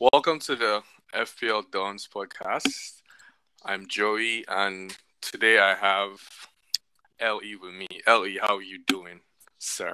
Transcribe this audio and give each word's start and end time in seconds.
Welcome 0.00 0.38
to 0.40 0.56
the 0.56 0.82
FPL 1.18 1.64
Dons 1.72 2.06
podcast. 2.06 3.02
I'm 3.64 3.88
Joey, 3.88 4.44
and 4.46 4.96
today 5.20 5.58
I 5.58 5.74
have 5.74 6.20
Le 7.20 7.40
with 7.60 7.74
me. 7.74 7.88
Le, 8.06 8.36
how 8.40 8.58
are 8.58 8.62
you 8.62 8.78
doing, 8.86 9.18
sir? 9.58 9.90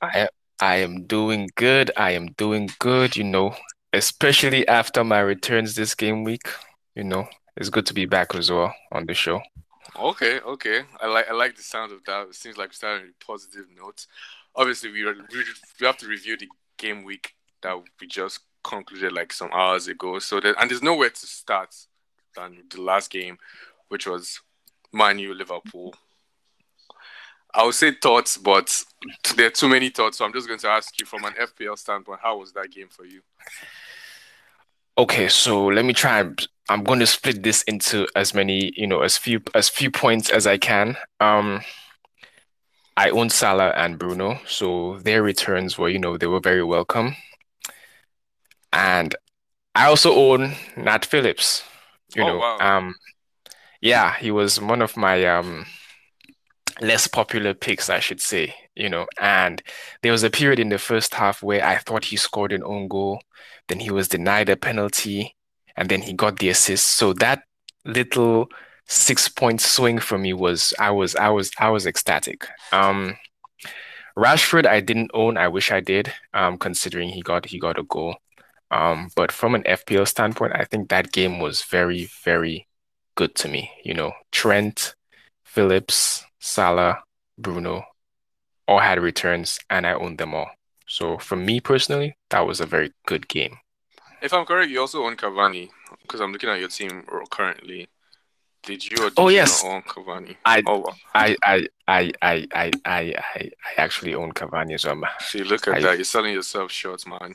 I 0.00 0.28
I 0.60 0.76
am 0.76 1.02
doing 1.02 1.50
good. 1.56 1.90
I 1.96 2.12
am 2.12 2.28
doing 2.36 2.70
good, 2.78 3.16
you 3.16 3.24
know, 3.24 3.56
especially 3.92 4.68
after 4.68 5.02
my 5.02 5.18
returns 5.18 5.74
this 5.74 5.96
game 5.96 6.22
week. 6.22 6.48
You 6.94 7.02
know, 7.02 7.26
it's 7.56 7.70
good 7.70 7.86
to 7.86 7.94
be 7.94 8.06
back 8.06 8.36
as 8.36 8.48
well 8.48 8.72
on 8.92 9.06
the 9.06 9.14
show. 9.14 9.40
Okay, 9.98 10.38
okay. 10.38 10.82
I 11.00 11.08
like 11.08 11.28
I 11.28 11.32
like 11.32 11.56
the 11.56 11.62
sound 11.64 11.90
of 11.90 12.04
that. 12.04 12.28
It 12.28 12.36
seems 12.36 12.56
like 12.56 12.68
we're 12.68 12.74
starting 12.74 13.08
with 13.08 13.18
positive 13.18 13.66
notes. 13.76 14.06
Obviously, 14.54 14.92
we, 14.92 15.04
we 15.04 15.86
have 15.86 15.96
to 15.96 16.06
review 16.06 16.36
the 16.36 16.48
game 16.76 17.02
week 17.02 17.34
that 17.62 17.76
we 18.00 18.06
just 18.06 18.38
concluded 18.62 19.12
like 19.12 19.32
some 19.32 19.50
hours 19.52 19.88
ago. 19.88 20.18
So 20.18 20.40
that 20.40 20.56
and 20.60 20.70
there's 20.70 20.82
nowhere 20.82 21.10
to 21.10 21.26
start 21.26 21.74
than 22.36 22.58
the 22.70 22.80
last 22.80 23.10
game, 23.10 23.38
which 23.88 24.06
was 24.06 24.40
Man 24.92 25.18
U 25.18 25.34
Liverpool. 25.34 25.94
I 27.54 27.64
would 27.64 27.74
say 27.74 27.92
thoughts, 27.92 28.36
but 28.36 28.84
there 29.36 29.46
are 29.46 29.50
too 29.50 29.68
many 29.68 29.88
thoughts. 29.88 30.18
So 30.18 30.24
I'm 30.24 30.32
just 30.32 30.46
going 30.46 30.60
to 30.60 30.68
ask 30.68 30.98
you 31.00 31.06
from 31.06 31.24
an 31.24 31.32
FPL 31.34 31.78
standpoint, 31.78 32.20
how 32.22 32.38
was 32.38 32.52
that 32.52 32.70
game 32.70 32.88
for 32.90 33.04
you? 33.04 33.22
Okay, 34.98 35.28
so 35.28 35.66
let 35.66 35.84
me 35.84 35.92
try. 35.92 36.28
I'm 36.68 36.84
going 36.84 36.98
to 36.98 37.06
split 37.06 37.42
this 37.42 37.62
into 37.62 38.06
as 38.14 38.34
many, 38.34 38.72
you 38.76 38.86
know, 38.86 39.00
as 39.00 39.16
few 39.16 39.40
as 39.54 39.68
few 39.68 39.90
points 39.90 40.28
as 40.28 40.46
I 40.46 40.58
can. 40.58 40.96
Um, 41.20 41.60
I 42.96 43.10
own 43.10 43.30
Salah 43.30 43.70
and 43.76 43.96
Bruno, 43.96 44.40
so 44.46 44.98
their 44.98 45.22
returns 45.22 45.78
were, 45.78 45.88
you 45.88 46.00
know, 46.00 46.18
they 46.18 46.26
were 46.26 46.40
very 46.40 46.64
welcome. 46.64 47.14
And 48.72 49.14
I 49.74 49.86
also 49.86 50.14
own 50.14 50.54
Nat 50.76 51.04
Phillips. 51.06 51.64
You 52.14 52.24
Oh, 52.24 52.26
know, 52.26 52.42
wow. 52.42 52.60
um, 52.60 52.94
yeah, 53.80 54.16
he 54.18 54.30
was 54.30 54.60
one 54.60 54.82
of 54.82 54.96
my 54.96 55.24
um 55.26 55.66
less 56.80 57.06
popular 57.08 57.54
picks, 57.54 57.90
I 57.90 58.00
should 58.00 58.20
say. 58.20 58.54
You 58.74 58.88
know, 58.88 59.06
and 59.20 59.60
there 60.02 60.12
was 60.12 60.22
a 60.22 60.30
period 60.30 60.60
in 60.60 60.68
the 60.68 60.78
first 60.78 61.14
half 61.14 61.42
where 61.42 61.64
I 61.64 61.78
thought 61.78 62.04
he 62.06 62.16
scored 62.16 62.52
an 62.52 62.62
own 62.62 62.86
goal, 62.88 63.20
then 63.68 63.80
he 63.80 63.90
was 63.90 64.06
denied 64.08 64.48
a 64.48 64.56
penalty, 64.56 65.34
and 65.76 65.88
then 65.88 66.02
he 66.02 66.12
got 66.12 66.38
the 66.38 66.48
assist. 66.48 66.84
So 66.86 67.12
that 67.14 67.42
little 67.84 68.48
six 68.86 69.28
point 69.28 69.60
swing 69.60 69.98
for 69.98 70.16
me 70.16 70.32
was 70.32 70.72
I 70.78 70.90
was 70.92 71.16
I 71.16 71.28
was 71.30 71.50
I 71.58 71.70
was 71.70 71.86
ecstatic. 71.86 72.46
Um, 72.72 73.16
Rashford 74.18 74.66
I 74.66 74.80
didn't 74.80 75.10
own. 75.14 75.38
I 75.38 75.48
wish 75.48 75.70
I 75.72 75.80
did. 75.80 76.12
Um, 76.34 76.58
considering 76.58 77.08
he 77.10 77.22
got 77.22 77.46
he 77.46 77.58
got 77.58 77.78
a 77.78 77.82
goal. 77.84 78.16
Um, 78.70 79.10
but 79.16 79.32
from 79.32 79.54
an 79.54 79.64
FPL 79.66 80.04
standpoint, 80.04 80.52
I 80.54 80.64
think 80.64 80.88
that 80.88 81.12
game 81.12 81.40
was 81.40 81.62
very, 81.62 82.08
very 82.24 82.68
good 83.16 83.34
to 83.36 83.48
me. 83.48 83.70
You 83.84 83.94
know, 83.94 84.12
Trent, 84.32 84.94
Phillips, 85.44 86.24
Salah, 86.40 87.02
Bruno, 87.38 87.84
all 88.68 88.80
had 88.80 89.00
returns, 89.00 89.58
and 89.70 89.86
I 89.86 89.94
owned 89.94 90.18
them 90.18 90.34
all. 90.34 90.50
So 90.86 91.18
for 91.18 91.36
me 91.36 91.60
personally, 91.60 92.16
that 92.30 92.46
was 92.46 92.60
a 92.60 92.66
very 92.66 92.92
good 93.06 93.28
game. 93.28 93.58
If 94.22 94.32
I'm 94.32 94.44
correct, 94.46 94.70
you 94.70 94.80
also 94.80 95.04
own 95.04 95.16
Cavani 95.16 95.70
because 96.02 96.20
I'm 96.20 96.32
looking 96.32 96.48
at 96.48 96.60
your 96.60 96.68
team 96.68 97.04
currently. 97.30 97.88
Did 98.62 98.90
you 98.90 99.06
or 99.06 99.10
did 99.10 99.18
Oh 99.18 99.28
you 99.28 99.36
yes, 99.36 99.64
not 99.64 99.64
own 99.64 99.82
Cavani? 99.82 100.36
I, 100.44 100.62
Oh, 100.66 100.78
wow. 100.80 100.96
I, 101.14 101.36
I, 101.42 101.68
I, 101.88 102.12
I, 102.22 102.46
I, 102.54 102.70
I, 102.84 103.14
I 103.34 103.50
I 103.66 103.80
actually 103.80 104.14
own 104.14 104.32
Cavani 104.32 104.74
as 104.74 104.84
well. 104.86 105.02
See, 105.18 105.42
look 105.44 105.68
at 105.68 105.76
I, 105.76 105.80
that. 105.80 105.96
You're 105.98 106.04
selling 106.04 106.32
yourself 106.34 106.70
short, 106.72 107.06
man. 107.06 107.34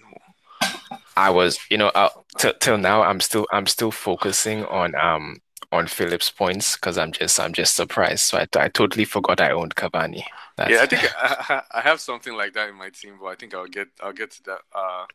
I 1.15 1.29
was, 1.29 1.59
you 1.69 1.77
know, 1.77 1.89
uh, 1.89 2.09
till 2.37 2.53
till 2.59 2.77
now, 2.77 3.03
I'm 3.03 3.19
still, 3.19 3.47
I'm 3.51 3.67
still 3.67 3.91
focusing 3.91 4.65
on 4.65 4.95
um 4.95 5.37
on 5.71 5.87
Phillips 5.87 6.29
points 6.31 6.75
because 6.75 6.97
I'm 6.97 7.11
just, 7.11 7.39
I'm 7.39 7.53
just 7.53 7.75
surprised. 7.75 8.21
So 8.25 8.37
I, 8.39 8.47
I 8.57 8.69
totally 8.69 9.05
forgot 9.05 9.41
I 9.41 9.51
owned 9.51 9.75
Cavani. 9.75 10.23
Yeah, 10.65 10.81
I 10.83 10.85
think 10.87 11.03
I, 11.17 11.63
I 11.73 11.79
I 11.79 11.81
have 11.81 11.99
something 11.99 12.33
like 12.35 12.53
that 12.53 12.69
in 12.69 12.75
my 12.75 12.89
team, 12.89 13.17
but 13.19 13.27
I 13.27 13.35
think 13.35 13.53
I'll 13.53 13.67
get 13.67 13.89
I'll 14.01 14.13
get 14.13 14.31
to 14.31 14.43
that 14.43 14.61
uh 14.73 15.05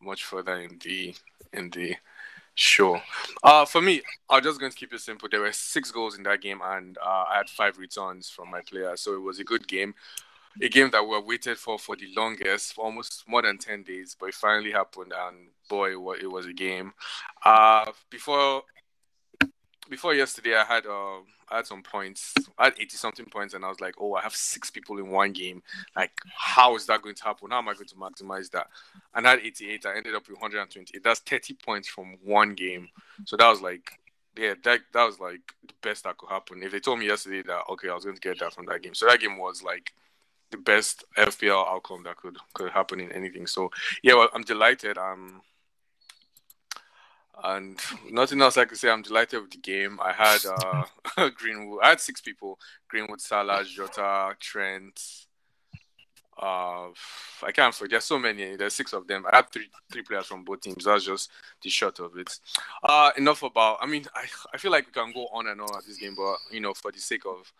much 0.00 0.24
further 0.24 0.56
in 0.56 0.78
the 0.82 1.14
in 1.52 1.70
the 1.70 1.96
show. 2.54 3.00
Uh 3.42 3.64
for 3.64 3.80
me, 3.82 4.02
I'm 4.30 4.42
just 4.42 4.60
going 4.60 4.72
to 4.72 4.78
keep 4.78 4.92
it 4.94 5.00
simple. 5.00 5.28
There 5.30 5.40
were 5.40 5.52
six 5.52 5.90
goals 5.90 6.16
in 6.16 6.22
that 6.24 6.40
game, 6.42 6.60
and 6.64 6.96
uh, 6.98 7.24
I 7.30 7.36
had 7.38 7.48
five 7.50 7.78
returns 7.78 8.30
from 8.30 8.50
my 8.50 8.60
players, 8.62 9.02
so 9.02 9.14
it 9.14 9.22
was 9.22 9.38
a 9.40 9.44
good 9.44 9.66
game. 9.68 9.94
A 10.62 10.68
game 10.68 10.90
that 10.92 11.06
we 11.06 11.18
waited 11.20 11.58
for 11.58 11.78
for 11.78 11.96
the 11.96 12.06
longest, 12.16 12.74
for 12.74 12.84
almost 12.84 13.24
more 13.26 13.42
than 13.42 13.58
ten 13.58 13.82
days, 13.82 14.16
but 14.18 14.28
it 14.28 14.34
finally 14.34 14.70
happened, 14.70 15.12
and 15.16 15.48
boy, 15.68 15.92
it 15.92 16.00
was, 16.00 16.18
it 16.20 16.30
was 16.30 16.46
a 16.46 16.52
game. 16.52 16.92
Uh, 17.44 17.90
before 18.08 18.62
before 19.88 20.14
yesterday, 20.14 20.56
I 20.56 20.64
had 20.64 20.86
uh, 20.86 21.18
I 21.48 21.56
had 21.56 21.66
some 21.66 21.82
points. 21.82 22.32
I 22.56 22.64
had 22.64 22.74
eighty 22.78 22.96
something 22.96 23.26
points, 23.26 23.54
and 23.54 23.64
I 23.64 23.68
was 23.68 23.80
like, 23.80 23.96
"Oh, 24.00 24.14
I 24.14 24.22
have 24.22 24.34
six 24.34 24.70
people 24.70 24.98
in 24.98 25.08
one 25.08 25.32
game. 25.32 25.62
Like, 25.96 26.12
how 26.36 26.76
is 26.76 26.86
that 26.86 27.02
going 27.02 27.16
to 27.16 27.24
happen? 27.24 27.50
How 27.50 27.58
am 27.58 27.68
I 27.68 27.74
going 27.74 27.86
to 27.86 27.94
maximize 27.96 28.50
that?" 28.52 28.68
And 29.14 29.26
I 29.26 29.30
had 29.30 29.40
eighty-eight. 29.40 29.86
I 29.86 29.96
ended 29.96 30.14
up 30.14 30.28
with 30.28 30.40
one 30.40 30.50
hundred 30.50 30.62
and 30.62 30.70
twenty. 30.70 30.98
That's 31.00 31.20
thirty 31.20 31.54
points 31.54 31.88
from 31.88 32.16
one 32.22 32.54
game. 32.54 32.88
So 33.24 33.36
that 33.36 33.48
was 33.48 33.60
like, 33.60 33.98
yeah, 34.38 34.54
that 34.62 34.80
that 34.92 35.04
was 35.04 35.18
like 35.20 35.42
the 35.66 35.74
best 35.82 36.04
that 36.04 36.16
could 36.16 36.30
happen. 36.30 36.62
If 36.62 36.72
they 36.72 36.80
told 36.80 36.98
me 37.00 37.06
yesterday 37.06 37.42
that 37.42 37.62
okay, 37.70 37.88
I 37.88 37.94
was 37.94 38.04
going 38.04 38.16
to 38.16 38.22
get 38.22 38.38
that 38.38 38.54
from 38.54 38.66
that 38.66 38.82
game, 38.82 38.94
so 38.94 39.06
that 39.06 39.20
game 39.20 39.38
was 39.38 39.62
like 39.62 39.92
the 40.54 40.62
best 40.62 41.04
FPL 41.18 41.66
outcome 41.68 42.02
that 42.04 42.16
could 42.16 42.36
could 42.54 42.70
happen 42.70 43.00
in 43.00 43.12
anything. 43.12 43.46
So 43.46 43.70
yeah, 44.02 44.14
well, 44.14 44.28
I'm 44.34 44.42
delighted. 44.42 44.98
Um, 44.98 45.42
and 47.42 47.78
nothing 48.10 48.40
else 48.40 48.56
I 48.56 48.64
can 48.64 48.76
say. 48.76 48.90
I'm 48.90 49.02
delighted 49.02 49.42
with 49.42 49.50
the 49.50 49.58
game. 49.58 49.98
I 50.00 50.12
had 50.12 50.38
uh, 50.46 51.30
Greenwood. 51.36 51.80
I 51.82 51.88
had 51.90 52.00
six 52.00 52.20
people: 52.20 52.58
Greenwood, 52.88 53.20
Salah, 53.20 53.64
Jota, 53.64 54.36
Trent. 54.38 55.00
Uh, 56.40 56.88
I 57.42 57.52
can't 57.52 57.74
forget. 57.74 57.90
There's 57.90 58.04
so 58.04 58.18
many. 58.18 58.56
There's 58.56 58.74
six 58.74 58.92
of 58.92 59.06
them. 59.06 59.24
I 59.30 59.36
had 59.36 59.50
three 59.50 59.68
three 59.90 60.02
players 60.02 60.26
from 60.26 60.44
both 60.44 60.60
teams. 60.60 60.84
That's 60.84 61.04
just 61.04 61.30
the 61.62 61.70
short 61.70 61.98
of 61.98 62.16
it. 62.16 62.38
Uh, 62.82 63.10
enough 63.16 63.42
about. 63.42 63.78
I 63.80 63.86
mean, 63.86 64.06
I 64.14 64.26
I 64.52 64.58
feel 64.58 64.70
like 64.70 64.86
we 64.86 64.92
can 64.92 65.12
go 65.12 65.26
on 65.32 65.48
and 65.48 65.60
on 65.60 65.76
at 65.76 65.86
this 65.86 65.96
game, 65.96 66.14
but 66.16 66.36
you 66.52 66.60
know, 66.60 66.74
for 66.74 66.92
the 66.92 67.00
sake 67.00 67.26
of 67.26 67.52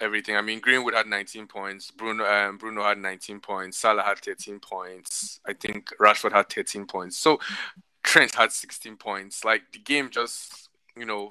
everything. 0.00 0.36
I 0.36 0.40
mean, 0.42 0.60
Greenwood 0.60 0.94
had 0.94 1.06
19 1.06 1.46
points. 1.46 1.90
Bruno 1.90 2.24
um, 2.24 2.58
Bruno 2.58 2.82
had 2.82 2.98
19 2.98 3.40
points. 3.40 3.78
Salah 3.78 4.02
had 4.02 4.18
13 4.18 4.60
points. 4.60 5.40
I 5.46 5.52
think 5.52 5.90
Rashford 6.00 6.32
had 6.32 6.48
13 6.48 6.86
points. 6.86 7.16
So 7.16 7.38
Trent 8.02 8.34
had 8.34 8.52
16 8.52 8.96
points. 8.96 9.44
Like 9.44 9.62
the 9.72 9.78
game 9.78 10.10
just, 10.10 10.68
you 10.96 11.04
know, 11.06 11.30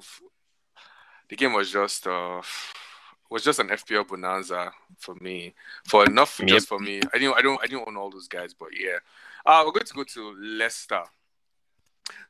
the 1.28 1.36
game 1.36 1.52
was 1.52 1.70
just 1.70 2.06
uh 2.06 2.42
was 3.30 3.44
just 3.44 3.58
an 3.60 3.68
FPL 3.68 4.06
bonanza 4.06 4.72
for 4.98 5.14
me. 5.16 5.54
For 5.86 6.04
enough 6.04 6.38
Yep. 6.40 6.48
just 6.48 6.68
for 6.68 6.78
me. 6.78 7.00
I 7.14 7.18
didn't 7.18 7.36
I 7.36 7.42
don't 7.42 7.60
I 7.62 7.66
didn't 7.66 7.86
own 7.88 7.96
all 7.96 8.10
those 8.10 8.28
guys, 8.28 8.54
but 8.54 8.68
yeah. 8.78 8.98
Uh 9.46 9.62
we're 9.66 9.72
going 9.72 9.86
to 9.86 9.94
go 9.94 10.04
to 10.04 10.34
Leicester. 10.38 11.02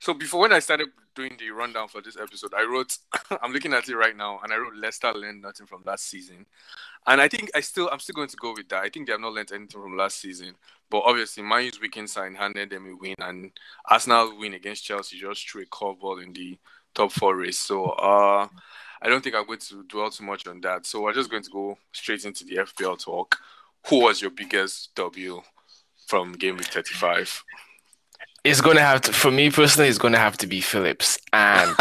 So 0.01 0.15
before 0.15 0.41
when 0.41 0.53
I 0.53 0.59
started 0.59 0.89
doing 1.15 1.37
the 1.39 1.51
rundown 1.51 1.89
for 1.89 2.01
this 2.01 2.17
episode, 2.17 2.53
I 2.55 2.65
wrote 2.65 2.99
I'm 3.43 3.53
looking 3.53 3.73
at 3.73 3.89
it 3.89 3.97
right 3.97 4.17
now 4.17 4.41
and 4.43 4.53
I 4.53 4.57
wrote 4.57 4.77
Leicester 4.77 5.13
learned 5.13 5.43
nothing 5.43 5.67
from 5.67 5.83
last 5.85 6.09
season. 6.09 6.47
And 7.07 7.21
I 7.21 7.29
think 7.29 7.51
I 7.55 7.61
still 7.61 7.89
I'm 7.93 7.99
still 7.99 8.15
going 8.15 8.29
to 8.29 8.37
go 8.37 8.53
with 8.57 8.69
that. 8.69 8.83
I 8.83 8.89
think 8.89 9.07
they 9.07 9.13
have 9.13 9.21
not 9.21 9.33
learned 9.33 9.53
anything 9.53 9.81
from 9.81 9.97
last 9.97 10.21
season. 10.21 10.55
But 10.91 11.03
obviously 11.05 11.43
Man 11.43 11.65
U's 11.65 11.81
weekend 11.81 12.11
sign 12.11 12.35
handed 12.35 12.71
them 12.71 12.87
a 12.87 12.97
win 12.97 13.15
and 13.19 13.51
Arsenal 13.89 14.39
win 14.39 14.55
against 14.55 14.85
Chelsea 14.85 15.19
just 15.19 15.49
threw 15.49 15.63
a 15.63 15.67
curveball 15.67 16.23
in 16.23 16.33
the 16.33 16.59
top 16.95 17.13
four 17.13 17.37
race. 17.37 17.59
So 17.59 17.91
uh 17.91 18.49
I 19.05 19.09
don't 19.09 19.23
think 19.23 19.35
I'm 19.35 19.47
going 19.47 19.59
to 19.59 19.83
dwell 19.85 20.11
too 20.11 20.25
much 20.25 20.47
on 20.47 20.61
that. 20.61 20.87
So 20.87 21.03
we're 21.03 21.13
just 21.13 21.31
going 21.31 21.43
to 21.43 21.51
go 21.51 21.77
straight 21.91 22.25
into 22.25 22.45
the 22.45 22.57
FPL 22.57 23.03
talk. 23.03 23.37
Who 23.89 24.03
was 24.03 24.23
your 24.23 24.31
biggest 24.31 24.95
W 24.95 25.43
from 26.07 26.33
game 26.35 26.57
week 26.57 26.69
35? 26.69 27.43
It's 28.45 28.61
gonna 28.61 28.81
have 28.81 29.03
to, 29.03 29.13
for 29.13 29.31
me 29.31 29.51
personally, 29.51 29.89
it's 29.89 29.99
gonna 29.99 30.19
have 30.19 30.37
to 30.39 30.47
be 30.47 30.61
Phillips, 30.61 31.19
and 31.33 31.79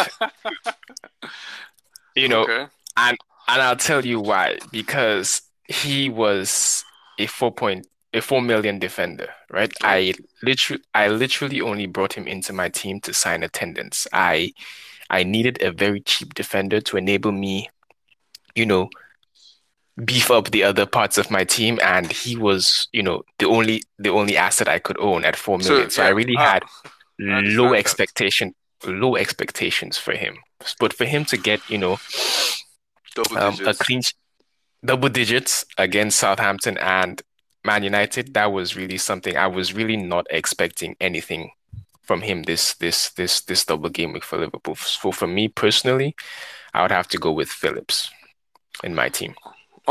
you 2.15 2.27
know, 2.27 2.47
Okay. 2.47 2.67
and 2.97 3.17
and 3.47 3.61
I'll 3.61 3.75
tell 3.75 4.05
you 4.05 4.19
why. 4.19 4.59
Because 4.71 5.41
he 5.67 6.09
was 6.09 6.85
a 7.17 7.27
four 7.27 7.51
point 7.51 7.87
a 8.13 8.21
four 8.21 8.41
million 8.41 8.79
defender, 8.79 9.29
right? 9.51 9.71
I 9.83 10.13
literally 10.43 10.83
I 10.93 11.07
literally 11.07 11.61
only 11.61 11.85
brought 11.87 12.13
him 12.13 12.27
into 12.27 12.53
my 12.53 12.69
team 12.69 12.99
to 13.01 13.13
sign 13.13 13.43
attendance. 13.43 14.07
I 14.13 14.53
I 15.09 15.23
needed 15.23 15.61
a 15.61 15.71
very 15.71 16.01
cheap 16.01 16.33
defender 16.33 16.81
to 16.81 16.97
enable 16.97 17.31
me, 17.31 17.69
you 18.55 18.65
know, 18.65 18.89
beef 20.05 20.31
up 20.31 20.51
the 20.51 20.63
other 20.63 20.85
parts 20.85 21.17
of 21.17 21.29
my 21.29 21.43
team, 21.43 21.79
and 21.83 22.11
he 22.11 22.35
was, 22.35 22.87
you 22.91 23.03
know, 23.03 23.23
the 23.39 23.47
only 23.47 23.83
the 23.99 24.09
only 24.09 24.37
asset 24.37 24.67
I 24.67 24.79
could 24.79 24.99
own 24.99 25.25
at 25.25 25.35
four 25.35 25.57
million. 25.57 25.89
So, 25.89 25.95
so 25.95 26.01
yeah, 26.03 26.07
I 26.07 26.11
really 26.11 26.35
had 26.35 26.63
low 27.19 27.73
expectation, 27.73 28.53
that. 28.81 28.91
low 28.91 29.15
expectations 29.15 29.97
for 29.97 30.13
him. 30.13 30.37
But 30.79 30.93
for 30.93 31.05
him 31.05 31.25
to 31.25 31.37
get, 31.37 31.67
you 31.69 31.77
know, 31.77 31.99
um, 33.35 33.57
a 33.65 33.73
clean 33.73 34.01
double 34.83 35.09
digits 35.09 35.65
against 35.77 36.19
Southampton 36.19 36.77
and 36.77 37.21
Man 37.63 37.83
United, 37.83 38.33
that 38.33 38.51
was 38.51 38.75
really 38.75 38.97
something 38.97 39.37
I 39.37 39.47
was 39.47 39.73
really 39.73 39.97
not 39.97 40.25
expecting 40.29 40.95
anything 40.99 41.51
from 42.01 42.21
him 42.21 42.43
this 42.43 42.73
this 42.75 43.11
this 43.11 43.41
this 43.41 43.65
double 43.65 43.89
game 43.89 44.13
week 44.13 44.23
for 44.23 44.39
Liverpool. 44.39 44.75
So 44.75 45.11
for 45.11 45.27
me 45.27 45.47
personally, 45.47 46.15
I 46.73 46.81
would 46.81 46.91
have 46.91 47.07
to 47.09 47.17
go 47.17 47.31
with 47.31 47.49
Phillips 47.49 48.09
in 48.83 48.95
my 48.95 49.09
team. 49.09 49.35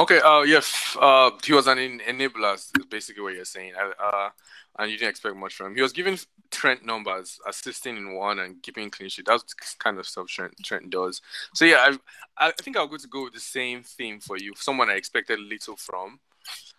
Okay. 0.00 0.18
Uh, 0.18 0.40
yes. 0.40 0.96
Uh, 0.98 1.30
he 1.44 1.52
was 1.52 1.66
an 1.66 1.76
enabler. 1.76 2.54
Is 2.54 2.72
basically 2.88 3.22
what 3.22 3.34
you're 3.34 3.44
saying. 3.44 3.74
Uh, 3.76 4.30
and 4.78 4.90
you 4.90 4.96
didn't 4.96 5.10
expect 5.10 5.36
much 5.36 5.52
from 5.54 5.66
him. 5.66 5.74
He 5.74 5.82
was 5.82 5.92
giving 5.92 6.18
Trent 6.50 6.86
numbers, 6.86 7.38
assisting 7.46 7.98
in 7.98 8.14
one 8.14 8.38
and 8.38 8.62
keeping 8.62 8.88
clean 8.90 9.10
sheet. 9.10 9.26
That's 9.26 9.52
kind 9.78 9.98
of 9.98 10.06
stuff 10.06 10.28
Trent, 10.28 10.54
Trent 10.64 10.88
does. 10.88 11.20
So 11.54 11.66
yeah, 11.66 11.96
I, 12.38 12.48
I 12.48 12.52
think 12.62 12.78
I'll 12.78 12.86
go 12.86 12.96
to 12.96 13.08
go 13.08 13.24
with 13.24 13.34
the 13.34 13.40
same 13.40 13.82
theme 13.82 14.20
for 14.20 14.38
you. 14.38 14.54
Someone 14.56 14.88
I 14.88 14.94
expected 14.94 15.38
little 15.38 15.76
from, 15.76 16.18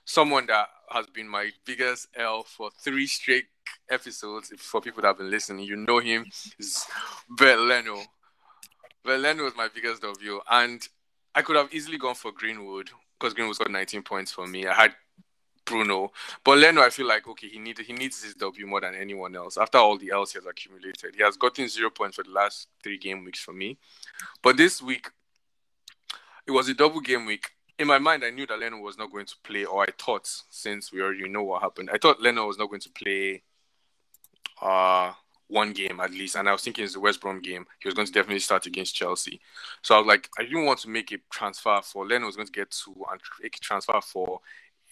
someone 0.04 0.48
that 0.48 0.68
has 0.90 1.06
been 1.06 1.28
my 1.28 1.52
biggest 1.64 2.08
L 2.16 2.42
for 2.42 2.72
three 2.84 3.06
straight 3.06 3.46
episodes. 3.88 4.52
For 4.58 4.82
people 4.82 5.04
that 5.04 5.10
have 5.10 5.20
been 5.20 5.30
listening, 5.30 5.66
you 5.66 5.76
know 5.76 6.00
him. 6.00 6.26
Is 6.58 6.86
Bernd 7.30 7.68
Leno. 7.68 8.02
Leno 9.06 9.44
was 9.44 9.56
my 9.56 9.68
biggest 9.74 10.02
W, 10.02 10.40
and 10.50 10.88
I 11.36 11.44
could 11.44 11.56
have 11.56 11.72
easily 11.72 12.00
gone 12.00 12.16
for 12.16 12.32
Greenwood 12.32 12.90
because 13.22 13.36
Greenwood's 13.36 13.60
got 13.60 13.70
19 13.70 14.02
points 14.02 14.32
for 14.32 14.48
me. 14.48 14.66
I 14.66 14.74
had 14.74 14.96
Bruno, 15.64 16.12
but 16.44 16.58
Leno, 16.58 16.82
I 16.82 16.90
feel 16.90 17.08
like 17.08 17.28
okay, 17.28 17.48
he 17.48 17.60
needs 17.60 17.80
he 17.80 17.94
needs 17.94 18.24
his 18.24 18.34
W 18.34 18.66
more 18.66 18.82
than 18.82 18.96
anyone 18.96 19.36
else. 19.36 19.58
After 19.58 19.78
all 19.78 19.98
the 19.98 20.10
else 20.10 20.34
he 20.34 20.40
has 20.40 20.46
accumulated, 20.46 21.16
he 21.16 21.24
has 21.24 21.38
gotten 21.38 21.68
zero 21.68 21.90
points 21.92 22.16
for 22.16 22.24
the 22.24 22.32
last 22.32 22.68
three 22.84 22.98
game 22.98 23.24
weeks 23.24 23.40
for 23.40 23.54
me. 23.54 23.78
But 24.42 24.58
this 24.58 24.82
week, 24.82 25.08
it 26.48 26.52
was 26.52 26.68
a 26.68 26.74
double 26.74 27.00
game 27.00 27.26
week. 27.26 27.52
In 27.78 27.88
my 27.88 28.00
mind, 28.00 28.24
I 28.24 28.32
knew 28.32 28.46
that 28.48 28.60
Leno 28.60 28.78
was 28.78 28.98
not 28.98 29.12
going 29.12 29.28
to 29.28 29.36
play, 29.44 29.66
or 29.66 29.84
I 29.84 29.88
thought, 29.98 30.28
since 30.50 30.92
we 30.92 31.02
already 31.02 31.30
know 31.30 31.44
what 31.44 31.62
happened, 31.62 31.90
I 31.94 31.98
thought 31.98 32.22
Leno 32.22 32.48
was 32.48 32.58
not 32.58 32.70
going 32.70 32.82
to 32.82 32.90
play. 32.90 33.44
Uh 34.62 35.14
one 35.52 35.74
game 35.74 36.00
at 36.00 36.12
least, 36.12 36.36
and 36.36 36.48
I 36.48 36.54
was 36.54 36.64
thinking 36.64 36.84
it's 36.84 36.94
the 36.94 37.00
West 37.00 37.22
Brom 37.22 37.42
game. 37.42 37.66
He 37.80 37.88
was 37.88 37.94
going 37.94 38.08
to 38.08 38.14
definitely 38.14 38.40
start 38.40 38.66
against 38.66 38.96
Chelsea. 38.96 39.40
So 39.82 39.96
I 39.96 39.98
was 40.00 40.08
like, 40.08 40.30
I 40.40 40.44
didn't 40.44 40.66
want 40.66 40.80
to 40.80 40.90
make 40.90 41.12
a 41.12 41.18
transfer 41.30 41.80
for 41.84 42.08
Leno 42.08 42.26
was 42.26 42.36
going 42.36 42.48
to 42.48 42.52
get 42.52 42.72
two 42.72 42.96
and 43.12 43.20
make 43.44 43.58
a 43.58 43.60
transfer 43.60 44.00
for 44.02 44.40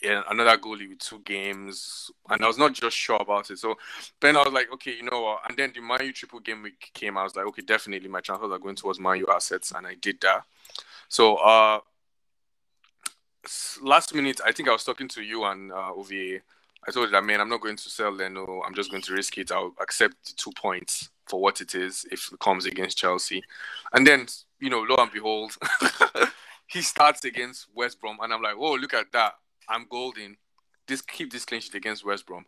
another 0.03 0.57
goalie 0.57 0.89
with 0.89 0.99
two 0.99 1.19
games, 1.19 2.11
and 2.29 2.43
I 2.43 2.47
was 2.47 2.57
not 2.57 2.73
just 2.73 2.95
sure 2.95 3.17
about 3.19 3.49
it. 3.51 3.59
So 3.59 3.75
then 4.21 4.37
I 4.37 4.43
was 4.43 4.53
like, 4.53 4.71
okay, 4.73 4.95
you 4.95 5.03
know 5.03 5.21
what? 5.21 5.41
And 5.47 5.57
then 5.57 5.71
the 5.73 5.81
Man 5.81 6.05
U 6.05 6.13
triple 6.13 6.39
game 6.39 6.63
week 6.63 6.91
came. 6.93 7.17
I 7.17 7.23
was 7.23 7.35
like, 7.35 7.45
okay, 7.47 7.61
definitely 7.61 8.09
my 8.09 8.21
transfers 8.21 8.51
are 8.51 8.59
going 8.59 8.75
towards 8.75 8.99
Man 8.99 9.17
U 9.17 9.27
assets, 9.33 9.71
and 9.75 9.87
I 9.87 9.95
did 9.95 10.21
that. 10.21 10.43
So 11.09 11.35
uh, 11.37 11.79
last 13.81 14.13
minute, 14.13 14.39
I 14.45 14.51
think 14.51 14.69
I 14.69 14.73
was 14.73 14.83
talking 14.83 15.07
to 15.09 15.21
you 15.21 15.43
and 15.45 15.71
uh, 15.71 15.91
OVA 15.95 16.39
I 16.89 16.91
told 16.91 17.11
that 17.11 17.23
man, 17.23 17.39
I'm 17.39 17.49
not 17.49 17.61
going 17.61 17.75
to 17.75 17.87
sell 17.87 18.11
Leno. 18.11 18.63
I'm 18.65 18.73
just 18.73 18.89
going 18.89 19.03
to 19.03 19.13
risk 19.13 19.37
it. 19.37 19.51
I'll 19.51 19.75
accept 19.79 20.15
the 20.25 20.33
two 20.35 20.51
points 20.53 21.11
for 21.27 21.39
what 21.39 21.61
it 21.61 21.75
is 21.75 22.03
if 22.11 22.31
it 22.33 22.39
comes 22.39 22.65
against 22.65 22.97
Chelsea. 22.97 23.43
And 23.93 24.07
then, 24.07 24.25
you 24.59 24.71
know, 24.71 24.81
lo 24.81 24.95
and 24.97 25.11
behold, 25.11 25.55
he 26.67 26.81
starts 26.81 27.23
against 27.25 27.67
West 27.75 28.01
Brom, 28.01 28.17
and 28.23 28.33
I'm 28.33 28.41
like, 28.41 28.55
oh, 28.57 28.73
look 28.73 28.95
at 28.95 29.11
that. 29.11 29.33
I'm 29.69 29.85
golden. 29.87 30.35
This 30.87 31.03
keep 31.03 31.31
this 31.31 31.45
clean 31.45 31.61
against 31.75 32.03
West 32.03 32.25
Brom. 32.25 32.43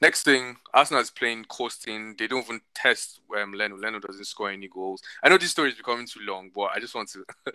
Next 0.00 0.22
thing, 0.22 0.56
Arsenal 0.72 1.02
is 1.02 1.10
playing 1.10 1.44
coasting. 1.46 2.14
They 2.16 2.28
don't 2.28 2.44
even 2.44 2.60
test 2.72 3.20
um, 3.36 3.52
Leno. 3.52 3.76
Leno 3.76 3.98
doesn't 3.98 4.26
score 4.26 4.50
any 4.50 4.68
goals. 4.68 5.02
I 5.24 5.28
know 5.28 5.38
this 5.38 5.50
story 5.50 5.70
is 5.70 5.76
becoming 5.76 6.06
too 6.06 6.20
long, 6.22 6.50
but 6.54 6.70
I 6.74 6.78
just 6.78 6.94
want 6.94 7.08
to 7.10 7.24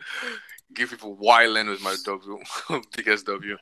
give 0.74 0.90
people 0.90 1.16
why 1.16 1.46
Leno 1.46 1.72
is 1.72 1.82
my 1.82 1.96
W, 2.04 2.40
biggest 2.98 3.26
W. 3.28 3.56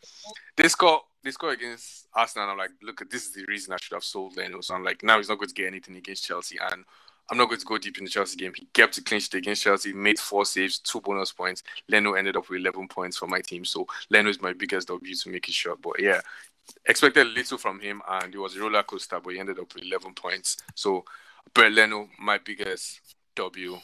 They 0.58 0.68
score, 0.68 1.02
they 1.24 1.30
score 1.30 1.52
against 1.52 2.08
Arsenal. 2.16 2.50
I'm 2.50 2.58
like, 2.58 2.72
look, 2.82 3.08
this 3.10 3.28
is 3.28 3.34
the 3.34 3.46
reason 3.46 3.74
I 3.74 3.78
should 3.80 3.94
have 3.94 4.04
sold 4.04 4.36
Leno. 4.36 4.62
So 4.62 4.74
I'm 4.74 4.84
like, 4.84 5.04
now 5.04 5.18
he's 5.18 5.30
not 5.30 5.38
going 5.38 5.50
to 5.50 5.56
get 5.56 5.68
anything 5.68 5.98
against 5.98 6.26
Chelsea, 6.26 6.58
and 6.72 6.84
I'm 7.32 7.38
not 7.38 7.48
going 7.48 7.60
to 7.60 7.66
go 7.66 7.78
deep 7.78 7.98
in 7.98 8.04
the 8.04 8.10
Chelsea 8.10 8.36
game. 8.36 8.52
He 8.54 8.68
kept 8.74 8.96
the 8.96 9.20
sheet 9.20 9.34
against 9.36 9.64
Chelsea, 9.64 9.94
made 9.94 10.20
four 10.20 10.44
saves, 10.44 10.80
two 10.80 11.00
bonus 11.00 11.32
points. 11.32 11.64
Leno 11.88 12.14
ended 12.14 12.36
up 12.36 12.50
with 12.50 12.60
11 12.60 12.90
points 12.90 13.16
for 13.16 13.28
my 13.28 13.40
team. 13.40 13.64
So 13.64 13.88
Leno 14.10 14.30
is 14.30 14.42
my 14.42 14.52
biggest 14.52 14.90
W 14.90 15.16
to 15.16 15.30
make 15.30 15.48
it 15.48 15.54
short. 15.54 15.82
But 15.82 16.02
yeah, 16.02 16.20
expected 16.86 17.28
little 17.28 17.58
from 17.58 17.80
him, 17.80 18.02
and 18.08 18.34
it 18.34 18.38
was 18.38 18.56
a 18.56 18.60
roller 18.60 18.84
coaster, 18.84 19.20
but 19.20 19.34
he 19.34 19.40
ended 19.40 19.60
up 19.60 19.74
with 19.74 19.84
11 19.84 20.14
points. 20.14 20.58
So, 20.76 21.06
Bernd 21.54 21.76
Leno, 21.76 22.10
my 22.20 22.38
biggest 22.38 23.02
W. 23.36 23.78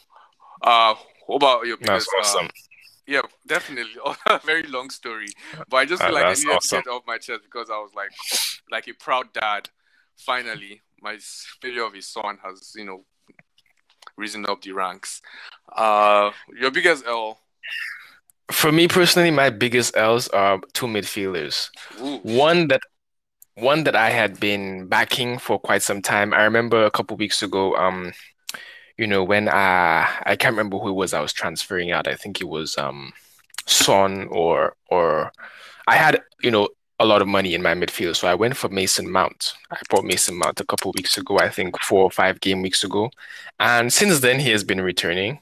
Uh, 0.62 0.95
what 1.25 1.38
about 1.38 1.66
your 1.66 1.78
biggest? 1.78 2.10
That's 2.16 2.30
awesome. 2.36 2.45
Uh, 2.45 2.50
yeah, 3.07 3.22
definitely. 3.45 3.94
very 4.45 4.63
long 4.63 4.89
story, 4.89 5.28
but 5.69 5.78
I 5.78 5.86
just 5.86 6.01
feel 6.01 6.12
uh, 6.12 6.16
like 6.16 6.25
I 6.25 6.34
needed 6.34 6.50
awesome. 6.50 6.80
to 6.80 6.84
get 6.84 6.92
off 6.92 7.04
my 7.07 7.18
chest 7.18 7.44
because 7.44 7.69
I 7.69 7.78
was 7.78 7.92
like, 7.95 8.12
like 8.72 8.88
a 8.88 8.94
proud 8.94 9.33
dad. 9.33 9.69
Finally, 10.18 10.81
my 11.01 11.18
failure 11.62 11.83
of 11.83 11.94
his 11.94 12.07
son 12.07 12.40
has, 12.44 12.74
you 12.75 12.86
know, 12.86 13.06
risen 14.18 14.45
up 14.48 14.62
the 14.62 14.72
ranks. 14.72 15.22
Uh, 15.72 16.31
your 16.60 16.72
biggest 16.72 17.06
L 17.06 17.38
for 18.51 18.71
me 18.71 18.88
personally, 18.88 19.31
my 19.31 19.49
biggest 19.49 19.95
L's 19.97 20.27
are 20.29 20.59
two 20.73 20.88
midfielders. 20.88 21.69
Ooh. 22.01 22.19
One 22.23 22.67
that 22.69 22.81
one 23.55 23.83
that 23.85 23.95
I 23.95 24.11
had 24.11 24.39
been 24.39 24.88
backing 24.88 25.39
for 25.39 25.59
quite 25.59 25.81
some 25.81 26.01
time. 26.01 26.33
I 26.33 26.44
remember 26.44 26.85
a 26.85 26.91
couple 26.91 27.17
weeks 27.17 27.41
ago, 27.41 27.75
um, 27.75 28.13
you 28.97 29.07
know, 29.07 29.23
when 29.23 29.47
uh, 29.47 29.51
I 30.23 30.35
can't 30.38 30.53
remember 30.53 30.77
who 30.77 30.89
it 30.89 30.94
was 30.94 31.13
I 31.13 31.21
was 31.21 31.33
transferring 31.33 31.91
out. 31.91 32.07
I 32.07 32.15
think 32.15 32.39
it 32.39 32.47
was 32.47 32.77
um, 32.77 33.13
Son 33.65 34.27
or 34.29 34.75
or 34.88 35.31
I 35.88 35.95
had 35.95 36.21
you 36.41 36.51
know 36.51 36.69
a 36.99 37.05
lot 37.05 37.21
of 37.21 37.27
money 37.27 37.53
in 37.53 37.61
my 37.61 37.75
midfield, 37.75 38.15
so 38.15 38.27
I 38.27 38.35
went 38.35 38.57
for 38.57 38.69
Mason 38.69 39.11
Mount. 39.11 39.53
I 39.71 39.77
bought 39.89 40.05
Mason 40.05 40.35
Mount 40.38 40.59
a 40.59 40.65
couple 40.65 40.91
weeks 40.95 41.17
ago. 41.17 41.38
I 41.39 41.49
think 41.49 41.79
four 41.79 42.03
or 42.03 42.11
five 42.11 42.39
game 42.39 42.61
weeks 42.61 42.83
ago, 42.83 43.11
and 43.59 43.91
since 43.91 44.19
then 44.21 44.39
he 44.39 44.51
has 44.51 44.63
been 44.63 44.81
returning. 44.81 45.39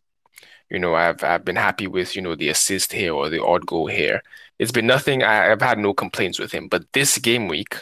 You 0.69 0.79
know, 0.79 0.95
I've 0.95 1.24
I've 1.24 1.45
been 1.45 1.55
happy 1.55 1.88
with 1.88 2.15
you 2.15 2.22
know 2.22 2.36
the 2.36 2.50
assist 2.50 2.93
here 2.93 3.13
or 3.13 3.29
the 3.29 3.43
odd 3.43 3.65
goal 3.65 3.88
here. 3.88 4.22
It's 4.60 4.72
been 4.72 4.88
nothing. 4.88 5.24
I, 5.24 5.51
I've 5.51 5.62
had 5.62 5.77
no 5.79 5.93
complaints 5.93 6.39
with 6.39 6.51
him. 6.51 6.67
But 6.67 6.91
this 6.93 7.17
game 7.17 7.48
week, 7.48 7.75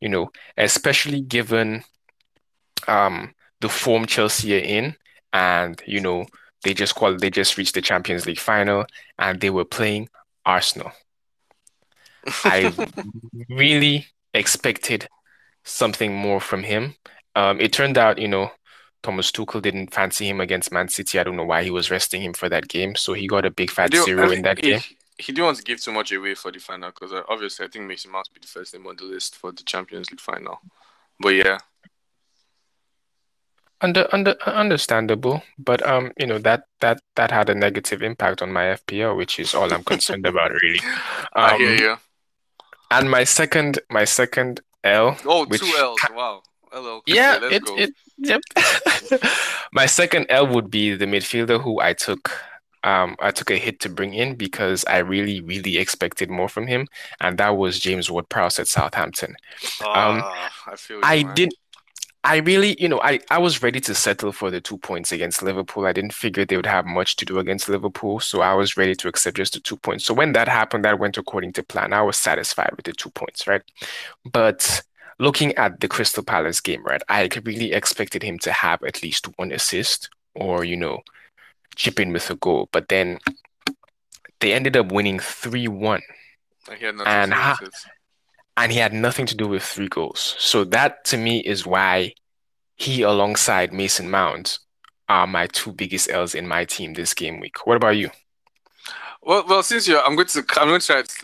you 0.00 0.08
know, 0.08 0.30
especially 0.56 1.20
given 1.20 1.84
um 2.86 3.34
the 3.60 3.68
form 3.68 4.06
Chelsea 4.06 4.54
are 4.56 4.64
in, 4.64 4.96
and 5.32 5.82
you 5.86 6.00
know 6.00 6.26
they 6.64 6.74
just 6.74 6.94
qual 6.94 7.16
they 7.16 7.30
just 7.30 7.56
reached 7.56 7.74
the 7.74 7.82
Champions 7.82 8.26
League 8.26 8.38
final, 8.38 8.84
and 9.18 9.40
they 9.40 9.50
were 9.50 9.64
playing 9.64 10.08
Arsenal. 10.44 10.92
I 12.44 12.72
really 13.48 14.06
expected 14.34 15.08
something 15.64 16.14
more 16.14 16.40
from 16.40 16.62
him. 16.62 16.94
Um, 17.34 17.60
it 17.60 17.72
turned 17.72 17.98
out, 17.98 18.18
you 18.18 18.28
know, 18.28 18.50
Thomas 19.02 19.30
Tuchel 19.30 19.62
didn't 19.62 19.92
fancy 19.92 20.28
him 20.28 20.40
against 20.40 20.72
Man 20.72 20.88
City. 20.88 21.18
I 21.18 21.24
don't 21.24 21.36
know 21.36 21.44
why 21.44 21.62
he 21.62 21.70
was 21.70 21.90
resting 21.90 22.22
him 22.22 22.32
for 22.32 22.48
that 22.48 22.68
game. 22.68 22.94
So 22.96 23.12
he 23.12 23.26
got 23.26 23.44
a 23.44 23.50
big 23.50 23.70
fat 23.70 23.92
zero 23.92 24.30
in 24.30 24.42
that 24.42 24.58
he, 24.58 24.70
game. 24.70 24.80
He 25.18 25.32
didn't 25.32 25.46
want 25.46 25.56
to 25.58 25.62
give 25.62 25.80
too 25.80 25.92
much 25.92 26.12
away 26.12 26.34
for 26.34 26.50
the 26.50 26.58
final 26.58 26.90
because 26.90 27.12
uh, 27.12 27.22
obviously 27.28 27.66
I 27.66 27.68
think 27.68 27.86
Mason 27.86 28.10
Mount 28.10 28.28
be 28.32 28.40
the 28.40 28.46
first 28.46 28.74
name 28.74 28.86
on 28.86 28.96
the 28.96 29.04
list 29.04 29.36
for 29.36 29.52
the 29.52 29.62
Champions 29.62 30.10
League 30.10 30.20
final. 30.20 30.60
But 31.20 31.30
yeah. 31.30 31.58
Under 33.80 34.08
under 34.12 34.34
understandable, 34.44 35.44
but 35.56 35.86
um, 35.86 36.10
you 36.18 36.26
know 36.26 36.38
that 36.38 36.64
that 36.80 37.00
that 37.14 37.30
had 37.30 37.48
a 37.48 37.54
negative 37.54 38.02
impact 38.02 38.42
on 38.42 38.52
my 38.52 38.64
FPL, 38.74 39.16
which 39.16 39.38
is 39.38 39.54
all 39.54 39.72
I'm 39.72 39.84
concerned 39.84 40.26
about, 40.32 40.50
really. 40.50 40.80
Um, 40.80 40.88
I 41.36 41.56
hear 41.56 41.74
you. 41.76 41.96
And 42.90 43.08
my 43.08 43.22
second, 43.22 43.78
my 43.88 44.04
second 44.04 44.62
L. 44.82 45.16
Oh, 45.24 45.46
which, 45.46 45.60
two 45.60 45.72
L's! 45.78 46.00
Wow. 46.12 46.42
Hello. 46.72 47.02
Yeah, 47.06 47.38
it, 47.42 47.62
it, 47.66 47.94
yep. 48.18 48.40
My 49.72 49.86
second 49.86 50.26
L 50.28 50.46
would 50.46 50.70
be 50.70 50.94
the 50.94 51.06
midfielder 51.06 51.62
who 51.62 51.80
I 51.80 51.92
took 51.92 52.32
um, 52.84 53.16
I 53.20 53.30
took 53.30 53.50
a 53.50 53.56
hit 53.56 53.80
to 53.80 53.88
bring 53.88 54.14
in 54.14 54.34
because 54.36 54.84
I 54.86 54.98
really, 54.98 55.40
really 55.40 55.78
expected 55.78 56.30
more 56.30 56.48
from 56.48 56.66
him, 56.66 56.86
and 57.20 57.36
that 57.38 57.56
was 57.56 57.80
James 57.80 58.10
Ward-Prowse 58.10 58.58
at 58.60 58.68
Southampton. 58.68 59.30
um, 59.80 60.22
ah, 60.22 60.52
I 60.68 60.76
feel 60.76 61.00
I 61.02 61.22
did, 61.22 61.52
I 62.24 62.36
really, 62.38 62.80
you 62.80 62.88
know, 62.88 63.00
I, 63.00 63.20
I 63.30 63.38
was 63.38 63.62
ready 63.62 63.80
to 63.80 63.94
settle 63.94 64.32
for 64.32 64.50
the 64.50 64.60
two 64.60 64.78
points 64.78 65.12
against 65.12 65.42
Liverpool. 65.42 65.86
I 65.86 65.92
didn't 65.92 66.12
figure 66.12 66.44
they 66.44 66.56
would 66.56 66.66
have 66.66 66.84
much 66.86 67.16
to 67.16 67.24
do 67.24 67.38
against 67.38 67.68
Liverpool, 67.68 68.20
so 68.20 68.40
I 68.42 68.54
was 68.54 68.76
ready 68.76 68.94
to 68.96 69.08
accept 69.08 69.36
just 69.36 69.54
the 69.54 69.60
two 69.60 69.76
points. 69.76 70.04
So 70.04 70.14
when 70.14 70.32
that 70.32 70.48
happened, 70.48 70.84
that 70.84 70.98
went 70.98 71.16
according 71.16 71.52
to 71.54 71.62
plan. 71.62 71.92
I 71.92 72.02
was 72.02 72.16
satisfied 72.16 72.70
with 72.76 72.84
the 72.84 72.92
two 72.92 73.10
points, 73.10 73.46
right? 73.46 73.62
But 74.30 74.82
looking 75.18 75.54
at 75.56 75.80
the 75.80 75.88
Crystal 75.88 76.22
Palace 76.22 76.60
game, 76.60 76.84
right, 76.84 77.02
I 77.08 77.28
really 77.44 77.72
expected 77.72 78.22
him 78.22 78.38
to 78.40 78.52
have 78.52 78.82
at 78.82 79.02
least 79.02 79.26
one 79.38 79.52
assist 79.52 80.08
or, 80.34 80.64
you 80.64 80.76
know, 80.76 81.00
chip 81.74 81.98
in 82.00 82.12
with 82.12 82.30
a 82.30 82.36
goal. 82.36 82.68
But 82.72 82.88
then 82.88 83.18
they 84.40 84.52
ended 84.52 84.76
up 84.76 84.92
winning 84.92 85.18
3-1. 85.18 86.00
And, 87.06 87.32
ha- 87.32 87.58
and 88.56 88.72
he 88.72 88.78
had 88.78 88.92
nothing 88.92 89.26
to 89.26 89.36
do 89.36 89.48
with 89.48 89.62
three 89.62 89.88
goals. 89.88 90.36
So 90.38 90.64
that 90.64 91.04
to 91.06 91.16
me 91.16 91.40
is 91.40 91.66
why 91.66 92.14
he, 92.76 93.02
alongside 93.02 93.72
Mason 93.72 94.10
Mount, 94.10 94.58
are 95.08 95.26
my 95.26 95.46
two 95.46 95.72
biggest 95.72 96.10
L's 96.10 96.34
in 96.34 96.46
my 96.46 96.64
team 96.64 96.92
this 96.92 97.14
game 97.14 97.40
week. 97.40 97.66
What 97.66 97.76
about 97.76 97.96
you? 97.96 98.10
Well, 99.22 99.44
well, 99.48 99.62
since 99.62 99.88
you're, 99.88 100.02
I'm 100.02 100.14
going 100.14 100.28
to, 100.28 100.44
I'm 100.56 100.68
going 100.68 100.80
to 100.80 100.86
try 100.86 101.02
to 101.02 101.14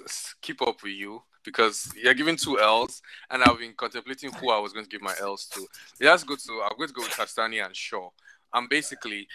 keep 0.41 0.63
up 0.63 0.83
with 0.83 0.93
you 0.93 1.23
because 1.45 1.93
you're 2.01 2.15
giving 2.15 2.37
two 2.37 2.59
L's, 2.61 3.03
and 3.31 3.43
I've 3.43 3.59
been 3.59 3.75
contemplating 3.75 4.33
who 4.33 4.51
I 4.51 4.59
was 4.59 4.73
going 4.73 4.85
to 4.85 4.91
give 4.91 5.03
my 5.03 5.15
L's 5.21 5.47
to. 5.47 5.67
Let's 6.01 6.25
go 6.25 6.37
to. 6.37 6.63
I'm 6.63 6.77
going 6.77 6.89
to 6.89 6.95
go 6.95 7.03
with 7.03 7.13
Castagne 7.13 7.65
and 7.65 7.75
Shaw. 7.75 8.11
I'm 8.53 8.69
basically 8.69 9.29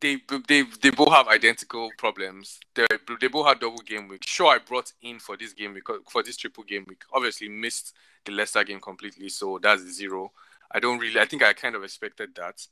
they 0.00 0.18
they 0.48 0.62
they 0.82 0.90
both 0.90 1.10
have 1.10 1.28
identical 1.28 1.90
problems. 1.98 2.58
They 2.74 2.86
they 3.20 3.28
both 3.28 3.46
had 3.46 3.60
double 3.60 3.78
game 3.78 4.08
week. 4.08 4.24
Shaw, 4.26 4.48
I 4.50 4.58
brought 4.58 4.92
in 5.02 5.18
for 5.18 5.36
this 5.36 5.52
game 5.52 5.74
week 5.74 5.84
for 6.10 6.22
this 6.22 6.36
triple 6.36 6.64
game 6.64 6.84
week. 6.88 7.02
Obviously, 7.12 7.48
missed 7.48 7.94
the 8.24 8.32
Leicester 8.32 8.64
game 8.64 8.80
completely, 8.80 9.28
so 9.28 9.58
that's 9.62 9.82
zero. 9.82 10.32
I 10.70 10.80
don't 10.80 10.98
really. 10.98 11.20
I 11.20 11.26
think 11.26 11.42
I 11.42 11.52
kind 11.52 11.74
of 11.74 11.84
expected 11.84 12.34
that, 12.36 12.66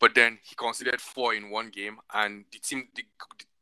but 0.00 0.14
then 0.14 0.38
he 0.42 0.54
considered 0.54 1.00
four 1.00 1.34
in 1.34 1.50
one 1.50 1.70
game, 1.70 1.98
and 2.12 2.44
the 2.52 2.58
team 2.58 2.88
the 2.94 3.04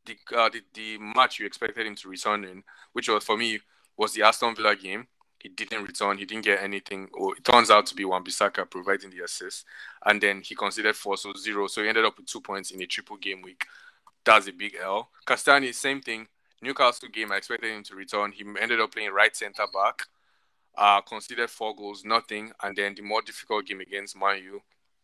the, 0.07 0.17
uh, 0.37 0.49
the 0.49 0.63
the 0.75 0.99
match 0.99 1.39
you 1.39 1.47
expected 1.47 1.87
him 1.87 1.95
to 1.97 2.09
return 2.09 2.45
in, 2.45 2.63
which 2.93 3.09
was 3.09 3.25
for 3.25 3.37
me 3.37 3.61
was 3.97 4.13
the 4.13 4.23
Aston 4.23 4.55
Villa 4.55 4.75
game 4.75 5.07
he 5.43 5.49
didn't 5.49 5.83
return. 5.83 6.19
He 6.19 6.25
didn't 6.25 6.45
get 6.45 6.63
anything. 6.63 7.09
Or 7.15 7.37
it 7.37 7.45
turns 7.45 7.69
out 7.69 7.87
to 7.87 7.97
be 7.97 8.05
Wan-Bissaka 8.05 8.71
providing 8.71 9.11
the 9.11 9.25
assist, 9.25 9.65
and 10.07 10.21
then 10.21 10.41
he 10.41 10.55
considered 10.55 10.95
four, 10.95 11.17
so 11.17 11.33
zero. 11.37 11.67
So 11.67 11.83
he 11.83 11.89
ended 11.89 12.05
up 12.05 12.17
with 12.17 12.27
two 12.27 12.41
points 12.41 12.71
in 12.71 12.81
a 12.81 12.87
triple 12.87 13.17
game 13.17 13.43
week. 13.43 13.67
That's 14.25 14.47
a 14.47 14.53
big 14.53 14.77
L. 14.81 15.11
Castagne, 15.27 15.75
same 15.75 16.01
thing. 16.01 16.29
Newcastle 16.63 17.09
game, 17.09 17.33
I 17.33 17.39
expected 17.39 17.75
him 17.75 17.83
to 17.83 17.97
return. 17.97 18.31
He 18.31 18.45
ended 18.61 18.81
up 18.81 18.93
playing 18.93 19.11
right 19.11 19.35
centre 19.35 19.67
back. 19.75 20.03
Uh, 20.79 21.01
considered 21.01 21.51
four 21.51 21.75
goals, 21.75 22.05
nothing, 22.05 22.53
and 22.63 22.77
then 22.77 22.95
the 22.95 23.03
more 23.03 23.21
difficult 23.21 23.67
game 23.67 23.81
against 23.81 24.17
Man 24.17 24.41
U, 24.45 24.63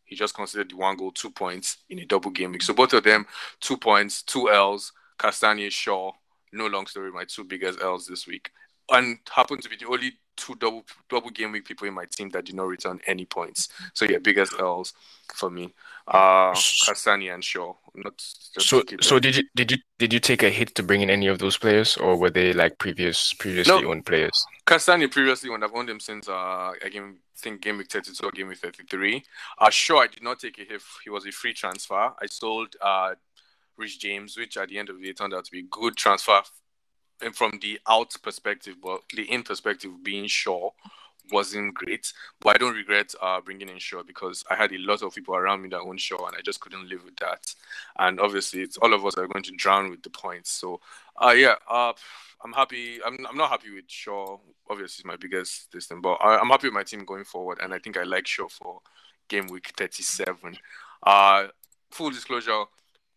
he 0.09 0.17
just 0.17 0.35
considered 0.35 0.71
the 0.71 0.77
one 0.77 0.97
goal, 0.97 1.13
two 1.13 1.31
points 1.31 1.79
in 1.89 2.01
a 2.01 2.05
double 2.07 2.31
game 2.31 2.53
week. 2.53 2.63
So 2.63 2.75
both 2.75 2.93
of 2.93 3.05
them, 3.05 3.27
two 3.61 3.77
points, 3.77 4.23
two 4.23 4.51
L's. 4.51 4.93
Castagne, 5.19 5.71
Shaw, 5.71 6.13
no 6.53 6.67
long 6.67 6.87
story, 6.87 7.11
my 7.11 7.25
two 7.25 7.45
biggest 7.45 7.83
L's 7.83 8.07
this 8.07 8.27
week, 8.27 8.51
and 8.91 9.19
happened 9.31 9.63
to 9.63 9.69
be 9.69 9.77
the 9.77 9.89
only 9.89 10.13
two 10.37 10.55
double 10.55 10.85
double 11.11 11.31
game 11.31 11.53
week 11.53 11.67
people 11.67 11.89
in 11.89 11.95
my 11.95 12.05
team 12.05 12.31
that 12.31 12.45
did 12.45 12.55
not 12.55 12.69
return 12.69 13.01
any 13.07 13.25
points. 13.25 13.69
So 13.95 14.05
yeah, 14.05 14.19
biggest 14.19 14.55
L's 14.59 14.95
for 15.35 15.51
me. 15.51 15.75
Uh 16.09 16.53
Castagne 16.53 17.35
and 17.35 17.45
Shaw. 17.45 17.75
Not 17.95 18.15
so 18.17 18.83
so 19.01 19.19
did 19.19 19.37
you 19.37 19.43
did 19.55 19.73
you 19.73 19.79
did 19.99 20.13
you 20.13 20.21
take 20.21 20.43
a 20.43 20.49
hit 20.49 20.75
to 20.77 20.83
bring 20.83 21.03
in 21.03 21.11
any 21.11 21.27
of 21.27 21.39
those 21.39 21.59
players 21.59 21.97
or 21.97 22.17
were 22.17 22.31
they 22.31 22.53
like 22.53 22.79
previous 22.79 23.35
previously 23.35 23.83
no. 23.83 23.91
owned 23.91 24.07
players? 24.07 24.47
Castagne 24.67 25.11
previously 25.11 25.51
owned. 25.51 25.65
I've 25.65 25.75
owned 25.75 25.91
him 25.91 26.01
since 26.01 26.29
uh 26.29 26.73
I 26.83 26.89
game 26.91 27.19
think 27.37 27.61
game 27.61 27.77
week 27.79 27.91
32 27.91 28.27
or 28.27 28.31
game 28.31 28.49
week 28.49 28.59
33. 28.59 29.23
Uh 29.59 29.71
Shaw 29.71 30.01
I 30.01 30.07
did 30.07 30.23
not 30.23 30.41
take 30.41 30.59
a 30.59 30.65
hit. 30.65 30.81
He 31.05 31.11
was 31.11 31.27
a 31.27 31.31
free 31.31 31.53
transfer. 31.53 32.13
I 32.21 32.27
sold 32.27 32.77
uh 32.81 33.15
Reece 33.77 33.99
James, 33.99 34.37
which 34.37 34.57
at 34.57 34.71
the 34.71 34.79
end 34.79 34.89
of 34.89 34.99
the 34.99 35.05
day 35.05 35.13
turned 35.13 35.35
out 35.35 35.45
to 35.45 35.53
be 35.53 35.61
a 35.61 35.71
good 35.71 35.97
transfer 35.97 36.41
and 37.21 37.35
from 37.35 37.59
the 37.61 37.81
out 37.89 38.15
perspective, 38.23 38.77
but 38.83 39.03
the 39.15 39.31
in 39.31 39.43
perspective, 39.43 39.91
being 40.03 40.27
Shaw 40.27 40.71
wasn't 41.33 41.75
great. 41.75 42.13
But 42.41 42.57
I 42.57 42.59
don't 42.59 42.75
regret 42.75 43.15
uh, 43.21 43.41
bringing 43.41 43.69
in 43.69 43.79
Shaw 43.79 44.03
because 44.03 44.45
I 44.51 44.55
had 44.55 44.73
a 44.73 44.79
lot 44.79 45.03
of 45.03 45.15
people 45.15 45.35
around 45.35 45.63
me 45.63 45.69
that 45.71 45.81
own 45.81 45.99
Shaw, 45.99 46.27
and 46.27 46.37
I 46.37 46.41
just 46.43 46.61
couldn't 46.61 46.89
live 46.89 47.05
with 47.05 47.17
that. 47.17 47.55
And 47.99 48.21
obviously, 48.21 48.63
it's 48.63 48.77
all 48.77 48.95
of 48.95 49.05
us 49.05 49.17
are 49.17 49.27
going 49.27 49.45
to 49.45 49.53
drown 49.53 49.91
with 49.91 50.03
the 50.03 50.11
points. 50.11 50.51
So, 50.53 50.81
uh, 51.23 51.31
yeah, 51.31 51.57
uh, 51.69 51.93
I'm 52.45 52.53
happy. 52.53 53.01
I'm 53.05 53.27
I'm 53.29 53.37
not 53.37 53.51
happy 53.51 53.75
with 53.75 53.89
Shaw. 53.89 54.39
Obviously, 54.71 55.03
it's 55.03 55.07
my 55.07 55.17
biggest 55.17 55.71
distance, 55.73 56.01
but 56.03 56.15
I, 56.15 56.41
am 56.41 56.49
happy 56.49 56.69
with 56.69 56.75
my 56.75 56.85
team 56.85 57.05
going 57.05 57.25
forward, 57.25 57.59
and 57.63 57.73
I 57.73 57.79
think 57.79 57.97
I 57.97 58.05
like 58.05 58.27
Shaw 58.27 58.49
for 58.49 58.81
game 59.29 59.47
week 59.49 59.73
37. 59.77 60.57
Uh, 61.03 61.49
full 61.91 62.11
disclosure, 62.11 62.65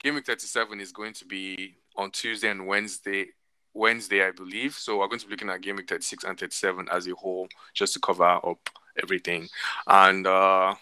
game 0.01 0.15
week 0.15 0.25
37 0.25 0.79
is 0.79 0.91
going 0.91 1.13
to 1.13 1.25
be 1.25 1.75
on 1.95 2.11
Tuesday 2.11 2.49
and 2.49 2.67
Wednesday 2.67 3.27
Wednesday, 3.73 4.25
I 4.25 4.31
believe. 4.31 4.73
So 4.73 4.99
we're 4.99 5.07
going 5.07 5.19
to 5.19 5.25
be 5.25 5.31
looking 5.31 5.49
at 5.49 5.61
game 5.61 5.77
week 5.77 5.89
36 5.89 6.23
and 6.23 6.39
37 6.39 6.87
as 6.91 7.07
a 7.07 7.15
whole, 7.15 7.47
just 7.73 7.93
to 7.93 7.99
cover 7.99 8.23
up 8.23 8.69
everything. 9.01 9.47
And 9.87 10.27
uh, 10.27 10.75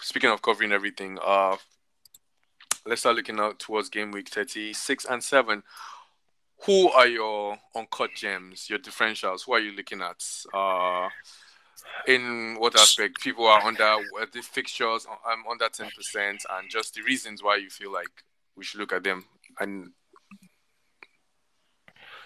speaking 0.00 0.30
of 0.30 0.42
covering 0.42 0.72
everything, 0.72 1.18
uh, 1.24 1.56
let's 2.86 3.00
start 3.00 3.16
looking 3.16 3.40
out 3.40 3.58
towards 3.58 3.88
game 3.88 4.10
week 4.10 4.28
36 4.28 5.04
and 5.06 5.22
7. 5.22 5.62
Who 6.66 6.90
are 6.90 7.06
your 7.06 7.58
uncut 7.76 8.10
gems, 8.14 8.70
your 8.70 8.78
differentials? 8.78 9.44
Who 9.44 9.52
are 9.52 9.60
you 9.60 9.72
looking 9.72 10.00
at? 10.00 10.24
Uh, 10.52 11.08
in 12.06 12.56
what 12.58 12.78
aspect? 12.78 13.20
People 13.20 13.46
are 13.46 13.62
under 13.62 13.96
the 14.32 14.40
fixtures, 14.40 15.06
I'm 15.26 15.40
um, 15.40 15.44
under 15.50 15.66
10%, 15.66 15.88
and 16.16 16.70
just 16.70 16.94
the 16.94 17.02
reasons 17.02 17.42
why 17.42 17.56
you 17.56 17.68
feel 17.68 17.92
like 17.92 18.08
we 18.56 18.64
should 18.64 18.80
look 18.80 18.92
at 18.92 19.04
them. 19.04 19.24
And 19.60 19.90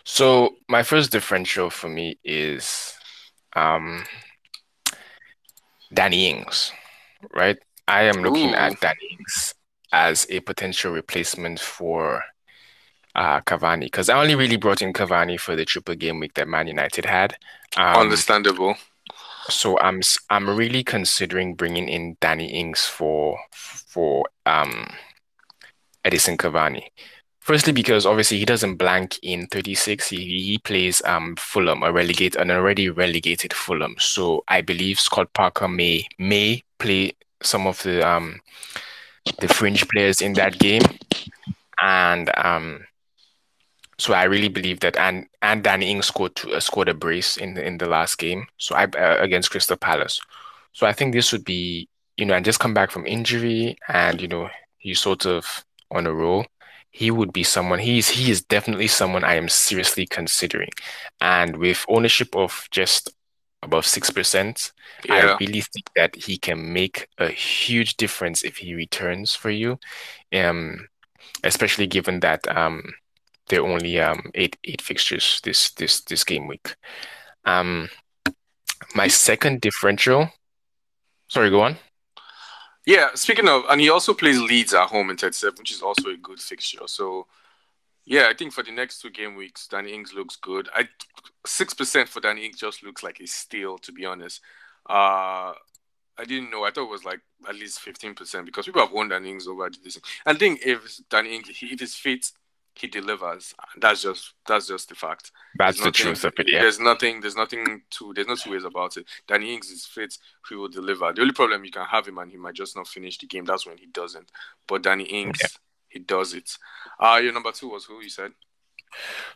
so 0.08 0.56
my 0.70 0.82
first 0.82 1.12
differential 1.12 1.68
for 1.68 1.90
me 1.90 2.18
is 2.24 2.94
um, 3.54 4.06
Danny 5.92 6.30
Ings, 6.30 6.72
right? 7.34 7.58
I 7.86 8.04
am 8.04 8.22
looking 8.22 8.52
Ooh. 8.52 8.54
at 8.54 8.80
Danny 8.80 9.18
Ings 9.18 9.54
as 9.92 10.26
a 10.30 10.40
potential 10.40 10.92
replacement 10.92 11.60
for 11.60 12.22
uh, 13.14 13.42
Cavani 13.42 13.82
because 13.82 14.08
I 14.08 14.18
only 14.18 14.34
really 14.34 14.56
brought 14.56 14.80
in 14.80 14.94
Cavani 14.94 15.38
for 15.38 15.54
the 15.54 15.66
triple 15.66 15.94
game 15.94 16.20
week 16.20 16.32
that 16.34 16.48
Man 16.48 16.68
United 16.68 17.04
had. 17.04 17.36
Um, 17.76 17.96
Understandable. 17.96 18.76
So 19.50 19.78
I'm 19.78 20.00
I'm 20.30 20.48
really 20.48 20.84
considering 20.84 21.54
bringing 21.54 21.86
in 21.86 22.16
Danny 22.22 22.46
Ings 22.46 22.86
for 22.86 23.38
for 23.52 24.24
um, 24.46 24.88
Edinson 26.02 26.38
Cavani. 26.38 26.84
Firstly, 27.48 27.72
because 27.72 28.04
obviously 28.04 28.38
he 28.38 28.44
doesn't 28.44 28.76
blank 28.76 29.18
in 29.22 29.46
36. 29.46 30.10
He, 30.10 30.18
he 30.42 30.58
plays 30.58 31.00
um 31.06 31.34
Fulham, 31.36 31.82
a 31.82 31.90
relegate, 31.90 32.36
an 32.36 32.50
already 32.50 32.90
relegated 32.90 33.54
Fulham. 33.54 33.96
So 33.98 34.44
I 34.48 34.60
believe 34.60 35.00
Scott 35.00 35.32
Parker 35.32 35.66
may 35.66 36.06
may 36.18 36.62
play 36.78 37.14
some 37.42 37.66
of 37.66 37.82
the 37.84 38.06
um 38.06 38.40
the 39.40 39.48
fringe 39.48 39.88
players 39.88 40.20
in 40.20 40.34
that 40.34 40.58
game, 40.58 40.82
and 41.78 42.30
um 42.36 42.84
so 43.96 44.12
I 44.12 44.24
really 44.24 44.50
believe 44.50 44.80
that 44.80 44.98
and 44.98 45.24
and 45.40 45.64
Danny 45.64 45.90
Ings 45.90 46.08
scored 46.08 46.38
uh, 46.52 46.60
scored 46.60 46.90
a 46.90 46.94
brace 46.94 47.38
in 47.38 47.54
the, 47.54 47.66
in 47.66 47.78
the 47.78 47.86
last 47.88 48.18
game. 48.18 48.46
So 48.58 48.74
I 48.74 48.84
uh, 48.84 49.16
against 49.20 49.50
Crystal 49.50 49.78
Palace. 49.78 50.20
So 50.74 50.86
I 50.86 50.92
think 50.92 51.14
this 51.14 51.32
would 51.32 51.46
be 51.46 51.88
you 52.18 52.26
know 52.26 52.34
and 52.34 52.44
just 52.44 52.60
come 52.60 52.74
back 52.74 52.90
from 52.90 53.06
injury 53.06 53.78
and 53.88 54.20
you 54.20 54.28
know 54.28 54.50
he's 54.76 55.00
sort 55.00 55.24
of 55.24 55.64
on 55.90 56.06
a 56.06 56.12
roll 56.12 56.44
he 56.90 57.10
would 57.10 57.32
be 57.32 57.42
someone 57.44 57.78
he's 57.78 58.08
he 58.08 58.30
is 58.30 58.42
definitely 58.42 58.86
someone 58.88 59.24
I 59.24 59.34
am 59.34 59.48
seriously 59.48 60.06
considering. 60.06 60.70
And 61.20 61.56
with 61.56 61.84
ownership 61.88 62.34
of 62.36 62.66
just 62.70 63.10
above 63.62 63.86
six 63.86 64.10
percent, 64.10 64.72
yeah. 65.04 65.36
I 65.36 65.36
really 65.40 65.60
think 65.60 65.90
that 65.96 66.16
he 66.16 66.38
can 66.38 66.72
make 66.72 67.08
a 67.18 67.28
huge 67.28 67.96
difference 67.96 68.42
if 68.42 68.58
he 68.58 68.74
returns 68.74 69.34
for 69.34 69.50
you. 69.50 69.78
Um 70.32 70.88
especially 71.44 71.86
given 71.86 72.20
that 72.20 72.46
um 72.48 72.82
there 73.48 73.60
are 73.62 73.68
only 73.68 74.00
um 74.00 74.30
eight 74.34 74.56
eight 74.64 74.82
fixtures 74.82 75.40
this 75.44 75.70
this 75.74 76.02
this 76.02 76.24
game 76.24 76.46
week. 76.46 76.76
Um 77.44 77.88
my 78.94 79.08
second 79.08 79.60
differential 79.60 80.30
sorry, 81.28 81.50
go 81.50 81.60
on. 81.62 81.76
Yeah, 82.88 83.10
speaking 83.14 83.48
of, 83.48 83.64
and 83.68 83.82
he 83.82 83.90
also 83.90 84.14
plays 84.14 84.40
Leeds 84.40 84.72
at 84.72 84.88
home 84.88 85.10
in 85.10 85.18
37, 85.18 85.56
which 85.58 85.72
is 85.72 85.82
also 85.82 86.08
a 86.08 86.16
good 86.16 86.40
fixture. 86.40 86.86
So, 86.86 87.26
yeah, 88.06 88.28
I 88.30 88.32
think 88.32 88.54
for 88.54 88.62
the 88.62 88.70
next 88.70 89.02
two 89.02 89.10
game 89.10 89.34
weeks, 89.34 89.68
Danny 89.68 89.92
Ings 89.92 90.14
looks 90.14 90.36
good. 90.36 90.70
I 90.74 90.88
six 91.44 91.74
percent 91.74 92.08
for 92.08 92.20
Danny 92.20 92.46
Ings 92.46 92.56
just 92.56 92.82
looks 92.82 93.02
like 93.02 93.20
a 93.20 93.26
steal, 93.26 93.76
to 93.76 93.92
be 93.92 94.06
honest. 94.06 94.40
Uh, 94.88 95.52
I 96.16 96.24
didn't 96.26 96.48
know. 96.50 96.64
I 96.64 96.70
thought 96.70 96.84
it 96.84 96.90
was 96.90 97.04
like 97.04 97.20
at 97.46 97.56
least 97.56 97.80
fifteen 97.80 98.14
percent 98.14 98.46
because 98.46 98.64
people 98.64 98.80
have 98.80 98.92
won 98.92 99.10
Danny 99.10 99.32
Ings 99.32 99.46
over 99.46 99.68
this. 99.84 100.00
I 100.24 100.32
think 100.32 100.60
if 100.64 100.98
Danny 101.10 101.36
Ings, 101.36 101.50
if 101.50 101.56
he's 101.58 101.94
fit, 101.94 102.32
he 102.80 102.86
delivers. 102.86 103.54
That's 103.76 104.02
just 104.02 104.34
that's 104.46 104.68
just 104.68 104.88
the 104.88 104.94
fact. 104.94 105.32
That's 105.56 105.82
the 105.82 105.90
truth 105.90 106.24
of 106.24 106.34
it. 106.38 106.50
Yeah. 106.50 106.62
There's 106.62 106.80
nothing. 106.80 107.20
There's 107.20 107.36
nothing 107.36 107.82
to. 107.90 108.12
There's 108.14 108.26
no 108.26 108.36
two 108.36 108.52
ways 108.52 108.64
about 108.64 108.96
it. 108.96 109.06
Danny 109.26 109.54
Ings 109.54 109.70
is 109.70 109.86
fit. 109.86 110.16
He 110.48 110.54
will 110.54 110.68
deliver. 110.68 111.12
The 111.12 111.22
only 111.22 111.34
problem 111.34 111.64
you 111.64 111.70
can 111.70 111.86
have 111.86 112.06
him 112.06 112.18
and 112.18 112.30
he 112.30 112.36
might 112.36 112.54
just 112.54 112.76
not 112.76 112.88
finish 112.88 113.18
the 113.18 113.26
game. 113.26 113.44
That's 113.44 113.66
when 113.66 113.78
he 113.78 113.86
doesn't. 113.86 114.30
But 114.66 114.82
Danny 114.82 115.04
Ings, 115.04 115.38
yeah. 115.40 115.48
he 115.88 115.98
does 115.98 116.34
it. 116.34 116.56
Uh 116.98 117.20
your 117.22 117.32
number 117.32 117.52
two 117.52 117.68
was 117.70 117.84
who 117.84 118.00
you 118.00 118.10
said? 118.10 118.32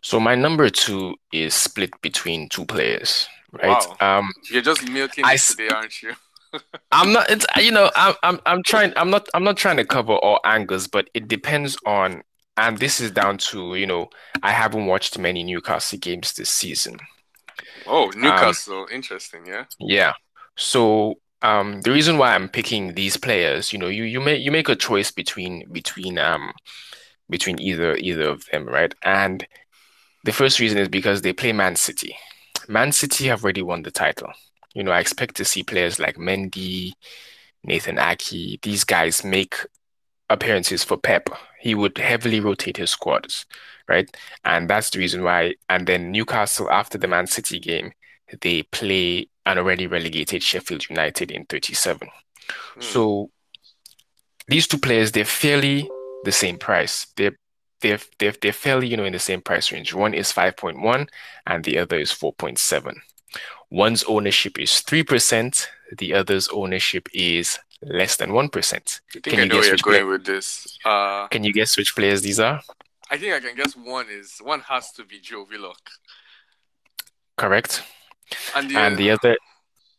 So 0.01 0.19
my 0.19 0.35
number 0.35 0.69
two 0.69 1.15
is 1.31 1.53
split 1.53 1.91
between 2.01 2.49
two 2.49 2.65
players. 2.65 3.27
Right. 3.51 3.85
Wow. 4.01 4.19
Um, 4.19 4.33
You're 4.49 4.63
just 4.63 4.87
milking 4.89 5.25
I, 5.25 5.37
today, 5.37 5.69
aren't 5.69 6.01
you? 6.01 6.13
I'm 6.91 7.13
not. 7.13 7.29
It's 7.29 7.45
you 7.57 7.71
know. 7.71 7.91
I'm. 7.95 8.15
I'm. 8.23 8.39
I'm 8.45 8.63
trying. 8.63 8.93
I'm 8.95 9.09
not. 9.09 9.27
I'm 9.33 9.43
not 9.43 9.57
trying 9.57 9.77
to 9.77 9.85
cover 9.85 10.13
all 10.13 10.39
angles, 10.43 10.87
but 10.87 11.09
it 11.13 11.27
depends 11.27 11.77
on 11.85 12.23
and 12.57 12.77
this 12.77 12.99
is 12.99 13.11
down 13.11 13.37
to 13.37 13.75
you 13.75 13.87
know 13.87 14.09
I 14.41 14.51
haven't 14.51 14.85
watched 14.85 15.17
many 15.17 15.43
Newcastle 15.43 15.99
games 15.99 16.33
this 16.33 16.49
season. 16.49 16.97
Oh, 17.85 18.11
Newcastle, 18.15 18.81
um, 18.81 18.87
interesting, 18.91 19.45
yeah. 19.45 19.65
Yeah. 19.79 20.13
So 20.55 21.15
um, 21.41 21.81
the 21.81 21.91
reason 21.91 22.17
why 22.17 22.33
I'm 22.33 22.47
picking 22.49 22.93
these 22.93 23.17
players, 23.17 23.73
you 23.73 23.79
know, 23.79 23.87
you 23.87 24.03
you 24.03 24.19
make 24.21 24.41
you 24.41 24.51
make 24.51 24.69
a 24.69 24.75
choice 24.75 25.11
between 25.11 25.69
between 25.71 26.17
um 26.17 26.53
between 27.29 27.59
either 27.59 27.95
either 27.95 28.29
of 28.29 28.45
them, 28.51 28.67
right? 28.67 28.93
And 29.03 29.45
the 30.23 30.31
first 30.31 30.59
reason 30.59 30.77
is 30.77 30.87
because 30.87 31.21
they 31.21 31.33
play 31.33 31.51
Man 31.51 31.75
City. 31.75 32.15
Man 32.67 32.91
City 32.91 33.27
have 33.27 33.43
already 33.43 33.61
won 33.61 33.83
the 33.83 33.91
title. 33.91 34.31
You 34.73 34.83
know, 34.83 34.91
I 34.91 34.99
expect 34.99 35.35
to 35.35 35.45
see 35.45 35.63
players 35.63 35.99
like 35.99 36.15
Mendy, 36.15 36.93
Nathan 37.63 37.99
Ake, 37.99 38.61
these 38.61 38.83
guys 38.83 39.23
make 39.23 39.55
appearances 40.33 40.83
for 40.83 40.97
Pep, 40.97 41.29
he 41.59 41.75
would 41.75 41.97
heavily 41.97 42.39
rotate 42.39 42.77
his 42.77 42.91
squads, 42.91 43.45
right? 43.87 44.15
And 44.43 44.69
that's 44.69 44.89
the 44.89 44.99
reason 44.99 45.23
why. 45.23 45.55
And 45.69 45.87
then 45.87 46.11
Newcastle, 46.11 46.69
after 46.69 46.97
the 46.97 47.07
Man 47.07 47.27
City 47.27 47.59
game, 47.59 47.93
they 48.41 48.63
play 48.63 49.29
an 49.45 49.57
already 49.57 49.87
relegated 49.87 50.43
Sheffield 50.43 50.89
United 50.89 51.31
in 51.31 51.45
37. 51.45 52.07
Mm. 52.77 52.83
So 52.83 53.29
these 54.47 54.67
two 54.67 54.77
players, 54.77 55.11
they're 55.11 55.25
fairly 55.25 55.89
the 56.23 56.31
same 56.31 56.57
price. 56.57 57.07
They're 57.15 57.37
they're, 57.81 57.99
they're, 58.17 58.33
they're 58.41 58.53
fairly, 58.53 58.87
you 58.87 58.95
know, 58.95 59.03
in 59.03 59.11
the 59.11 59.19
same 59.19 59.41
price 59.41 59.69
range. 59.71 59.93
One 59.93 60.13
is 60.13 60.31
5.1 60.31 61.07
and 61.45 61.63
the 61.65 61.77
other 61.77 61.99
is 61.99 62.11
4.7. 62.11 62.95
One's 63.69 64.03
ownership 64.05 64.57
is 64.57 64.69
3%, 64.69 65.67
the 65.97 66.13
other's 66.13 66.47
ownership 66.49 67.09
is 67.13 67.59
less 67.87 68.15
than 68.17 68.31
1%. 68.31 68.73
I 68.73 69.11
think 69.11 69.23
can 69.23 69.39
I 69.39 69.43
you 69.43 69.49
know 69.49 69.55
where 69.57 69.67
you're 69.67 69.77
going 69.77 70.07
with 70.07 70.25
this. 70.25 70.77
Uh, 70.85 71.27
can 71.27 71.43
you 71.43 71.53
guess 71.53 71.77
which 71.77 71.95
players 71.95 72.21
these 72.21 72.39
are? 72.39 72.61
I 73.09 73.17
think 73.17 73.33
I 73.33 73.39
can 73.39 73.55
guess 73.55 73.75
one 73.75 74.07
is 74.09 74.39
one 74.41 74.61
has 74.61 74.91
to 74.93 75.05
be 75.05 75.19
Joe 75.19 75.45
Willock. 75.49 75.89
Correct. 77.37 77.83
And 78.55 78.69
the, 78.69 78.77
and 78.77 78.97
the 78.97 79.11
other 79.11 79.37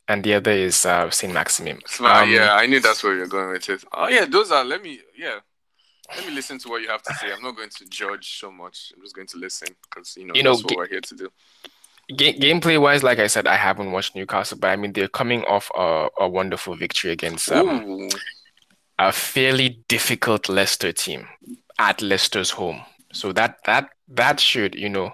and 0.09 0.25
the 0.25 0.35
other 0.35 0.50
is 0.50 0.85
uh, 0.85 1.11
Saint 1.11 1.33
Maximin. 1.33 1.79
Um, 2.00 2.31
yeah, 2.31 2.55
I 2.55 2.67
knew 2.67 2.81
that's 2.81 3.03
where 3.05 3.14
you're 3.14 3.26
going 3.26 3.50
with 3.50 3.69
it. 3.69 3.85
Oh 3.93 4.09
yeah, 4.09 4.25
those 4.25 4.50
are. 4.50 4.64
Let 4.64 4.83
me 4.83 5.00
yeah, 5.17 5.38
let 6.17 6.26
me 6.26 6.35
listen 6.35 6.59
to 6.61 6.69
what 6.69 6.83
you 6.83 6.88
have 6.88 7.03
to 7.03 7.14
say. 7.14 7.33
I'm 7.33 7.43
not 7.43 7.57
going 7.57 7.71
to 7.71 7.87
judge 7.87 8.38
so 8.41 8.50
much. 8.50 8.93
I'm 8.97 9.03
just 9.03 9.14
going 9.14 9.29
to 9.29 9.38
listen 9.38 9.69
because 9.88 10.17
you 10.17 10.26
know 10.26 10.35
you 10.35 10.43
that's 10.43 10.61
know, 10.61 10.64
what 10.64 10.76
we're 10.76 10.88
here 10.88 11.00
to 11.00 11.14
do 11.14 11.31
gameplay 12.11 12.80
wise, 12.80 13.02
like 13.02 13.18
I 13.18 13.26
said, 13.26 13.46
I 13.46 13.56
haven't 13.56 13.92
watched 13.92 14.14
Newcastle, 14.14 14.58
but 14.58 14.68
I 14.68 14.76
mean 14.76 14.92
they're 14.92 15.08
coming 15.08 15.44
off 15.44 15.70
a, 15.75 16.08
a 16.18 16.28
wonderful 16.28 16.76
victory 16.76 17.11
against 17.12 17.50
um, 17.50 18.08
a 18.99 19.12
fairly 19.12 19.84
difficult 19.88 20.49
Leicester 20.49 20.92
team 20.92 21.26
at 21.78 22.02
Leicester's 22.02 22.50
home. 22.50 22.82
So 23.12 23.32
that 23.32 23.58
that 23.66 23.90
that 24.08 24.40
should 24.40 24.75
you 24.75 24.88
know 24.88 25.12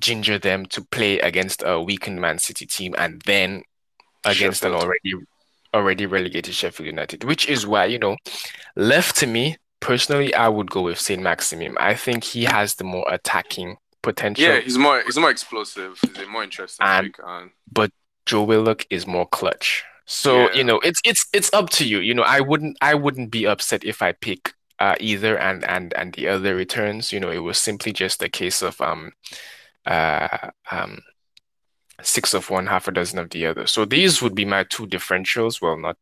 ginger 0.00 0.38
them 0.38 0.66
to 0.66 0.82
play 0.82 1.18
against 1.20 1.62
a 1.64 1.80
weakened 1.80 2.20
Man 2.20 2.38
City 2.38 2.66
team 2.66 2.94
and 2.98 3.22
then 3.26 3.62
against 4.24 4.62
Sheffield. 4.62 4.82
an 4.82 4.88
already 4.88 5.26
already 5.74 6.06
relegated 6.06 6.54
Sheffield 6.54 6.86
United, 6.86 7.24
which 7.24 7.48
is 7.48 7.66
why 7.66 7.84
you 7.84 7.98
know 7.98 8.16
left 8.76 9.16
to 9.16 9.26
me 9.26 9.56
personally, 9.80 10.34
I 10.34 10.48
would 10.48 10.70
go 10.70 10.82
with 10.82 10.98
Saint 10.98 11.22
Maximin. 11.22 11.76
I 11.78 11.94
think 11.94 12.24
he 12.24 12.44
has 12.44 12.74
the 12.74 12.84
more 12.84 13.06
attacking 13.08 13.76
potential. 14.06 14.44
Yeah, 14.44 14.60
he's 14.60 14.78
more 14.78 15.02
he's 15.04 15.18
more 15.18 15.30
explosive. 15.30 15.98
He's 16.00 16.18
a 16.18 16.26
more 16.26 16.44
interesting 16.44 16.86
and, 16.86 17.50
But 17.70 17.90
Joe 18.24 18.44
Willock 18.44 18.86
is 18.88 19.06
more 19.06 19.26
clutch. 19.26 19.84
So 20.06 20.46
yeah. 20.46 20.54
you 20.54 20.64
know, 20.64 20.78
it's 20.80 21.00
it's 21.04 21.26
it's 21.32 21.50
up 21.52 21.70
to 21.70 21.84
you. 21.84 21.98
You 21.98 22.14
know, 22.14 22.22
I 22.22 22.40
wouldn't 22.40 22.76
I 22.80 22.94
wouldn't 22.94 23.30
be 23.30 23.46
upset 23.46 23.84
if 23.84 24.00
I 24.02 24.12
pick 24.12 24.54
uh, 24.78 24.94
either 25.00 25.36
and 25.36 25.64
and 25.64 25.92
and 25.94 26.14
the 26.14 26.28
other 26.28 26.54
returns. 26.54 27.12
You 27.12 27.18
know, 27.20 27.30
it 27.30 27.42
was 27.42 27.58
simply 27.58 27.92
just 27.92 28.22
a 28.22 28.28
case 28.28 28.62
of 28.62 28.80
um 28.80 29.12
uh 29.84 30.50
um 30.70 31.02
six 32.02 32.34
of 32.34 32.48
one, 32.48 32.66
half 32.66 32.86
a 32.86 32.92
dozen 32.92 33.18
of 33.18 33.30
the 33.30 33.46
other. 33.46 33.66
So 33.66 33.84
these 33.84 34.22
would 34.22 34.34
be 34.34 34.44
my 34.44 34.64
two 34.64 34.86
differentials. 34.86 35.60
Well, 35.60 35.76
not 35.76 35.96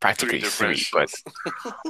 practically 0.00 0.40
three, 0.40 0.76
three 0.76 0.86
but 0.92 1.10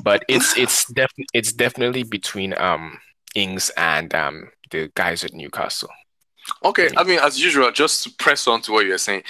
but 0.03 0.23
it's 0.29 0.57
it's 0.57 0.87
definitely 1.01 1.27
it's 1.35 1.53
definitely 1.53 2.05
between 2.05 2.55
um 2.59 3.01
Ings 3.35 3.71
and 3.77 4.15
um 4.15 4.51
the 4.71 4.91
guys 4.95 5.25
at 5.25 5.35
Newcastle. 5.35 5.91
Okay, 6.65 6.89
I 6.97 7.05
mean, 7.05 7.19
as 7.21 7.41
usual, 7.41 7.71
just 7.71 8.05
to 8.05 8.11
press 8.11 8.47
on 8.47 8.63
to 8.63 8.73
what 8.73 8.87
you're 8.87 8.99
saying. 8.99 9.23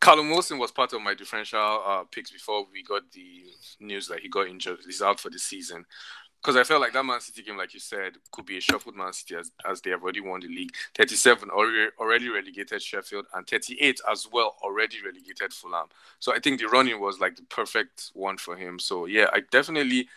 Callum 0.00 0.30
Wilson 0.30 0.58
was 0.58 0.70
part 0.70 0.94
of 0.94 1.02
my 1.02 1.12
differential 1.12 1.82
uh, 1.86 2.04
picks 2.10 2.30
before 2.30 2.66
we 2.72 2.82
got 2.82 3.02
the 3.12 3.44
news 3.80 4.08
that 4.08 4.20
he 4.20 4.28
got 4.30 4.48
injured. 4.48 4.78
He's 4.86 5.02
out 5.02 5.20
for 5.20 5.28
the 5.28 5.38
season. 5.38 5.84
Because 6.40 6.56
I 6.56 6.64
felt 6.64 6.80
like 6.80 6.94
that 6.94 7.04
Man 7.04 7.20
City 7.20 7.42
game, 7.42 7.58
like 7.58 7.74
you 7.74 7.80
said, 7.80 8.14
could 8.32 8.46
be 8.46 8.56
a 8.56 8.60
shuffled 8.62 8.96
Man 8.96 9.12
City 9.12 9.34
as, 9.34 9.52
as 9.68 9.82
they 9.82 9.90
have 9.90 10.02
already 10.02 10.22
won 10.22 10.40
the 10.40 10.48
league. 10.48 10.74
37 10.94 11.50
already, 11.50 11.90
already 11.98 12.30
relegated 12.30 12.80
Sheffield, 12.80 13.26
and 13.34 13.46
38 13.46 14.00
as 14.10 14.26
well 14.32 14.56
already 14.62 15.02
relegated 15.04 15.52
Fulham. 15.52 15.88
So 16.18 16.34
I 16.34 16.38
think 16.38 16.58
the 16.58 16.68
running 16.68 16.98
was 16.98 17.20
like 17.20 17.36
the 17.36 17.42
perfect 17.42 18.10
one 18.14 18.38
for 18.38 18.56
him. 18.56 18.78
So 18.78 19.04
yeah, 19.04 19.26
I 19.34 19.42
definitely 19.50 20.08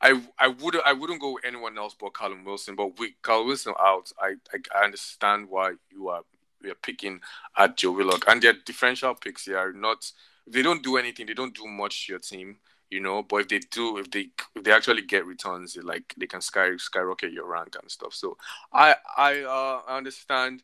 I 0.00 0.20
I 0.38 0.48
would 0.48 0.76
I 0.84 0.92
wouldn't 0.92 1.20
go 1.20 1.34
with 1.34 1.44
anyone 1.44 1.78
else 1.78 1.94
but 1.98 2.14
Callum 2.14 2.44
Wilson. 2.44 2.76
But 2.76 2.98
with 2.98 3.12
Callum 3.22 3.46
Wilson 3.48 3.74
out, 3.80 4.12
I, 4.20 4.34
I, 4.52 4.78
I 4.78 4.84
understand 4.84 5.48
why 5.48 5.72
you 5.90 6.08
are 6.08 6.22
you're 6.62 6.74
picking 6.74 7.20
at 7.56 7.76
Joe 7.76 7.92
Willock. 7.92 8.24
And 8.28 8.42
their 8.42 8.52
differential 8.52 9.14
picks 9.14 9.44
they 9.44 9.54
are 9.54 9.72
not 9.72 10.10
they 10.46 10.62
don't 10.62 10.82
do 10.82 10.96
anything, 10.96 11.26
they 11.26 11.34
don't 11.34 11.54
do 11.54 11.66
much 11.66 12.06
to 12.06 12.12
your 12.12 12.20
team, 12.20 12.58
you 12.90 13.00
know. 13.00 13.22
But 13.22 13.36
if 13.42 13.48
they 13.48 13.60
do, 13.70 13.98
if 13.98 14.10
they 14.10 14.28
if 14.54 14.64
they 14.64 14.72
actually 14.72 15.02
get 15.02 15.26
returns, 15.26 15.74
they 15.74 15.80
like 15.80 16.14
they 16.16 16.26
can 16.26 16.40
sky 16.40 16.76
skyrocket 16.76 17.32
your 17.32 17.46
rank 17.46 17.76
and 17.80 17.90
stuff. 17.90 18.14
So 18.14 18.36
I 18.72 18.96
I 19.16 19.40
uh 19.42 19.80
I 19.88 19.96
understand 19.96 20.62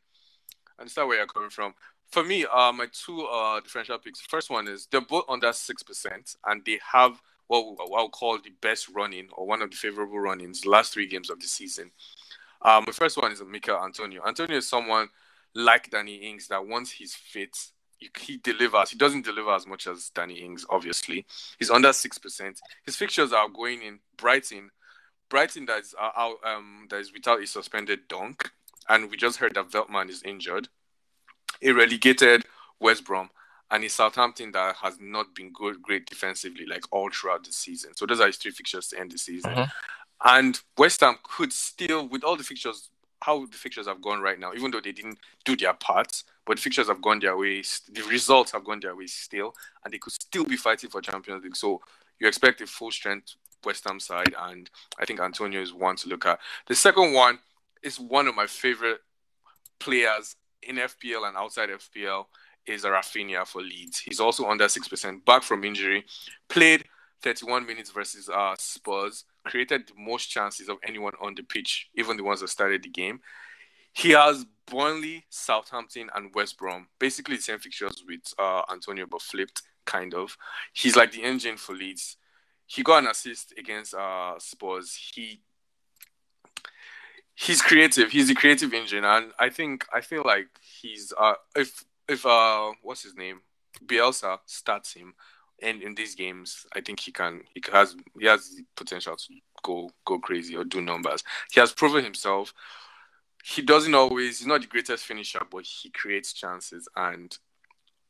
understand 0.79 1.09
where 1.09 1.19
you're 1.19 1.27
coming 1.27 1.51
from. 1.51 1.75
For 2.11 2.23
me, 2.23 2.45
uh 2.45 2.73
my 2.73 2.87
two 2.93 3.23
uh 3.23 3.61
differential 3.61 3.99
picks. 3.99 4.21
First 4.21 4.51
one 4.51 4.69
is 4.69 4.87
they're 4.91 5.01
both 5.01 5.25
under 5.29 5.53
six 5.53 5.83
percent 5.83 6.37
and 6.47 6.63
they 6.65 6.79
have 6.93 7.21
what, 7.61 7.91
I'll 7.95 8.09
call 8.09 8.39
the 8.39 8.53
best 8.61 8.89
running 8.89 9.29
or 9.33 9.47
one 9.47 9.63
of 9.63 9.71
the 9.71 9.77
favorable 9.77 10.19
runnings 10.19 10.65
last 10.65 10.93
three 10.93 11.07
games 11.07 11.31
of 11.31 11.41
the 11.41 11.47
season. 11.47 11.91
Um, 12.63 12.85
the 12.87 12.93
first 12.93 13.17
one 13.17 13.33
is 13.33 13.43
Michail 13.43 13.83
Antonio. 13.85 14.23
Antonio 14.27 14.57
is 14.57 14.69
someone 14.69 15.09
like 15.55 15.91
Danny 15.91 16.17
Ings 16.17 16.49
that 16.49 16.67
once 16.67 16.91
he's 16.91 17.15
fit, 17.15 17.57
he 17.99 18.37
delivers. 18.39 18.91
He 18.91 18.97
doesn't 18.97 19.25
deliver 19.25 19.53
as 19.53 19.67
much 19.67 19.87
as 19.87 20.11
Danny 20.11 20.41
Ings, 20.41 20.65
obviously. 20.71 21.27
He's 21.59 21.71
under 21.71 21.93
six 21.93 22.19
percent. 22.19 22.61
His 22.85 22.97
fixtures 22.97 23.33
are 23.33 23.49
going 23.49 23.83
in 23.83 23.99
Brighton. 24.17 24.71
Brighton 25.29 25.67
that 25.67 25.81
is 25.81 25.95
uh, 26.01 26.11
out, 26.17 26.37
um, 26.45 26.87
that 26.91 27.01
is 27.01 27.13
without 27.13 27.43
a 27.43 27.47
suspended 27.47 28.09
Dunk, 28.09 28.51
and 28.89 29.11
we 29.11 29.17
just 29.17 29.39
heard 29.39 29.55
that 29.55 29.71
Veltman 29.71 30.09
is 30.09 30.23
injured. 30.23 30.69
A 31.63 31.73
relegated 31.73 32.45
West 32.81 33.05
Brom 33.05 33.31
and 33.73 33.83
it's 33.83 33.95
Southampton 33.95 34.53
that 34.53 34.77
has 34.77 34.99
not 35.01 35.35
been 35.35 35.51
good, 35.51 35.83
great 35.83 36.05
defensively, 36.05 36.67
like 36.67 36.85
all 36.91 37.09
throughout 37.11 37.45
the 37.45 37.53
season. 37.53 37.93
So 37.97 38.05
those 38.05 38.21
are 38.21 38.27
his 38.27 38.37
three 38.37 38.51
fixtures 38.51 38.89
to 38.89 39.01
end 39.01 39.11
the 39.11 39.19
season. 39.19 39.51
Uh-huh. 39.51 39.67
And 40.25 40.61
West 40.77 41.01
Ham 41.01 41.17
could 41.23 41.55
still, 41.55 42.07
with 42.07 42.23
all 42.23 42.37
the 42.37 42.45
fixtures, 42.45 42.91
how 43.23 43.47
the 43.47 43.57
fixtures 43.57 43.87
have 43.87 44.03
gone 44.03 44.21
right 44.21 44.39
now, 44.39 44.53
even 44.53 44.71
though 44.71 44.81
they 44.81 44.93
didn't 44.93 45.19
do 45.47 45.57
their 45.57 45.73
part, 45.73 46.23
but 46.45 46.59
the 46.59 46.63
fixtures 46.63 46.89
have 46.89 47.01
gone 47.01 47.19
their 47.19 47.37
way, 47.37 47.63
the 47.91 48.03
results 48.11 48.53
have 48.53 48.63
gone 48.63 48.79
their 48.81 48.95
way 48.95 49.07
still, 49.07 49.55
and 49.85 49.95
they 49.95 49.99
could 49.99 50.13
still 50.13 50.45
be 50.45 50.57
fighting 50.57 50.91
for 50.91 51.01
Champions 51.01 51.43
League. 51.43 51.57
So 51.57 51.81
you 52.21 52.29
expect 52.29 52.61
a 52.61 52.67
full 52.67 52.91
strength 52.91 53.37
West 53.65 53.89
Ham 53.89 53.99
side, 54.01 54.35
and 54.39 54.69
I 54.99 55.07
think 55.07 55.19
Antonio 55.19 55.63
is 55.63 55.73
one 55.73 55.97
to 55.97 56.11
look 56.11 56.27
at. 56.27 56.41
The 56.67 56.75
second 56.75 57.15
one 57.15 57.39
is 57.83 57.99
one 57.99 58.29
of 58.29 58.35
my 58.35 58.47
favorite 58.47 59.01
players 59.79 60.37
in 60.63 60.77
FPL 60.77 61.27
and 61.27 61.39
outside 61.39 61.71
FPL 61.71 62.27
is 62.67 62.85
a 62.85 62.91
Raphinha 62.91 63.47
for 63.47 63.63
Leeds. 63.63 63.99
He's 63.99 64.21
also 64.21 64.47
under 64.47 64.65
6%, 64.65 65.25
back 65.25 65.43
from 65.43 65.65
injury, 65.65 66.05
played 66.49 66.85
31 67.23 67.67
minutes 67.67 67.91
versus 67.91 68.29
uh, 68.29 68.55
Spurs, 68.59 69.25
created 69.45 69.87
the 69.87 69.95
most 69.97 70.27
chances 70.27 70.69
of 70.69 70.79
anyone 70.87 71.13
on 71.21 71.35
the 71.35 71.43
pitch, 71.43 71.89
even 71.95 72.17
the 72.17 72.25
ones 72.25 72.41
that 72.41 72.49
started 72.49 72.83
the 72.83 72.89
game. 72.89 73.21
He 73.93 74.11
has 74.11 74.47
Burnley, 74.67 75.25
Southampton, 75.29 76.09
and 76.15 76.35
West 76.35 76.59
Brom, 76.59 76.89
basically 76.99 77.37
the 77.37 77.43
same 77.43 77.59
fixtures 77.59 78.03
with 78.07 78.21
uh, 78.39 78.63
Antonio, 78.71 79.07
but 79.11 79.23
flipped, 79.23 79.63
kind 79.85 80.15
of. 80.15 80.37
He's 80.73 80.97
like 80.97 81.13
the 81.13 81.23
engine 81.23 81.57
for 81.57 81.75
Leeds. 81.75 82.17
He 82.67 82.83
got 82.83 83.03
an 83.03 83.11
assist 83.11 83.53
against 83.59 83.95
uh, 83.95 84.39
Spurs. 84.39 84.99
He 85.15 85.43
he's 87.35 87.61
creative. 87.61 88.11
He's 88.11 88.31
a 88.31 88.35
creative 88.35 88.73
engine, 88.73 89.05
and 89.05 89.33
I 89.39 89.51
think 89.51 89.85
I 89.93 90.01
feel 90.01 90.23
like 90.25 90.49
he's 90.81 91.13
uh 91.19 91.35
if 91.57 91.85
if 92.09 92.27
uh 92.27 92.73
what's 92.83 93.03
his 93.03 93.17
name 93.17 93.41
Bielsa 93.87 94.39
starts 94.47 94.93
him 94.93 95.15
and 95.63 95.81
in 95.81 95.95
these 95.95 96.17
games, 96.17 96.67
I 96.75 96.81
think 96.81 97.01
he 97.01 97.13
can 97.13 97.43
he 97.55 97.63
has 97.73 97.97
he 98.19 98.27
has 98.27 98.51
the 98.57 98.65
potential 98.77 99.17
to 99.17 99.35
go 99.63 99.91
go 100.05 100.19
crazy 100.19 100.57
or 100.57 100.65
do 100.65 100.81
numbers. 100.81 101.23
He 101.53 101.61
has 101.61 101.73
proven 101.73 102.05
himself. 102.05 102.53
He 103.45 103.63
doesn't 103.63 103.95
always 103.95 104.41
he's 104.41 104.47
not 104.47 104.61
the 104.61 104.67
greatest 104.67 105.05
finisher, 105.05 105.43
but 105.51 105.65
he 105.65 105.91
creates 105.91 106.33
chances 106.33 106.89
and 106.97 107.37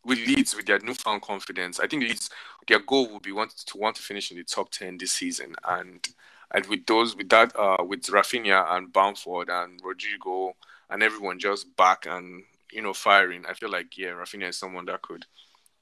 with 0.05 0.19
Leeds 0.19 0.57
with 0.57 0.67
their 0.67 0.81
newfound 0.81 1.23
confidence, 1.23 1.79
I 1.79 1.87
think 1.87 2.03
Leeds 2.03 2.31
their 2.67 2.81
goal 2.81 3.09
will 3.09 3.21
be 3.21 3.33
want 3.33 3.51
to 3.57 3.79
want 3.79 3.97
to 3.97 4.03
finish 4.03 4.31
in 4.31 4.37
the 4.39 4.45
top 4.45 4.71
ten 4.71 4.99
this 4.99 5.13
season 5.13 5.55
and 5.69 6.07
and 6.55 6.67
with 6.67 6.87
those 6.87 7.17
with 7.17 7.29
that 7.29 7.55
uh 7.57 7.85
with 7.85 8.03
Raphinha 8.05 8.73
and 8.73 8.93
Bamford 8.93 9.49
and 9.49 9.81
Rodrigo 9.85 10.55
and 10.91 11.03
everyone 11.03 11.39
just 11.39 11.75
back 11.77 12.07
and 12.07 12.45
you 12.73 12.83
know 12.83 12.95
firing, 12.95 13.45
I 13.49 13.55
feel 13.55 13.71
like 13.71 13.97
yeah, 13.99 14.09
Raphinha 14.11 14.49
is 14.49 14.59
someone 14.59 14.87
that 14.87 15.03
could 15.03 15.27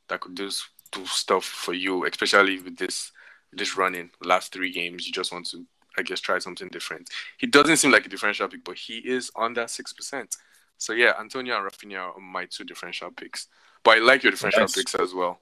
that 0.09 0.21
could 0.21 0.35
do 0.35 0.51
do 0.93 1.07
stuff 1.07 1.45
for 1.45 1.73
you, 1.73 2.05
especially 2.05 2.61
with 2.61 2.77
this 2.77 3.13
this 3.53 3.77
running 3.77 4.11
last 4.23 4.53
three 4.53 4.73
games. 4.73 5.07
You 5.07 5.13
just 5.13 5.33
want 5.33 5.47
to 5.51 5.65
I 5.99 6.03
guess 6.03 6.21
try 6.21 6.39
something 6.39 6.69
different. 6.69 7.11
He 7.39 7.47
doesn't 7.47 7.77
seem 7.79 7.91
like 7.91 8.07
a 8.07 8.09
differential 8.09 8.49
pick, 8.49 8.65
but 8.65 8.77
he 8.77 8.99
is 8.99 9.31
under 9.37 9.67
six 9.69 9.93
percent. 9.93 10.37
So 10.79 10.93
yeah, 10.93 11.13
Antonio 11.19 11.57
and 11.57 11.71
Raphinha 11.71 12.17
are 12.17 12.21
my 12.21 12.47
two 12.47 12.65
differential 12.65 13.11
picks. 13.11 13.49
But 13.83 13.99
I 13.99 14.01
like 14.01 14.23
your 14.23 14.33
differential 14.33 14.63
nice. 14.63 14.75
picks 14.75 14.95
as 14.95 15.15
well. 15.15 15.41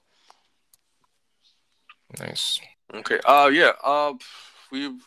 Nice. 2.19 2.59
Okay. 2.93 3.19
Uh 3.25 3.49
yeah. 3.51 3.71
Uh 3.83 4.13
we've 4.71 5.01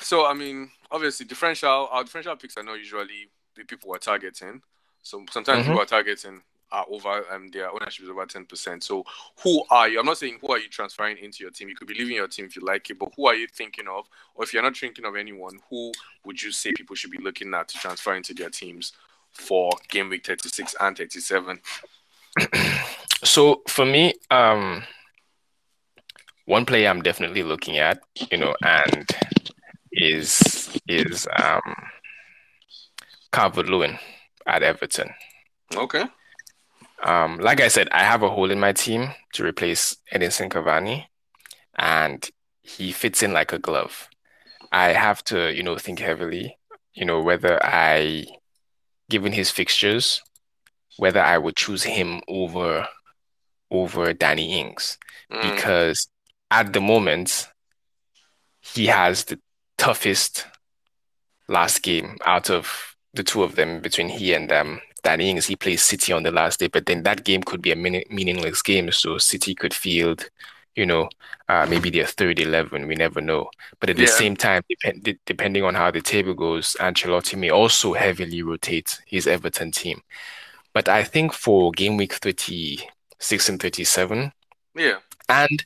so 0.00 0.26
I 0.26 0.34
mean, 0.34 0.70
obviously 0.90 1.26
differential 1.26 1.88
our 1.90 2.04
differential 2.04 2.36
picks 2.36 2.56
are 2.56 2.62
not 2.62 2.78
usually 2.78 3.30
the 3.56 3.64
people 3.64 3.94
are 3.94 3.98
targeting. 3.98 4.62
So 5.02 5.24
sometimes 5.30 5.60
mm-hmm. 5.60 5.70
people 5.70 5.82
are 5.82 5.86
targeting 5.86 6.42
are 6.74 6.86
over 6.90 7.24
um, 7.32 7.48
their 7.52 7.70
ownership 7.70 8.04
is 8.04 8.10
over 8.10 8.26
10%. 8.26 8.82
So 8.82 9.04
who 9.42 9.62
are 9.70 9.88
you? 9.88 10.00
I'm 10.00 10.06
not 10.06 10.18
saying 10.18 10.38
who 10.40 10.52
are 10.52 10.58
you 10.58 10.68
transferring 10.68 11.18
into 11.18 11.44
your 11.44 11.50
team. 11.50 11.68
You 11.68 11.76
could 11.76 11.86
be 11.86 11.94
leaving 11.94 12.16
your 12.16 12.26
team 12.28 12.46
if 12.46 12.56
you 12.56 12.62
like 12.62 12.90
it, 12.90 12.98
but 12.98 13.12
who 13.16 13.26
are 13.26 13.34
you 13.34 13.46
thinking 13.46 13.86
of? 13.86 14.06
Or 14.34 14.44
if 14.44 14.52
you're 14.52 14.62
not 14.62 14.76
thinking 14.76 15.04
of 15.04 15.14
anyone, 15.14 15.60
who 15.70 15.92
would 16.24 16.42
you 16.42 16.50
say 16.50 16.72
people 16.76 16.96
should 16.96 17.12
be 17.12 17.18
looking 17.18 17.54
at 17.54 17.68
to 17.68 17.78
transfer 17.78 18.14
into 18.14 18.34
their 18.34 18.50
teams 18.50 18.92
for 19.30 19.70
game 19.88 20.10
week 20.10 20.26
36 20.26 20.74
and 20.80 20.96
37? 20.96 21.60
so 23.24 23.62
for 23.68 23.86
me, 23.86 24.14
um 24.30 24.82
one 26.46 26.66
player 26.66 26.90
I'm 26.90 27.02
definitely 27.02 27.42
looking 27.42 27.78
at, 27.78 28.00
you 28.30 28.36
know, 28.36 28.54
and 28.62 29.08
is 29.92 30.76
is 30.88 31.26
um 31.40 31.62
Calvert 33.34 33.68
Lewin 33.68 33.98
at 34.46 34.62
Everton. 34.62 35.10
Okay. 35.74 36.04
Um, 37.02 37.38
like 37.38 37.60
I 37.60 37.68
said, 37.68 37.88
I 37.90 38.04
have 38.04 38.22
a 38.22 38.30
hole 38.30 38.50
in 38.50 38.60
my 38.60 38.72
team 38.72 39.10
to 39.32 39.44
replace 39.44 39.96
Edinson 40.12 40.48
Cavani, 40.48 41.06
and 41.76 42.28
he 42.62 42.92
fits 42.92 43.22
in 43.22 43.32
like 43.32 43.52
a 43.52 43.58
glove. 43.58 44.08
I 44.70 44.92
have 44.92 45.22
to, 45.24 45.52
you 45.52 45.62
know, 45.62 45.76
think 45.76 45.98
heavily, 45.98 46.56
you 46.94 47.04
know, 47.04 47.20
whether 47.20 47.62
I, 47.62 48.26
given 49.10 49.32
his 49.32 49.50
fixtures, 49.50 50.22
whether 50.96 51.20
I 51.20 51.36
would 51.38 51.56
choose 51.56 51.82
him 51.82 52.20
over 52.28 52.86
over 53.70 54.12
Danny 54.12 54.60
Ings, 54.60 54.96
mm. 55.32 55.42
because 55.42 56.06
at 56.50 56.72
the 56.72 56.80
moment 56.80 57.48
he 58.60 58.86
has 58.86 59.24
the 59.24 59.40
toughest 59.76 60.46
last 61.48 61.82
game 61.82 62.16
out 62.24 62.48
of 62.48 62.93
the 63.14 63.22
two 63.22 63.42
of 63.42 63.56
them 63.56 63.80
between 63.80 64.08
he 64.08 64.32
and 64.34 64.48
them 64.48 64.80
Danny 65.04 65.30
Ings, 65.30 65.46
he 65.46 65.54
plays 65.54 65.82
City 65.82 66.12
on 66.12 66.22
the 66.22 66.32
last 66.32 66.58
day, 66.58 66.66
but 66.66 66.86
then 66.86 67.02
that 67.02 67.24
game 67.24 67.42
could 67.42 67.60
be 67.62 67.70
a 67.70 67.76
meaningless 67.76 68.62
game. 68.62 68.90
So 68.90 69.18
City 69.18 69.54
could 69.54 69.74
field, 69.74 70.30
you 70.74 70.86
know, 70.86 71.10
uh, 71.48 71.66
maybe 71.68 71.90
their 71.90 72.06
third 72.06 72.40
11. 72.40 72.86
We 72.88 72.94
never 72.94 73.20
know. 73.20 73.50
But 73.80 73.90
at 73.90 73.98
yeah. 73.98 74.06
the 74.06 74.10
same 74.10 74.34
time, 74.34 74.62
dep- 75.02 75.18
depending 75.26 75.62
on 75.62 75.74
how 75.74 75.90
the 75.90 76.00
table 76.00 76.32
goes, 76.32 76.74
Ancelotti 76.80 77.38
may 77.38 77.50
also 77.50 77.92
heavily 77.92 78.42
rotate 78.42 78.98
his 79.06 79.26
Everton 79.26 79.70
team. 79.70 80.00
But 80.72 80.88
I 80.88 81.04
think 81.04 81.34
for 81.34 81.70
game 81.70 81.98
week 81.98 82.14
36 82.14 83.48
and 83.48 83.60
37, 83.60 84.32
yeah. 84.74 84.96
And 85.28 85.64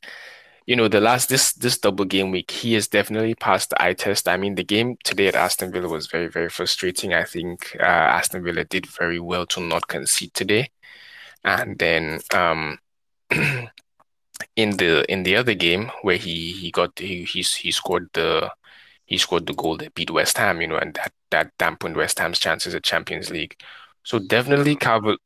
you 0.69 0.77
know, 0.77 0.87
the 0.87 1.01
last 1.01 1.31
this 1.31 1.55
this 1.55 1.79
double 1.79 2.05
game 2.05 2.31
week, 2.31 2.51
he 2.51 2.75
has 2.75 2.89
definitely 2.89 3.35
passed 3.35 3.71
the 3.71 3.83
eye 3.83 3.95
test. 3.95 4.29
I 4.29 4.37
mean, 4.37 4.55
the 4.55 4.65
game 4.65 4.99
today 5.03 5.29
at 5.29 5.35
Aston 5.35 5.73
Villa 5.73 5.89
was 5.89 6.09
very 6.09 6.29
very 6.29 6.51
frustrating. 6.51 7.15
I 7.15 7.25
think 7.25 7.75
uh, 7.81 7.85
Aston 7.85 8.45
Villa 8.45 8.65
did 8.65 8.85
very 8.87 9.19
well 9.19 9.47
to 9.47 9.61
not 9.63 9.89
concede 9.89 10.35
today, 10.35 10.69
and 11.43 11.79
then 11.79 12.21
um, 12.35 12.79
in 14.57 14.77
the 14.77 15.11
in 15.11 15.23
the 15.23 15.37
other 15.37 15.55
game 15.55 15.91
where 16.03 16.19
he 16.19 16.53
he 16.53 16.71
got 16.71 16.99
he 16.99 17.25
he, 17.25 17.41
he 17.41 17.71
scored 17.73 18.11
the 18.13 18.51
he 19.07 19.17
scored 19.19 19.47
the 19.47 19.55
goal 19.55 19.79
that 19.79 19.95
beat 19.95 20.11
West 20.11 20.37
Ham, 20.37 20.61
you 20.61 20.69
know, 20.69 20.77
and 20.77 20.93
that 20.95 21.13
that 21.31 21.51
dampened 21.59 21.97
West 21.97 22.19
Ham's 22.19 22.39
chances 22.39 22.75
at 22.75 22.83
Champions 22.85 23.31
League. 23.31 23.57
So 24.03 24.19
definitely 24.19 24.77
Calvert 24.77 25.19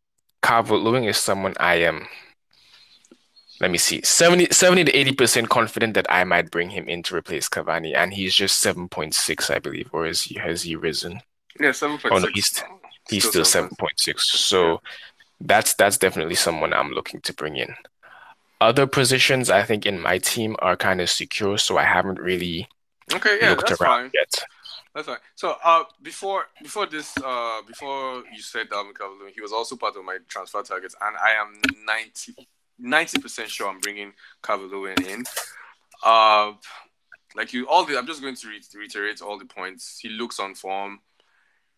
Calvert 0.43 0.83
Lewin 0.83 1.05
is 1.05 1.19
someone 1.19 1.55
I 1.59 1.77
am 1.77 2.07
let 3.63 3.71
me 3.71 3.79
see 3.79 4.03
70, 4.03 4.49
70 4.51 4.85
to 4.85 4.93
80% 4.93 5.49
confident 5.49 5.95
that 5.95 6.07
I 6.11 6.25
might 6.25 6.51
bring 6.51 6.69
him 6.69 6.89
in 6.89 7.03
to 7.05 7.17
replace 7.17 7.49
Cavani 7.49 7.97
and 7.97 8.13
he's 8.13 8.35
just 8.35 8.63
7.6 8.63 9.55
I 9.55 9.59
believe 9.61 9.89
or 9.93 10.05
is 10.05 10.23
he 10.23 10.35
has 10.35 10.63
he 10.65 10.77
risen 10.77 11.23
yeah 11.59 11.71
7.6 11.71 12.09
oh 12.11 12.19
no 12.19 12.29
he's 12.35 12.63
he's 13.09 13.27
still, 13.27 13.45
still 13.45 13.69
7.6 13.69 14.21
so 14.21 14.73
yeah. 14.73 14.77
that's 15.41 15.75
that's 15.75 15.97
definitely 15.97 16.35
someone 16.35 16.75
I'm 16.75 16.91
looking 16.91 17.21
to 17.23 17.33
bring 17.33 17.57
in 17.57 17.75
other 18.61 18.87
positions 18.87 19.49
I 19.49 19.63
think 19.63 19.87
in 19.87 20.01
my 20.01 20.19
team 20.19 20.57
are 20.59 20.77
kind 20.77 21.01
of 21.01 21.09
secure 21.09 21.57
so 21.57 21.79
I 21.79 21.85
haven't 21.85 22.19
really 22.19 22.69
okay 23.15 23.39
yeah 23.41 23.51
looked 23.51 23.69
that's 23.69 23.81
around 23.81 24.03
fine. 24.03 24.11
yet 24.13 24.45
that's 24.95 25.07
fine. 25.07 25.17
So, 25.37 25.57
uh, 25.65 25.85
before 26.03 26.49
before 26.63 26.85
this, 26.85 27.17
uh, 27.25 27.63
before 27.67 28.25
you 28.31 28.43
said 28.43 28.69
Dalvin 28.69 28.93
he 29.35 29.41
was 29.41 29.51
also 29.51 29.75
part 29.75 29.97
of 29.97 30.05
my 30.05 30.19
transfer 30.29 30.63
targets, 30.63 30.95
and 31.01 31.17
I 31.17 31.31
am 31.31 31.59
ninety 31.87 32.35
ninety 32.79 33.21
percent 33.21 33.51
sure 33.51 33.69
I'm 33.69 33.81
bringing 33.81 34.13
Calvert-Lewin 34.43 35.03
in. 35.05 35.25
Uh, 36.05 36.53
like 37.35 37.53
you, 37.53 37.67
all 37.67 37.85
the 37.85 37.99
I'm 37.99 38.07
just 38.07 38.21
going 38.23 38.37
to 38.37 38.49
re- 38.49 38.61
reiterate 38.75 39.23
all 39.23 39.39
the 39.39 39.45
points. 39.45 39.99
He 40.01 40.09
looks 40.09 40.39
on 40.39 40.55
form. 40.55 41.01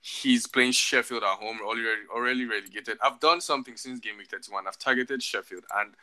He's 0.00 0.46
playing 0.46 0.72
Sheffield 0.72 1.22
at 1.22 1.38
home, 1.38 1.59
already 1.64 1.87
already 2.14 2.44
relegated. 2.44 2.98
I've 3.02 3.20
done 3.20 3.40
something 3.40 3.76
since 3.76 4.00
game 4.00 4.18
week 4.18 4.30
31. 4.30 4.66
I've 4.66 4.78
targeted 4.78 5.22
Sheffield, 5.22 5.64
and 5.74 5.94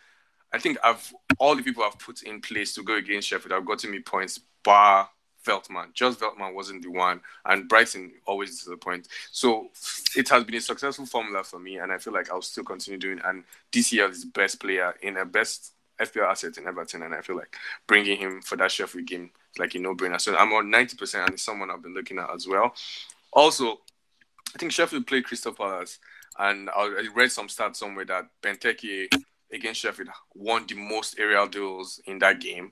I 0.51 0.57
think 0.57 0.77
I've 0.83 1.13
all 1.37 1.55
the 1.55 1.63
people 1.63 1.83
I've 1.83 1.99
put 1.99 2.23
in 2.23 2.41
place 2.41 2.73
to 2.75 2.83
go 2.83 2.95
against 2.95 3.27
Sheffield. 3.27 3.53
I've 3.53 3.65
gotten 3.65 3.91
me 3.91 3.99
points, 3.99 4.39
bar 4.63 5.09
Veltman. 5.45 5.93
Just 5.93 6.19
Veltman 6.19 6.53
wasn't 6.53 6.83
the 6.83 6.89
one, 6.89 7.21
and 7.45 7.67
Brighton 7.67 8.11
always 8.25 8.51
disappoint. 8.51 9.07
So 9.31 9.69
it 10.15 10.29
has 10.29 10.43
been 10.43 10.55
a 10.55 10.61
successful 10.61 11.05
formula 11.05 11.43
for 11.43 11.59
me, 11.59 11.77
and 11.77 11.91
I 11.91 11.97
feel 11.97 12.13
like 12.13 12.31
I'll 12.31 12.41
still 12.41 12.63
continue 12.63 12.99
doing. 12.99 13.19
And 13.23 13.43
DCL 13.71 14.11
is 14.11 14.21
the 14.21 14.31
best 14.31 14.59
player 14.59 14.93
in 15.01 15.17
a 15.17 15.25
best 15.25 15.73
FPL 15.99 16.29
asset 16.29 16.57
in 16.57 16.67
Everton, 16.67 17.03
and 17.03 17.13
I 17.13 17.21
feel 17.21 17.35
like 17.35 17.55
bringing 17.87 18.17
him 18.17 18.41
for 18.41 18.55
that 18.57 18.71
Sheffield 18.71 19.05
game 19.05 19.31
is 19.53 19.59
like 19.59 19.75
a 19.75 19.79
no-brainer. 19.79 20.19
So 20.19 20.35
I'm 20.35 20.53
on 20.53 20.69
ninety 20.69 20.97
percent, 20.97 21.25
and 21.25 21.33
it's 21.33 21.43
someone 21.43 21.69
I've 21.69 21.83
been 21.83 21.93
looking 21.93 22.19
at 22.19 22.33
as 22.33 22.47
well. 22.47 22.73
Also, 23.33 23.79
I 24.53 24.57
think 24.57 24.71
Sheffield 24.71 25.07
played 25.07 25.25
Crystal 25.25 25.53
Palace, 25.53 25.99
and 26.37 26.69
I 26.69 27.07
read 27.13 27.31
some 27.31 27.47
stats 27.47 27.77
somewhere 27.77 28.05
that 28.05 28.27
Benteke 28.41 29.07
against 29.51 29.81
Sheffield 29.81 30.09
won 30.33 30.65
the 30.67 30.75
most 30.75 31.19
aerial 31.19 31.47
duels 31.47 32.01
in 32.05 32.19
that 32.19 32.39
game 32.39 32.71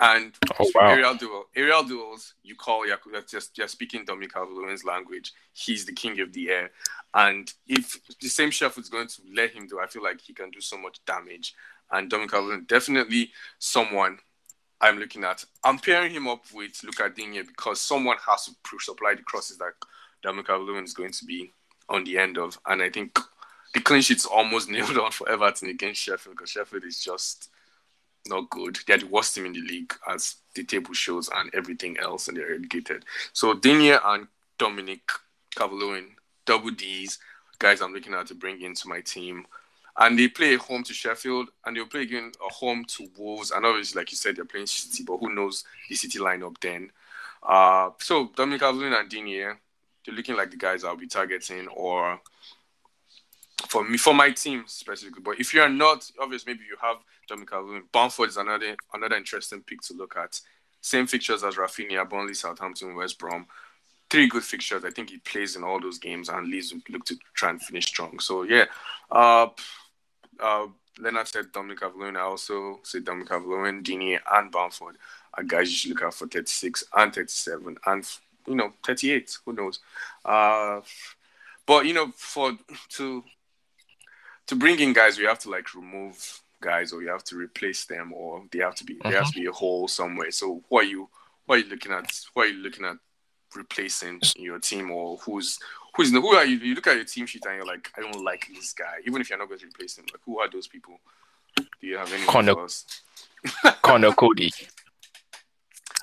and 0.00 0.32
oh, 0.58 0.70
wow. 0.74 0.90
aerial 0.90 1.14
duel, 1.14 1.44
aerial 1.56 1.82
duels, 1.82 2.34
you 2.42 2.54
call 2.54 2.86
Yaku, 2.86 3.28
just 3.28 3.58
you're 3.58 3.68
speaking 3.68 4.04
Dominic 4.04 4.32
calvert 4.32 4.84
language. 4.84 5.32
He's 5.52 5.84
the 5.84 5.92
king 5.92 6.20
of 6.20 6.32
the 6.32 6.50
air, 6.50 6.70
and 7.14 7.52
if 7.66 8.00
the 8.20 8.28
same 8.28 8.50
chef 8.50 8.78
is 8.78 8.88
going 8.88 9.08
to 9.08 9.22
let 9.34 9.50
him 9.50 9.66
do, 9.66 9.80
I 9.80 9.86
feel 9.86 10.02
like 10.02 10.20
he 10.20 10.32
can 10.32 10.50
do 10.50 10.60
so 10.60 10.78
much 10.78 11.04
damage. 11.04 11.54
And 11.90 12.10
Dominic 12.10 12.30
calvert 12.30 12.68
definitely 12.68 13.32
someone 13.58 14.18
I'm 14.80 14.98
looking 14.98 15.24
at. 15.24 15.44
I'm 15.64 15.78
pairing 15.78 16.12
him 16.12 16.28
up 16.28 16.44
with 16.54 16.80
Lucas 16.84 17.12
Digne 17.16 17.42
because 17.42 17.80
someone 17.80 18.16
has 18.26 18.44
to 18.44 18.78
supply 18.78 19.14
the 19.14 19.22
crosses 19.22 19.58
that 19.58 19.72
Dominic 20.22 20.46
calvert 20.46 20.84
is 20.84 20.94
going 20.94 21.12
to 21.12 21.24
be 21.24 21.52
on 21.88 22.04
the 22.04 22.18
end 22.18 22.38
of, 22.38 22.58
and 22.66 22.82
I 22.82 22.90
think 22.90 23.18
the 23.74 23.80
clean 23.80 24.02
sheet's 24.02 24.26
almost 24.26 24.70
nailed 24.70 24.98
on 24.98 25.10
for 25.10 25.28
Everton 25.28 25.68
against 25.68 26.02
Sheffield 26.02 26.36
because 26.36 26.50
Sheffield 26.50 26.84
is 26.84 27.02
just 27.02 27.50
not 28.28 28.50
good. 28.50 28.78
They're 28.86 28.98
the 28.98 29.06
worst 29.06 29.34
team 29.34 29.46
in 29.46 29.52
the 29.52 29.60
league, 29.60 29.94
as 30.08 30.36
the 30.54 30.64
table 30.64 30.94
shows, 30.94 31.30
and 31.34 31.50
everything 31.54 31.98
else, 31.98 32.28
and 32.28 32.36
they're 32.36 32.50
relegated. 32.50 33.04
So 33.32 33.54
Digne 33.54 33.98
and 34.04 34.28
Dominic 34.58 35.00
Calvert-Lewin, 35.56 36.10
double 36.46 36.70
D's, 36.70 37.18
guys 37.58 37.80
I'm 37.80 37.92
looking 37.92 38.14
at 38.14 38.26
to 38.28 38.34
bring 38.34 38.62
into 38.62 38.88
my 38.88 39.00
team. 39.00 39.46
And 40.00 40.16
they 40.16 40.28
play 40.28 40.54
home 40.54 40.84
to 40.84 40.94
Sheffield, 40.94 41.48
and 41.64 41.76
they'll 41.76 41.86
play 41.86 42.02
again 42.02 42.30
a 42.48 42.52
home 42.52 42.84
to 42.84 43.08
Wolves. 43.18 43.50
And 43.50 43.66
obviously, 43.66 44.00
like 44.00 44.12
you 44.12 44.16
said, 44.16 44.36
they're 44.36 44.44
playing 44.44 44.66
City, 44.66 45.02
but 45.02 45.16
who 45.16 45.34
knows 45.34 45.64
the 45.88 45.96
City 45.96 46.20
lineup 46.20 46.56
then? 46.60 46.92
Uh, 47.42 47.90
so 47.98 48.30
Dominic 48.36 48.60
Calvert 48.60 48.92
and 48.92 49.08
Digne, 49.08 49.54
they're 50.06 50.14
looking 50.14 50.36
like 50.36 50.52
the 50.52 50.56
guys 50.56 50.84
I'll 50.84 50.96
be 50.96 51.08
targeting, 51.08 51.66
or 51.68 52.20
for 53.66 53.84
me, 53.84 53.98
for 53.98 54.14
my 54.14 54.30
team 54.30 54.64
specifically. 54.66 55.22
But 55.22 55.40
if 55.40 55.52
you 55.52 55.60
are 55.60 55.68
not, 55.68 56.10
obviously, 56.20 56.52
maybe 56.52 56.64
you 56.68 56.76
have 56.80 56.98
Dominic 57.28 57.50
Calvert. 57.50 57.90
Bamford 57.92 58.28
is 58.28 58.36
another 58.36 58.76
another 58.94 59.16
interesting 59.16 59.62
pick 59.62 59.80
to 59.82 59.94
look 59.94 60.16
at. 60.16 60.40
Same 60.80 61.06
fixtures 61.06 61.42
as 61.42 61.56
Raphinha, 61.56 62.08
Burnley, 62.08 62.34
Southampton, 62.34 62.94
West 62.94 63.18
Brom. 63.18 63.46
Three 64.08 64.28
good 64.28 64.44
fixtures. 64.44 64.84
I 64.84 64.90
think 64.90 65.10
he 65.10 65.18
plays 65.18 65.56
in 65.56 65.64
all 65.64 65.80
those 65.80 65.98
games 65.98 66.28
and 66.28 66.48
Leeds 66.48 66.72
look 66.88 67.04
to 67.06 67.18
try 67.34 67.50
and 67.50 67.60
finish 67.60 67.86
strong. 67.86 68.20
So 68.20 68.44
yeah, 68.44 68.66
uh, 69.10 69.48
uh, 70.40 70.66
Leonard 70.98 71.28
said 71.28 71.52
Dominic 71.52 71.80
Calvert. 71.80 72.16
I 72.16 72.20
also 72.20 72.80
said 72.84 73.04
Dominic 73.04 73.28
Calvert, 73.28 73.82
Digne, 73.82 74.18
and 74.32 74.50
Bamford 74.50 74.96
are 75.34 75.42
guys 75.42 75.68
you 75.68 75.76
should 75.76 75.90
look 75.90 76.02
out 76.02 76.14
for 76.14 76.26
36 76.26 76.84
and 76.96 77.14
37 77.14 77.76
and 77.86 78.08
you 78.46 78.54
know 78.54 78.72
38. 78.86 79.38
Who 79.44 79.52
knows? 79.52 79.80
Uh, 80.24 80.80
but 81.66 81.84
you 81.84 81.92
know, 81.92 82.10
for 82.16 82.52
to 82.90 83.22
to 84.48 84.56
bring 84.56 84.80
in 84.80 84.92
guys, 84.92 85.18
we 85.18 85.24
have 85.24 85.38
to 85.40 85.50
like 85.50 85.74
remove 85.74 86.40
guys, 86.60 86.92
or 86.92 87.02
you 87.02 87.08
have 87.08 87.24
to 87.24 87.36
replace 87.36 87.84
them, 87.84 88.12
or 88.12 88.42
they 88.50 88.58
have 88.58 88.74
to 88.76 88.84
be 88.84 88.94
uh-huh. 88.94 89.10
there 89.10 89.20
has 89.20 89.30
to 89.30 89.40
be 89.40 89.46
a 89.46 89.52
hole 89.52 89.86
somewhere. 89.88 90.30
So, 90.30 90.62
what 90.68 90.84
are 90.84 90.88
you 90.88 91.08
what 91.46 91.56
are 91.56 91.62
you 91.62 91.70
looking 91.70 91.92
at? 91.92 92.10
What 92.34 92.46
are 92.46 92.50
you 92.50 92.58
looking 92.62 92.84
at 92.84 92.96
replacing 93.54 94.20
your 94.36 94.58
team, 94.58 94.90
or 94.90 95.18
who's 95.18 95.58
who's 95.94 96.10
who 96.10 96.34
are 96.34 96.44
you? 96.44 96.58
You 96.58 96.74
look 96.74 96.86
at 96.86 96.96
your 96.96 97.04
team 97.04 97.26
sheet 97.26 97.44
and 97.46 97.56
you're 97.56 97.66
like, 97.66 97.90
I 97.96 98.00
don't 98.00 98.24
like 98.24 98.48
this 98.52 98.72
guy, 98.72 98.96
even 99.06 99.20
if 99.20 99.30
you're 99.30 99.38
not 99.38 99.48
going 99.48 99.60
to 99.60 99.66
replace 99.66 99.96
him. 99.96 100.06
Like, 100.12 100.22
who 100.24 100.40
are 100.40 100.50
those 100.50 100.66
people? 100.66 100.98
Do 101.56 101.86
you 101.86 101.96
have 101.96 102.12
any? 102.12 102.24
Conor, 102.24 102.54
Conor 103.82 104.12
Coady. 104.12 104.52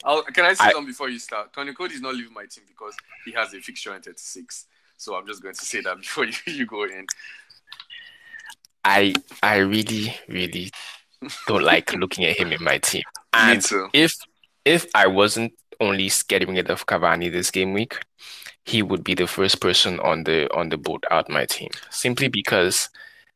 I'll, 0.03 0.21
can 0.21 0.45
I 0.45 0.53
say 0.53 0.65
I, 0.65 0.71
something 0.71 0.87
before 0.87 1.09
you 1.09 1.17
start? 1.17 1.51
Conor 1.51 1.73
Coady 1.73 1.95
is 1.95 2.01
not 2.01 2.13
leaving 2.13 2.33
my 2.33 2.45
team 2.45 2.63
because 2.67 2.93
he 3.25 3.31
has 3.31 3.53
a 3.55 3.59
fixture 3.59 3.95
in 3.95 4.01
36. 4.01 4.67
So 4.97 5.15
I'm 5.15 5.25
just 5.25 5.41
going 5.41 5.55
to 5.55 5.65
say 5.65 5.81
that 5.81 5.97
before 6.01 6.25
you, 6.25 6.33
you 6.45 6.65
go 6.65 6.83
in. 6.83 7.07
I 8.85 9.13
I 9.43 9.57
really 9.57 10.15
really 10.29 10.71
don't 11.47 11.63
like 11.63 11.93
looking 11.97 12.23
at 12.25 12.37
him 12.37 12.53
in 12.53 12.63
my 12.63 12.77
team. 12.77 13.03
And 13.33 13.65
if 13.93 14.13
if 14.63 14.85
I 14.95 15.07
wasn't 15.07 15.53
only 15.81 16.09
getting 16.27 16.55
rid 16.55 16.69
of 16.69 16.85
Cavani 16.85 17.31
this 17.31 17.51
game 17.51 17.73
week, 17.73 17.99
he 18.63 18.81
would 18.81 19.03
be 19.03 19.15
the 19.15 19.27
first 19.27 19.59
person 19.59 19.99
on 19.99 20.23
the 20.23 20.51
on 20.53 20.69
the 20.69 20.77
boat 20.77 21.03
out 21.11 21.29
my 21.29 21.45
team. 21.45 21.71
Simply 21.89 22.29
because 22.29 22.89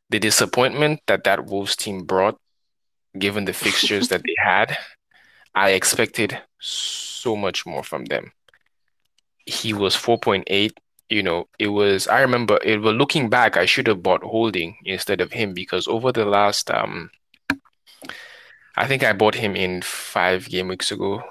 the 0.08 0.18
disappointment 0.18 1.00
that 1.06 1.24
that 1.24 1.46
Wolves 1.46 1.76
team 1.76 2.04
brought, 2.04 2.38
given 3.18 3.44
the 3.44 3.52
fixtures 3.52 4.08
that 4.08 4.22
they 4.24 4.34
had, 4.38 4.76
I 5.54 5.70
expected 5.70 6.38
so 6.60 7.36
much 7.36 7.66
more 7.66 7.82
from 7.82 8.06
them. 8.06 8.32
He 9.46 9.72
was 9.72 9.96
4.8 9.96 10.72
you 11.10 11.22
know, 11.22 11.48
it 11.58 11.68
was 11.68 12.06
I 12.08 12.20
remember 12.20 12.58
it 12.64 12.80
was 12.80 12.94
looking 12.94 13.28
back, 13.28 13.56
I 13.56 13.66
should 13.66 13.88
have 13.88 14.02
bought 14.02 14.22
holding 14.22 14.76
instead 14.84 15.20
of 15.20 15.32
him 15.32 15.52
because 15.52 15.86
over 15.88 16.12
the 16.12 16.24
last 16.24 16.70
um 16.70 17.10
I 18.76 18.86
think 18.86 19.02
I 19.02 19.12
bought 19.12 19.34
him 19.34 19.56
in 19.56 19.82
five 19.82 20.48
game 20.48 20.68
weeks 20.68 20.90
ago, 20.92 21.22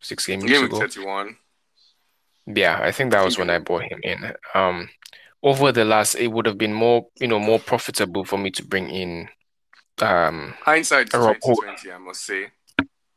six 0.00 0.26
game 0.26 0.40
weeks 0.40 0.52
game 0.52 0.64
ago. 0.64 0.78
31. 0.80 1.36
Yeah, 2.46 2.80
I 2.82 2.90
think 2.92 3.12
that 3.12 3.24
was 3.24 3.38
when 3.38 3.50
I 3.50 3.58
bought 3.58 3.82
him 3.82 4.00
in. 4.02 4.32
Um 4.54 4.88
over 5.42 5.70
the 5.70 5.84
last 5.84 6.14
it 6.14 6.28
would 6.28 6.46
have 6.46 6.58
been 6.58 6.72
more, 6.72 7.06
you 7.20 7.28
know, 7.28 7.38
more 7.38 7.60
profitable 7.60 8.24
for 8.24 8.38
me 8.38 8.50
to 8.52 8.64
bring 8.64 8.88
in 8.88 9.28
um 10.00 10.54
hindsight 10.62 11.10
2020, 11.10 11.92
I 11.92 11.98
must 11.98 12.24
say. 12.24 12.48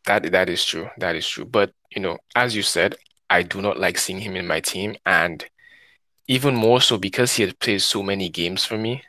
That 0.06 0.32
that 0.32 0.50
is 0.50 0.66
true. 0.66 0.90
That 0.98 1.16
is 1.16 1.28
true. 1.28 1.46
But 1.46 1.72
you 1.92 2.02
know, 2.02 2.18
as 2.36 2.56
you 2.56 2.64
said, 2.64 2.96
I 3.30 3.44
do 3.44 3.62
not 3.62 3.80
like 3.80 3.98
seeing 3.98 4.20
him 4.20 4.36
in 4.36 4.48
my 4.48 4.60
team 4.60 4.96
and 5.06 5.46
even 6.30 6.56
more 6.56 6.80
so 6.80 6.98
because 6.98 7.34
he 7.36 7.44
had 7.44 7.60
played 7.60 7.82
so 7.82 8.04
many 8.04 8.30
games 8.30 8.64
for 8.64 8.78
me. 8.78 9.04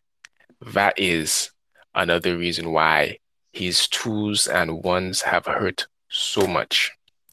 That 0.73 0.99
is 0.99 1.51
another 1.95 2.37
reason 2.37 2.73
why 2.73 3.19
his 3.53 3.87
twos 3.87 4.49
and 4.49 4.83
ones 4.83 5.21
have 5.23 5.45
hurt 5.45 5.87
so 6.09 6.47
much. 6.47 6.93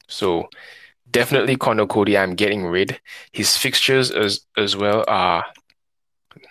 So 0.09 0.49
definitely 1.09 1.55
Conor 1.55 1.87
Coady, 1.87 2.17
I'm 2.17 2.35
getting 2.35 2.65
rid. 2.65 2.99
His 3.31 3.55
fixtures 3.55 4.11
as 4.11 4.41
as 4.57 4.75
well 4.75 5.05
are 5.07 5.45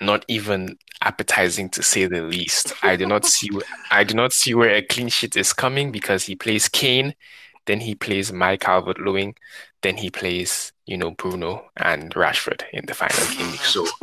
not 0.01 0.25
even 0.29 0.79
appetizing 1.03 1.69
to 1.71 1.83
say 1.83 2.07
the 2.07 2.23
least. 2.23 2.73
I 2.83 2.97
do 2.97 3.05
not 3.05 3.27
see 3.27 3.51
I 3.91 4.03
do 4.03 4.15
not 4.15 4.33
see 4.33 4.55
where 4.55 4.75
a 4.75 4.83
clean 4.83 5.09
sheet 5.09 5.37
is 5.37 5.53
coming 5.53 5.93
because 5.93 6.25
he 6.25 6.37
plays 6.37 6.69
Kane, 6.71 7.15
then 7.67 7.81
he 7.81 7.95
plays 7.95 8.33
Mike 8.33 8.61
Calvert 8.61 8.99
Lewin, 8.99 9.35
then 9.83 9.99
he 9.99 10.11
plays, 10.11 10.73
you 10.87 10.97
know, 10.97 11.11
Bruno 11.11 11.67
and 11.77 12.15
Rashford 12.15 12.63
in 12.73 12.87
the 12.87 12.95
final 12.95 13.35
game. 13.37 13.57
So 13.59 13.87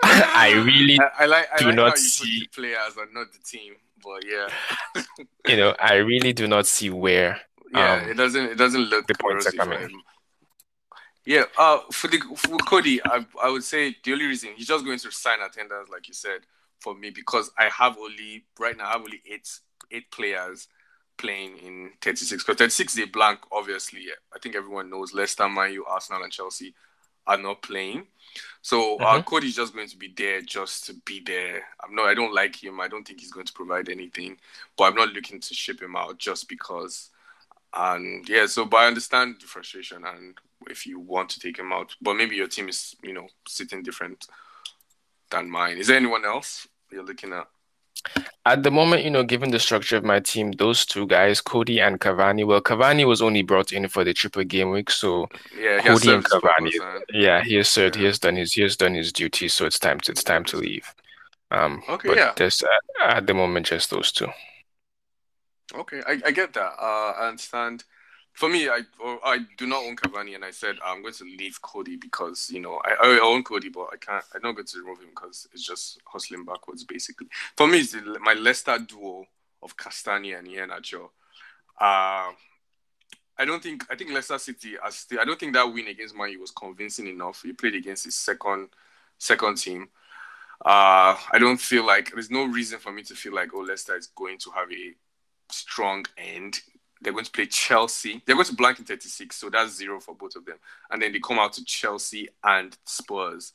I 0.02 0.52
really 0.54 0.98
I, 1.00 1.24
I 1.24 1.26
like 1.26 1.48
I 1.52 1.58
do 1.58 1.66
like 1.66 1.76
not 1.76 1.98
see 1.98 2.48
players 2.54 2.96
and 2.96 3.12
not 3.12 3.32
the 3.32 3.38
team, 3.38 3.74
but 4.02 4.24
yeah. 4.26 4.48
you 5.46 5.56
know, 5.56 5.74
I 5.80 5.96
really 5.96 6.32
do 6.32 6.46
not 6.46 6.66
see 6.66 6.90
where. 6.90 7.40
Yeah, 7.72 7.94
um, 7.94 8.08
it 8.08 8.14
doesn't. 8.14 8.44
It 8.44 8.54
doesn't 8.56 8.80
look 8.80 9.06
the 9.06 9.14
points 9.14 9.46
are 9.46 9.52
coming. 9.52 9.90
Yeah, 11.26 11.44
uh, 11.58 11.80
for 11.92 12.08
the 12.08 12.18
for 12.36 12.56
Coady, 12.58 13.00
I 13.04 13.26
I 13.42 13.50
would 13.50 13.64
say 13.64 13.94
the 14.02 14.12
only 14.12 14.26
reason 14.26 14.50
he's 14.56 14.68
just 14.68 14.84
going 14.84 14.98
to 15.00 15.10
sign 15.10 15.42
attendance, 15.42 15.90
like 15.90 16.08
you 16.08 16.14
said, 16.14 16.40
for 16.80 16.94
me 16.94 17.10
because 17.10 17.50
I 17.58 17.68
have 17.68 17.98
only 17.98 18.44
right 18.58 18.76
now 18.76 18.86
I 18.86 18.92
have 18.92 19.02
only 19.02 19.20
eight 19.30 19.48
eight 19.90 20.10
players 20.10 20.68
playing 21.18 21.58
in 21.58 21.90
36 22.00 22.44
because 22.44 22.58
36 22.58 22.96
is 22.96 23.04
a 23.04 23.06
blank 23.06 23.40
obviously. 23.52 24.06
I 24.34 24.38
think 24.38 24.56
everyone 24.56 24.90
knows 24.90 25.12
leicester 25.12 25.48
man 25.48 25.72
u 25.72 25.84
arsenal 25.84 26.22
and 26.22 26.32
chelsea 26.32 26.74
are 27.26 27.36
not 27.36 27.62
playing. 27.62 28.06
So 28.62 28.96
uh, 28.96 29.04
mm-hmm. 29.04 29.18
uh, 29.18 29.22
Coady 29.22 29.48
is 29.48 29.56
just 29.56 29.74
going 29.74 29.88
to 29.88 29.96
be 29.96 30.12
there 30.16 30.40
just 30.40 30.86
to 30.86 30.94
be 31.04 31.20
there. 31.24 31.62
I'm 31.82 31.94
not 31.94 32.06
i 32.06 32.14
don't 32.14 32.34
like 32.34 32.62
him. 32.62 32.80
I 32.80 32.88
don't 32.88 33.06
think 33.06 33.20
he's 33.20 33.32
going 33.32 33.46
to 33.46 33.52
provide 33.52 33.88
anything 33.88 34.36
but 34.76 34.84
i'm 34.84 34.94
not 34.94 35.12
looking 35.12 35.40
to 35.40 35.54
ship 35.54 35.80
him 35.82 35.96
out 35.96 36.18
just 36.18 36.48
because 36.48 37.10
and 37.74 38.26
yeah 38.28 38.46
so 38.46 38.64
but 38.64 38.78
i 38.78 38.86
understand 38.86 39.36
the 39.40 39.46
frustration 39.46 40.02
and 40.06 40.38
if 40.70 40.86
you 40.86 40.98
want 40.98 41.28
to 41.28 41.38
take 41.38 41.58
him 41.58 41.70
out 41.70 41.94
but 42.00 42.14
maybe 42.14 42.34
your 42.34 42.48
team 42.48 42.66
is 42.68 42.96
you 43.02 43.12
know 43.12 43.26
sitting 43.46 43.82
different 43.82 44.26
than 45.30 45.50
mine. 45.50 45.78
Is 45.78 45.88
there 45.88 45.96
anyone 45.96 46.24
else 46.24 46.66
you're 46.90 47.04
looking 47.04 47.32
at 47.32 47.48
at 48.46 48.62
the 48.62 48.70
moment, 48.70 49.04
you 49.04 49.10
know, 49.10 49.22
given 49.22 49.50
the 49.50 49.58
structure 49.58 49.96
of 49.96 50.04
my 50.04 50.20
team, 50.20 50.52
those 50.52 50.86
two 50.86 51.06
guys, 51.06 51.40
Coady 51.40 51.80
and 51.80 52.00
Cavani. 52.00 52.46
Well, 52.46 52.60
Cavani 52.60 53.06
was 53.06 53.20
only 53.20 53.42
brought 53.42 53.72
in 53.72 53.88
for 53.88 54.04
the 54.04 54.14
triple 54.14 54.44
game 54.44 54.70
week, 54.70 54.90
so 54.90 55.28
yeah, 55.58 55.80
Coady 55.80 56.12
and 56.14 56.24
Cavani. 56.24 56.70
yeah, 57.12 57.42
he 57.42 57.56
has 57.56 57.68
said 57.68 57.94
yeah. 57.94 58.00
he 58.00 58.06
has 58.06 58.18
done 58.18 58.36
his 58.36 58.52
he 58.52 58.62
has 58.62 58.76
done 58.76 58.94
his 58.94 59.12
duty, 59.12 59.48
so 59.48 59.66
it's 59.66 59.78
time 59.78 60.00
to 60.00 60.12
it's 60.12 60.24
time 60.24 60.44
to 60.44 60.56
leave. 60.56 60.94
Um, 61.50 61.82
okay, 61.88 62.08
but 62.08 62.16
yeah. 62.16 62.32
There's 62.36 62.62
uh, 62.62 63.04
at 63.04 63.26
the 63.26 63.34
moment 63.34 63.66
just 63.66 63.90
those 63.90 64.12
two. 64.12 64.28
Okay, 65.74 66.00
I, 66.06 66.20
I 66.26 66.30
get 66.30 66.54
that. 66.54 66.72
Uh, 66.80 67.12
I 67.18 67.28
understand 67.28 67.84
for 68.38 68.48
me, 68.48 68.68
I 68.68 68.82
I 69.24 69.40
do 69.56 69.66
not 69.66 69.82
own 69.82 69.96
Cavani, 69.96 70.36
and 70.36 70.44
I 70.44 70.52
said 70.52 70.76
I'm 70.84 71.02
going 71.02 71.14
to 71.14 71.24
leave 71.24 71.60
Coady 71.60 71.96
because 71.96 72.48
you 72.52 72.60
know 72.60 72.80
I, 72.84 72.94
I 73.02 73.20
own 73.20 73.42
Coady, 73.42 73.68
but 73.68 73.88
I 73.92 73.96
can't. 73.96 74.24
I'm 74.32 74.42
not 74.42 74.52
going 74.52 74.64
to 74.64 74.78
remove 74.78 75.00
him 75.00 75.08
because 75.10 75.48
it's 75.52 75.66
just 75.66 76.00
hustling 76.04 76.44
backwards, 76.44 76.84
basically. 76.84 77.26
For 77.56 77.66
me, 77.66 77.80
it's 77.80 77.96
my 78.20 78.34
Leicester 78.34 78.78
duo 78.78 79.26
of 79.60 79.76
Castagne 79.76 80.38
and 80.38 80.46
Iheanacho. 80.46 81.06
Uh, 81.80 82.30
I 83.36 83.44
don't 83.44 83.60
think 83.60 83.84
I 83.90 83.96
think 83.96 84.12
Leicester 84.12 84.38
City 84.38 84.78
are 84.78 84.92
still. 84.92 85.18
I 85.18 85.24
don't 85.24 85.40
think 85.40 85.54
that 85.54 85.72
win 85.72 85.88
against 85.88 86.16
Man 86.16 86.30
U 86.30 86.40
was 86.40 86.52
convincing 86.52 87.08
enough. 87.08 87.42
He 87.42 87.52
played 87.52 87.74
against 87.74 88.04
his 88.04 88.14
second 88.14 88.68
second 89.18 89.56
team. 89.56 89.88
Uh, 90.64 91.18
I 91.32 91.38
don't 91.40 91.60
feel 91.60 91.84
like 91.84 92.12
there's 92.12 92.30
no 92.30 92.44
reason 92.44 92.78
for 92.78 92.92
me 92.92 93.02
to 93.02 93.16
feel 93.16 93.34
like 93.34 93.52
oh 93.52 93.62
Leicester 93.62 93.96
is 93.96 94.06
going 94.06 94.38
to 94.38 94.50
have 94.52 94.70
a 94.70 94.94
strong 95.50 96.06
end 96.16 96.60
they're 97.00 97.12
going 97.12 97.24
to 97.24 97.30
play 97.30 97.46
Chelsea. 97.46 98.22
They're 98.26 98.34
going 98.34 98.46
to 98.46 98.54
blank 98.54 98.78
in 98.78 98.84
36, 98.84 99.36
so 99.36 99.50
that's 99.50 99.76
zero 99.76 100.00
for 100.00 100.14
both 100.14 100.36
of 100.36 100.44
them. 100.44 100.56
And 100.90 101.00
then 101.00 101.12
they 101.12 101.20
come 101.20 101.38
out 101.38 101.52
to 101.54 101.64
Chelsea 101.64 102.28
and 102.42 102.76
Spurs. 102.84 103.52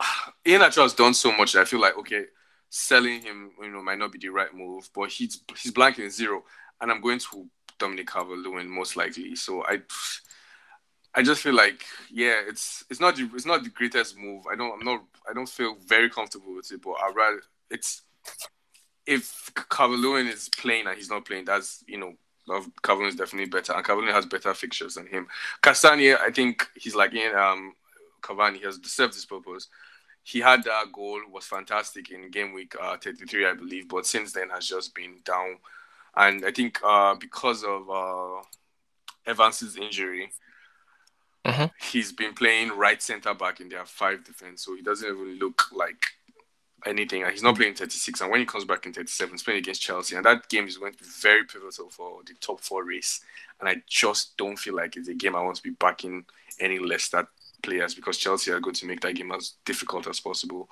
Ian 0.46 0.62
Iheanacho 0.62 0.82
has 0.82 0.94
done 0.94 1.14
so 1.14 1.32
much 1.32 1.56
I 1.56 1.64
feel 1.64 1.80
like 1.80 1.96
okay, 1.98 2.24
selling 2.68 3.22
him, 3.22 3.50
you 3.60 3.70
know, 3.70 3.82
might 3.82 3.98
not 3.98 4.12
be 4.12 4.18
the 4.18 4.28
right 4.28 4.54
move. 4.54 4.88
But 4.94 5.10
he's 5.10 5.42
he's 5.58 5.72
blanking 5.72 6.10
zero, 6.10 6.44
and 6.80 6.90
I'm 6.90 7.00
going 7.00 7.18
to 7.18 7.46
Dominic 7.78 8.08
Calvert-Lewin 8.08 8.68
most 8.68 8.96
likely. 8.96 9.34
So 9.36 9.64
I, 9.64 9.80
I 11.14 11.22
just 11.22 11.42
feel 11.42 11.54
like 11.54 11.84
yeah, 12.10 12.40
it's 12.46 12.84
it's 12.90 13.00
not 13.00 13.16
the, 13.16 13.28
it's 13.34 13.46
not 13.46 13.64
the 13.64 13.70
greatest 13.70 14.16
move. 14.16 14.44
I 14.50 14.56
don't 14.56 14.72
I'm 14.72 14.84
not 14.84 15.04
I 15.28 15.32
don't 15.32 15.48
feel 15.48 15.76
very 15.86 16.10
comfortable 16.10 16.54
with 16.54 16.70
it. 16.72 16.82
But 16.82 16.92
I 16.92 17.10
rather 17.14 17.42
it's 17.70 18.02
if 19.10 19.52
Calvert-Lewin 19.70 20.28
is 20.28 20.48
playing 20.50 20.86
and 20.86 20.96
he's 20.96 21.10
not 21.10 21.24
playing, 21.26 21.44
that's 21.44 21.84
you 21.86 21.98
know 21.98 22.14
Calvert 22.82 23.08
is 23.08 23.16
definitely 23.16 23.50
better, 23.50 23.72
and 23.72 23.84
Calvert 23.84 24.08
has 24.14 24.26
better 24.26 24.54
fixtures 24.54 24.94
than 24.94 25.06
him. 25.06 25.26
Castagne, 25.62 26.16
I 26.18 26.30
think 26.30 26.66
he's 26.76 26.94
like 26.94 27.12
in 27.14 27.34
um 27.34 27.74
Cavani. 28.22 28.58
He 28.58 28.64
has 28.64 28.78
served 28.84 29.14
his 29.14 29.26
purpose. 29.26 29.68
He 30.22 30.40
had 30.40 30.62
that 30.64 30.92
goal 30.92 31.20
was 31.32 31.46
fantastic 31.46 32.10
in 32.10 32.30
game 32.30 32.52
week 32.52 32.74
uh, 32.80 32.96
33, 32.98 33.46
I 33.46 33.54
believe, 33.54 33.88
but 33.88 34.06
since 34.06 34.32
then 34.32 34.50
has 34.50 34.68
just 34.68 34.94
been 34.94 35.16
down. 35.24 35.56
And 36.16 36.44
I 36.44 36.52
think 36.52 36.78
uh, 36.84 37.14
because 37.14 37.64
of 37.64 37.90
uh, 37.90 38.42
Evans's 39.26 39.76
injury, 39.76 40.30
hmm 41.46 41.66
he's 41.90 42.12
been 42.12 42.34
playing 42.34 42.70
right 42.76 43.02
center 43.02 43.34
back 43.34 43.60
in 43.60 43.68
their 43.68 43.84
five 43.86 44.24
defense, 44.24 44.64
so 44.64 44.76
he 44.76 44.82
doesn't 44.82 45.08
even 45.08 45.38
look 45.38 45.64
like 45.72 46.04
anything. 46.86 47.24
He's 47.30 47.42
not 47.42 47.56
playing 47.56 47.74
36. 47.74 48.20
And 48.20 48.30
when 48.30 48.40
he 48.40 48.46
comes 48.46 48.64
back 48.64 48.86
in 48.86 48.92
37, 48.92 49.32
he's 49.32 49.42
playing 49.42 49.58
against 49.58 49.82
Chelsea, 49.82 50.16
and 50.16 50.24
that 50.24 50.48
game 50.48 50.66
is 50.66 50.78
going 50.78 50.92
to 50.92 50.98
be 50.98 51.04
very 51.20 51.44
pivotal 51.44 51.90
for 51.90 52.20
the 52.26 52.34
top 52.40 52.60
four 52.60 52.84
race. 52.84 53.20
And 53.58 53.68
I 53.68 53.76
just 53.86 54.36
don't 54.36 54.58
feel 54.58 54.74
like 54.74 54.96
it's 54.96 55.08
a 55.08 55.14
game 55.14 55.36
I 55.36 55.42
want 55.42 55.56
to 55.56 55.62
be 55.62 55.70
backing 55.70 56.24
any 56.58 56.78
Leicester 56.78 57.28
players 57.62 57.94
because 57.94 58.16
Chelsea 58.16 58.50
are 58.50 58.60
going 58.60 58.74
to 58.74 58.86
make 58.86 59.00
that 59.00 59.14
game 59.14 59.32
as 59.32 59.54
difficult 59.64 60.06
as 60.06 60.20
possible. 60.20 60.68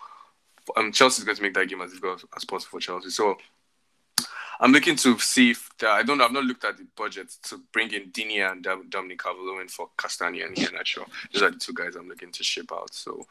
Um, 0.77 0.93
Chelsea 0.93 1.21
is 1.21 1.25
going 1.25 1.37
to 1.37 1.43
make 1.43 1.55
that 1.55 1.69
game 1.69 1.81
as 1.83 1.91
difficult 1.91 2.25
as 2.37 2.45
possible 2.45 2.79
for 2.79 2.81
Chelsea. 2.81 3.11
So 3.11 3.37
I'm 4.61 4.73
looking 4.73 4.97
to 4.97 5.19
see 5.19 5.51
if 5.51 5.71
the, 5.79 5.89
I 5.89 6.03
don't 6.03 6.19
know. 6.19 6.25
I've 6.25 6.33
not 6.33 6.45
looked 6.45 6.65
at 6.65 6.77
the 6.77 6.87
budget 6.97 7.33
to 7.45 7.61
bring 7.73 7.93
in 7.93 8.11
Digne 8.11 8.41
and 8.41 8.63
Dom- 8.63 8.89
Dominic 8.89 9.23
Calvert-Lewin 9.23 9.69
for 9.69 9.91
Castagne 9.97 10.45
and 10.45 10.57
Iheanacho. 10.57 11.07
Those 11.33 11.43
are 11.43 11.51
the 11.51 11.59
two 11.59 11.73
guys 11.73 11.95
I'm 11.95 12.09
looking 12.09 12.33
to 12.33 12.43
ship 12.43 12.73
out. 12.73 12.93
So 12.93 13.27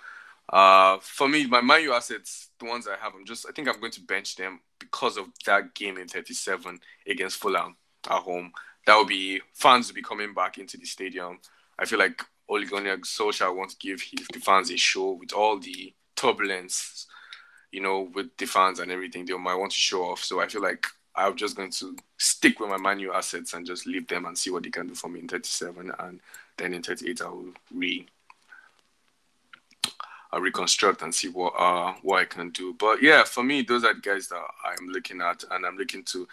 uh, 0.49 0.97
for 1.01 1.27
me, 1.27 1.45
my 1.45 1.61
Man 1.61 1.83
U 1.83 1.93
assets, 1.93 2.49
the 2.59 2.65
ones 2.65 2.87
I 2.87 2.95
have, 3.01 3.13
I'm 3.15 3.25
just 3.25 3.45
I 3.47 3.51
think 3.51 3.67
I'm 3.67 3.79
going 3.79 3.91
to 3.93 4.01
bench 4.01 4.35
them 4.35 4.61
because 4.79 5.17
of 5.17 5.25
that 5.45 5.73
game 5.73 5.97
in 5.97 6.07
37 6.07 6.79
against 7.07 7.37
Fulham 7.37 7.75
at 8.09 8.21
home. 8.21 8.51
That 8.85 8.95
will 8.95 9.05
be 9.05 9.41
fans 9.53 9.87
will 9.87 9.95
be 9.95 10.01
coming 10.01 10.33
back 10.33 10.57
into 10.57 10.77
the 10.77 10.85
stadium. 10.85 11.39
I 11.77 11.85
feel 11.85 11.99
like 11.99 12.21
Ole 12.47 12.65
Gunnar 12.65 12.97
Solskjaer 12.99 13.55
wants 13.55 13.75
to 13.75 13.87
give 13.87 14.01
his, 14.01 14.25
the 14.31 14.39
fans 14.39 14.71
a 14.71 14.77
show 14.77 15.11
with 15.11 15.33
all 15.33 15.59
the 15.59 15.93
turbulence, 16.15 17.07
you 17.71 17.81
know, 17.81 18.09
with 18.13 18.35
the 18.37 18.45
fans 18.45 18.79
and 18.79 18.91
everything. 18.91 19.25
They 19.25 19.37
might 19.37 19.55
want 19.55 19.73
to 19.73 19.77
show 19.77 20.03
off. 20.03 20.23
So 20.23 20.39
I 20.39 20.47
feel 20.47 20.61
like 20.61 20.87
I'm 21.13 21.35
just 21.35 21.57
going 21.57 21.71
to 21.71 21.97
stick 22.17 22.59
with 22.59 22.69
my 22.69 22.77
Man 22.77 22.99
U 22.99 23.11
assets 23.11 23.53
and 23.53 23.65
just 23.65 23.85
leave 23.85 24.07
them 24.07 24.25
and 24.25 24.37
see 24.37 24.49
what 24.49 24.63
they 24.63 24.69
can 24.69 24.87
do 24.87 24.95
for 24.95 25.09
me 25.09 25.19
in 25.19 25.27
37. 25.27 25.91
And 25.99 26.21
then 26.55 26.73
in 26.73 26.83
38, 26.83 27.21
I 27.21 27.27
will 27.27 27.53
re 27.73 28.07
I'll 30.31 30.41
reconstruct 30.41 31.01
and 31.01 31.13
see 31.13 31.29
what 31.29 31.53
uh 31.57 31.93
what 32.01 32.19
I 32.21 32.25
can 32.25 32.49
do. 32.51 32.73
But 32.73 33.01
yeah, 33.01 33.23
for 33.23 33.43
me, 33.43 33.61
those 33.61 33.83
are 33.83 33.93
the 33.93 34.01
guys 34.01 34.27
that 34.29 34.43
I'm 34.65 34.87
looking 34.89 35.21
at, 35.21 35.43
and 35.51 35.65
I'm 35.65 35.77
looking 35.77 36.03
to 36.05 36.27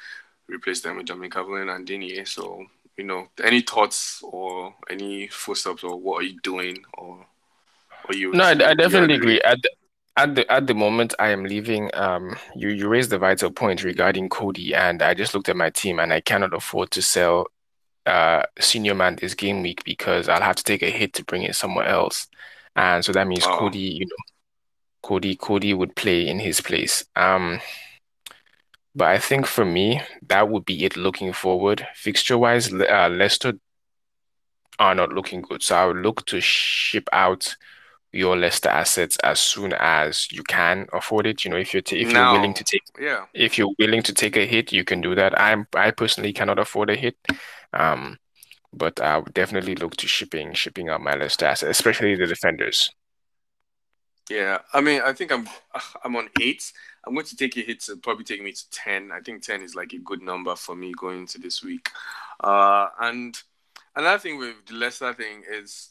replace 0.49 0.81
them 0.81 0.97
with 0.97 1.07
Dominic 1.07 1.33
Calvert 1.33 1.69
and 1.69 1.87
Digne. 1.87 2.25
So 2.25 2.67
you 2.97 3.05
know, 3.05 3.29
any 3.43 3.61
thoughts 3.61 4.23
or 4.23 4.75
any 4.91 5.29
footsteps 5.29 5.85
or 5.85 5.97
what 5.97 6.21
are 6.23 6.27
you 6.27 6.41
doing 6.43 6.79
or 6.99 7.27
or 8.09 8.15
you? 8.15 8.33
No, 8.33 8.45
I, 8.45 8.51
I 8.51 8.75
definitely 8.75 9.15
agree? 9.15 9.15
agree. 9.15 9.41
At 9.43 9.63
the, 9.63 9.71
at 10.17 10.35
the 10.35 10.53
at 10.53 10.67
the 10.67 10.75
moment, 10.75 11.15
I 11.19 11.29
am 11.29 11.45
leaving. 11.45 11.91
Um, 11.95 12.37
you 12.57 12.69
you 12.69 12.89
raised 12.89 13.11
the 13.11 13.19
vital 13.19 13.51
point 13.51 13.85
regarding 13.85 14.29
Coady, 14.29 14.75
and 14.75 15.03
I 15.03 15.15
just 15.15 15.35
looked 15.35 15.49
at 15.49 15.57
my 15.57 15.71
team, 15.71 15.99
and 15.99 16.13
I 16.13 16.21
cannot 16.21 16.55
afford 16.55 16.91
to 16.93 17.03
sell 17.03 17.47
uh 18.07 18.45
senior 18.61 18.95
man 18.95 19.17
this 19.17 19.35
game 19.35 19.63
week 19.63 19.85
because 19.85 20.29
I'll 20.29 20.43
have 20.43 20.57
to 20.57 20.65
take 20.65 20.83
a 20.83 20.91
hit 20.91 21.15
to 21.15 21.25
bring 21.25 21.45
in 21.45 21.53
somewhere 21.55 21.87
else, 21.87 22.29
and 22.77 23.05
so 23.05 23.13
that 23.13 23.27
means 23.27 23.45
Oh, 23.47 23.59
Coady, 23.59 23.79
you 23.79 24.07
know, 24.07 24.17
Coady 25.03 25.37
Coady 25.37 25.75
would 25.75 25.95
play 25.97 26.27
in 26.27 26.39
his 26.39 26.61
place. 26.61 27.05
Um, 27.17 27.61
but 28.95 29.09
I 29.09 29.19
think 29.19 29.47
for 29.47 29.65
me, 29.65 30.01
that 30.29 30.49
would 30.49 30.65
be 30.65 30.85
it 30.85 30.97
looking 30.97 31.33
forward. 31.33 31.87
Fixture 31.95 32.39
wise, 32.39 32.73
uh, 32.73 33.09
Leicester 33.11 33.55
are 34.79 34.95
not 34.95 35.13
looking 35.13 35.43
good, 35.43 35.63
so 35.63 35.77
I 35.77 35.87
would 35.87 35.97
look 35.99 36.27
to 36.27 36.41
ship 36.41 37.09
out 37.13 37.57
your 38.13 38.37
Leicester 38.37 38.69
assets 38.69 39.17
as 39.25 39.41
soon 39.41 39.73
as 39.73 40.31
you 40.31 40.45
can 40.45 40.87
afford 40.93 41.27
it. 41.27 41.45
You 41.45 41.51
know, 41.51 41.57
if 41.57 41.75
you're 41.75 41.83
t 41.83 42.01
if 42.01 42.13
you're 42.13 42.33
willing 42.33 42.55
to 42.55 42.63
now, 42.63 42.67
take 42.67 42.83
yeah. 43.01 43.25
if 43.35 43.59
you're 43.59 43.75
willing 43.79 44.03
to 44.05 44.15
take 44.15 44.37
a 44.37 44.47
hit, 44.47 44.73
you 44.73 44.85
can 44.85 45.01
do 45.01 45.15
that. 45.17 45.39
I'm 45.41 45.67
I 45.75 45.91
personally 45.91 46.33
cannot 46.33 46.59
afford 46.61 46.91
a 46.91 46.97
hit. 46.97 47.17
Um, 47.73 48.19
but 48.77 49.01
I 49.01 49.19
would 49.19 49.35
definitely 49.35 49.75
look 49.75 49.97
to 49.97 50.09
shipping 50.09 50.53
shipping 50.55 50.89
out 50.89 51.01
my 51.01 51.15
Leicester 51.15 51.47
assets, 51.47 51.79
especially 51.79 52.15
the 52.15 52.27
defenders. 52.27 52.91
Yeah, 54.31 54.59
I 54.73 54.81
mean, 54.81 55.03
I 55.03 55.13
think 55.13 55.33
I'm 55.33 55.49
I'm 56.05 56.17
on 56.17 56.29
eight. 56.41 56.73
I'm 57.07 57.15
going 57.15 57.27
to 57.27 57.37
take 57.37 57.57
a 57.57 57.61
hit 57.61 57.81
to 57.83 57.97
probably 57.97 58.25
take 58.25 58.43
me 58.43 58.53
to 58.53 58.71
ten. 58.71 59.13
I 59.13 59.21
think 59.21 59.43
ten 59.43 59.63
is 59.63 59.75
like 59.75 59.93
a 59.93 59.99
good 59.99 60.23
number 60.23 60.57
for 60.57 60.75
me 60.75 60.93
going 60.93 61.21
into 61.21 61.39
this 61.39 61.63
week. 61.63 61.91
Uh, 62.41 62.89
and 63.01 63.37
another 63.95 64.19
thing 64.19 64.39
with 64.39 64.55
the 64.67 64.75
Leicester 64.75 65.13
thing 65.15 65.43
is 65.49 65.91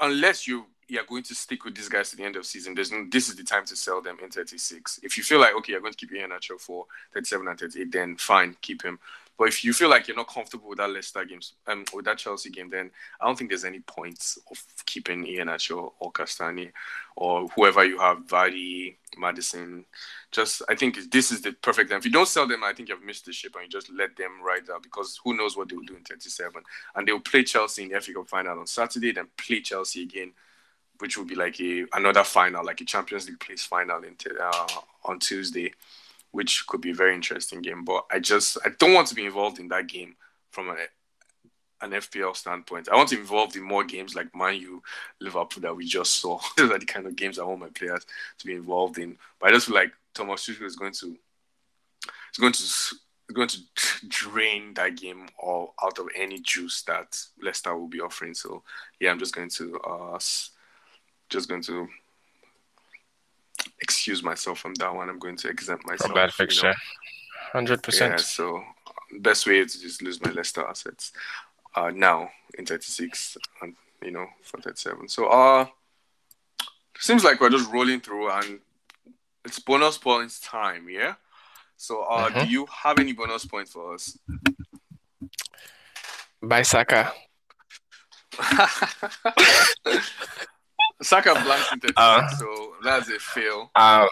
unless 0.00 0.46
you 0.46 0.66
you're 0.88 1.04
going 1.04 1.22
to 1.24 1.34
stick 1.34 1.64
with 1.64 1.74
these 1.74 1.88
guys 1.88 2.10
to 2.10 2.16
the 2.16 2.22
end 2.22 2.36
of 2.36 2.46
season, 2.46 2.74
there's 2.74 2.92
no 2.92 3.06
this 3.10 3.28
is 3.28 3.36
the 3.36 3.42
time 3.42 3.64
to 3.64 3.74
sell 3.74 4.00
them 4.00 4.18
in 4.22 4.30
36. 4.30 5.00
If 5.02 5.16
you 5.16 5.24
feel 5.24 5.40
like 5.40 5.54
okay, 5.56 5.72
you're 5.72 5.80
going 5.80 5.92
to 5.92 5.98
keep 5.98 6.10
your 6.10 6.28
natural 6.28 6.58
for 6.58 6.86
37 7.14 7.48
and 7.48 7.58
38, 7.58 7.92
then 7.92 8.16
fine, 8.16 8.56
keep 8.60 8.82
him. 8.82 8.98
But 9.38 9.48
if 9.48 9.64
you 9.64 9.72
feel 9.72 9.90
like 9.90 10.08
you're 10.08 10.16
not 10.16 10.28
comfortable 10.28 10.68
with 10.68 10.78
that 10.78 10.90
Leicester 10.90 11.24
games, 11.24 11.52
um, 11.66 11.84
with 11.92 12.06
that 12.06 12.18
Chelsea 12.18 12.50
game, 12.50 12.70
then 12.70 12.90
I 13.20 13.26
don't 13.26 13.36
think 13.36 13.50
there's 13.50 13.64
any 13.64 13.80
points 13.80 14.38
of 14.50 14.62
keeping 14.86 15.26
Iheanacho 15.26 15.92
or 15.98 16.12
Castagne 16.12 16.72
or 17.16 17.46
whoever 17.48 17.84
you 17.84 17.98
have, 17.98 18.26
Vardy, 18.26 18.96
Maddison. 19.18 19.84
Just 20.32 20.62
I 20.68 20.74
think 20.74 21.10
this 21.10 21.30
is 21.30 21.42
the 21.42 21.52
perfect 21.52 21.90
time. 21.90 21.98
If 21.98 22.06
you 22.06 22.10
don't 22.10 22.28
sell 22.28 22.46
them, 22.46 22.64
I 22.64 22.72
think 22.72 22.88
you've 22.88 23.04
missed 23.04 23.26
the 23.26 23.32
ship 23.32 23.54
and 23.54 23.64
you 23.64 23.68
just 23.68 23.90
let 23.92 24.16
them 24.16 24.42
ride 24.42 24.70
out 24.72 24.82
because 24.82 25.20
who 25.22 25.36
knows 25.36 25.56
what 25.56 25.68
they 25.68 25.76
will 25.76 25.84
do 25.84 25.96
in 25.96 26.02
37. 26.04 26.62
And 26.94 27.06
they'll 27.06 27.20
play 27.20 27.44
Chelsea 27.44 27.82
in 27.82 27.90
the 27.90 28.00
FA 28.00 28.14
Cup 28.14 28.28
final 28.28 28.58
on 28.58 28.66
Saturday, 28.66 29.12
then 29.12 29.28
play 29.36 29.60
Chelsea 29.60 30.02
again 30.02 30.32
which 30.98 31.16
will 31.16 31.24
be 31.24 31.34
like 31.34 31.60
a 31.60 31.84
another 31.92 32.24
final, 32.24 32.64
like 32.64 32.80
a 32.80 32.84
Champions 32.84 33.28
League 33.28 33.40
place 33.40 33.64
final 33.64 34.02
in 34.02 34.16
uh, 34.40 34.66
on 35.04 35.18
Tuesday, 35.18 35.72
which 36.36 36.66
could 36.66 36.82
be 36.82 36.90
a 36.90 36.94
very 36.94 37.14
interesting 37.14 37.62
game. 37.62 37.82
But 37.82 38.04
I 38.10 38.18
just 38.18 38.58
I 38.62 38.68
don't 38.78 38.92
want 38.92 39.08
to 39.08 39.14
be 39.14 39.24
involved 39.24 39.58
in 39.58 39.68
that 39.68 39.86
game 39.86 40.16
from 40.50 40.68
an 40.68 40.76
an 41.80 41.92
FPL 41.92 42.36
standpoint. 42.36 42.90
I 42.90 42.96
want 42.96 43.08
to 43.08 43.16
be 43.16 43.22
involved 43.22 43.56
in 43.56 43.62
more 43.62 43.84
games 43.84 44.14
like 44.14 44.36
Man 44.36 44.56
U, 44.56 44.82
Liverpool 45.18 45.62
that 45.62 45.74
we 45.74 45.86
just 45.86 46.16
saw. 46.16 46.38
Those 46.58 46.70
are 46.70 46.78
the 46.78 46.84
kind 46.84 47.06
of 47.06 47.16
games 47.16 47.38
I 47.38 47.44
want 47.44 47.60
my 47.60 47.68
players 47.68 48.04
to 48.38 48.46
be 48.46 48.52
involved 48.52 48.98
in. 48.98 49.16
But 49.40 49.48
I 49.48 49.52
just 49.52 49.66
feel 49.66 49.76
like 49.76 49.92
Thomas 50.14 50.46
Tuchel 50.46 50.66
is 50.66 50.76
going 50.76 50.92
to 50.92 51.06
is 51.06 52.38
going 52.38 52.52
to 52.52 52.62
is 52.62 52.92
going 53.32 53.48
to 53.48 53.58
drain 54.08 54.74
that 54.74 54.96
game 54.96 55.28
all 55.38 55.74
out 55.82 55.98
of 55.98 56.08
any 56.14 56.38
juice 56.40 56.82
that 56.82 57.18
Leicester 57.42 57.74
will 57.74 57.88
be 57.88 58.00
offering. 58.00 58.34
So 58.34 58.62
yeah, 59.00 59.10
I'm 59.10 59.18
just 59.18 59.34
going 59.34 59.50
to 59.50 59.78
uh 59.80 60.18
just 61.30 61.48
going 61.48 61.62
to 61.62 61.88
excuse 63.80 64.22
myself 64.22 64.58
from 64.58 64.74
that 64.76 64.94
one. 64.94 65.08
I'm 65.08 65.18
going 65.18 65.36
to 65.38 65.48
exempt 65.48 65.86
myself. 65.86 66.14
that 66.14 66.32
You 66.48 66.54
fixture, 66.54 66.74
hundred 67.52 67.82
yeah. 67.92 67.92
percent. 68.16 68.20
So 68.20 68.62
best 69.20 69.46
way 69.46 69.60
is 69.60 69.72
to 69.74 69.80
just 69.80 70.02
lose 70.02 70.20
my 70.20 70.30
Leicester 70.30 70.66
assets 70.66 71.12
uh, 71.74 71.90
now 71.94 72.30
in 72.58 72.66
36 72.66 73.38
and 73.62 73.74
you 74.02 74.10
know 74.10 74.26
for 74.42 74.60
37. 74.60 75.08
So 75.08 75.26
uh, 75.28 75.66
seems 76.98 77.24
like 77.24 77.40
we're 77.40 77.50
just 77.50 77.70
rolling 77.70 78.00
through 78.00 78.30
and 78.30 78.60
it's 79.44 79.58
bonus 79.58 79.98
points 79.98 80.40
time. 80.40 80.88
Yeah. 80.88 81.14
So 81.76 82.02
uh, 82.04 82.30
do 82.30 82.42
hmm 82.42 82.46
you 82.46 82.66
have 82.84 82.98
any 82.98 83.12
bonus 83.12 83.44
points 83.44 83.72
for 83.72 83.94
us? 83.94 84.18
By 86.42 86.62
Saka. 86.62 87.12
Saka 91.02 91.34
blanks 91.34 91.72
in 91.72 91.80
Uh, 91.96 92.20
36, 92.28 92.38
so 92.38 92.74
that's 92.82 93.08
a 93.10 93.18
fail. 93.18 93.70
uh, 93.74 94.06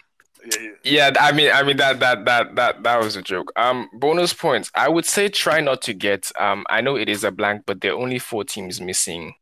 Yeah, 0.45 0.61
yeah. 0.61 0.71
yeah. 0.85 1.11
I 1.21 1.33
mean, 1.33 1.51
I 1.53 1.63
mean 1.63 1.79
that 1.79 2.01
that 2.01 2.25
that 2.27 2.55
that 2.57 2.83
that 2.83 3.03
was 3.03 3.17
a 3.17 3.23
joke. 3.23 3.51
Um, 3.57 3.89
bonus 3.95 4.35
points. 4.35 4.71
I 4.75 4.89
would 4.91 5.07
say 5.07 5.29
try 5.31 5.61
not 5.61 5.81
to 5.83 5.95
get. 5.95 6.31
Um, 6.39 6.67
I 6.69 6.83
know 6.83 6.97
it 6.97 7.09
is 7.09 7.25
a 7.25 7.31
blank, 7.31 7.63
but 7.65 7.81
there 7.81 7.93
are 7.93 7.99
only 7.99 8.19
four 8.19 8.45
teams 8.45 8.79
missing 8.81 9.35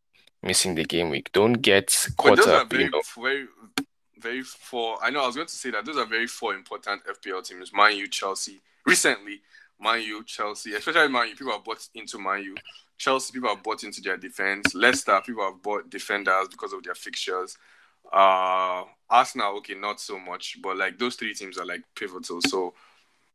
missing 0.45 0.77
the 0.77 0.85
game 0.85 1.11
week. 1.11 1.31
Don't 1.33 1.55
get 1.55 2.07
caught 2.17 2.37
those 2.37 2.47
are 2.47 2.61
up. 2.61 2.73
You 2.73 2.79
very, 2.79 2.91
know. 2.91 3.03
very, 3.21 3.47
very 4.19 4.43
four. 4.43 4.99
I 5.03 5.11
know 5.11 5.23
I 5.25 5.27
was 5.27 5.35
going 5.35 5.49
to 5.49 5.55
say 5.55 5.71
that 5.73 5.85
those 5.85 5.97
are 5.97 6.07
very 6.07 6.29
four 6.29 6.55
important 6.55 7.03
FPL 7.05 7.45
teams: 7.45 7.73
Man 7.75 7.97
U, 7.97 8.07
Chelsea. 8.07 8.61
Recently, 8.87 9.41
Man 9.81 10.03
U, 10.03 10.23
Chelsea, 10.25 10.75
especially 10.75 11.09
Man 11.09 11.29
U. 11.31 11.35
People 11.35 11.53
have 11.53 11.65
bought 11.65 11.85
into 11.97 12.19
Man 12.21 12.45
U. 12.45 12.55
Chelsea, 13.03 13.33
people 13.33 13.49
have 13.49 13.65
bought 13.65 13.83
into 13.83 14.01
their 14.01 14.17
defense. 14.17 14.77
Leicester, 14.77 15.21
people 15.27 15.43
have 15.43 15.61
bought 15.61 15.91
defenders 15.91 16.47
because 16.49 16.73
of 16.73 16.85
their 16.85 16.95
fixtures. 16.95 17.59
Uh, 18.13 18.85
Arsenal, 19.11 19.57
okay, 19.57 19.75
not 19.75 19.99
so 20.01 20.21
much, 20.21 20.59
but 20.63 20.77
like 20.77 21.01
those 21.01 21.17
three 21.17 21.35
teams 21.35 21.59
are 21.59 21.67
like 21.67 21.83
pivotal. 21.97 22.41
So 22.43 22.75